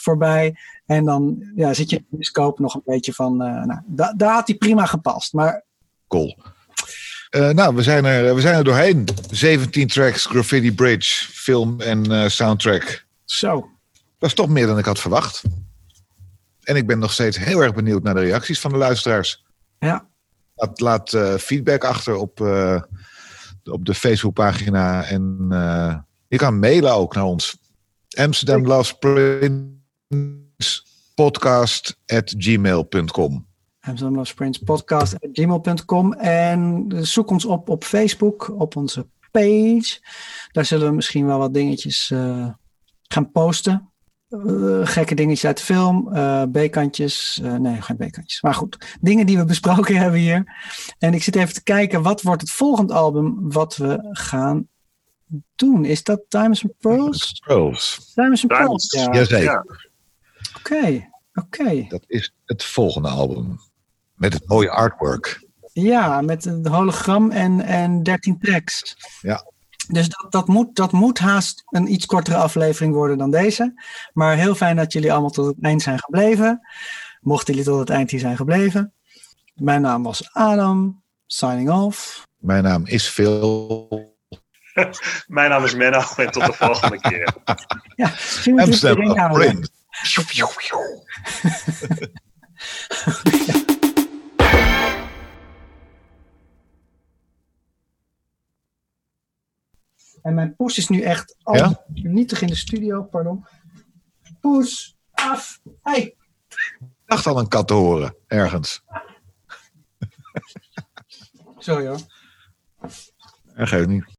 [0.00, 0.56] voorbij.
[0.86, 3.42] En dan ja, zit je in de scope nog een beetje van.
[3.42, 5.32] eh, nou, da- daar had hij prima gepast.
[5.32, 5.64] Maar
[6.08, 6.38] Cool.
[7.30, 9.08] Eh, nou, we zijn, er, we zijn er doorheen.
[9.30, 13.06] 17 tracks, Graffiti Bridge, film en eh, soundtrack.
[13.24, 13.68] zo.
[14.18, 15.42] Dat is toch meer dan ik had verwacht.
[16.68, 19.44] En ik ben nog steeds heel erg benieuwd naar de reacties van de luisteraars.
[19.78, 20.08] Ja,
[20.54, 22.82] Laat, laat eh, feedback achter op, eh,
[23.64, 25.04] op de Facebookpagina.
[25.04, 27.58] En eh, je kan mailen ook naar ons.
[28.16, 30.82] Amsterdam Loves Prince
[31.14, 33.46] podcast at gmail.com.
[33.80, 36.12] Amsterdam Love Sprints podcast at gmail.com.
[36.12, 40.00] En zoek ons op op Facebook, op onze page.
[40.52, 42.12] Daar zullen we misschien wel wat dingetjes
[43.02, 43.90] gaan posten.
[44.28, 47.40] Eh, gekke dingetjes uit de film, eh B-kantjes.
[47.42, 48.42] eh, nee, geen B-kantjes.
[48.42, 50.44] Maar goed, dingen die we besproken hebben hier.
[50.98, 54.68] En ik zit even te kijken, wat wordt het volgende album wat we gaan
[55.56, 55.84] doen?
[55.84, 57.42] Is dat Diamonds and Pearls?
[57.46, 58.12] Pearls.
[58.14, 59.12] Diamonds and Pearls, ja.
[59.12, 59.42] Jazeker.
[59.42, 59.64] Ja.
[60.58, 61.84] Oké, oké.
[61.88, 63.58] Dat is het volgende album.
[64.14, 65.46] Met het mooie artwork.
[65.72, 68.96] Ja, met een hologram en, en 13 tracks.
[69.20, 69.44] Ja.
[69.88, 73.82] Dus dat, dat, moet, dat moet haast een iets kortere aflevering worden dan deze.
[74.12, 76.60] Maar heel fijn dat jullie allemaal tot het eind zijn gebleven.
[77.20, 78.92] Mochten jullie tot het eind hier zijn gebleven.
[79.54, 81.02] Mijn naam was Adam.
[81.26, 82.26] Signing off.
[82.38, 84.16] Mijn naam is Phil.
[85.26, 87.34] Mijn naam is Menno en tot de volgende keer.
[87.96, 89.62] Ja, misschien moet je het Amsterdam
[100.22, 101.84] En mijn poes is nu echt al Ja?
[101.92, 103.02] nietig in de studio.
[103.02, 103.46] Pardon.
[104.40, 105.60] Poes, af.
[105.82, 106.16] Hey.
[106.78, 108.82] Ik dacht al een kat te horen, ergens.
[111.58, 111.98] Sorry hoor.
[113.54, 114.16] Dat geeft niet.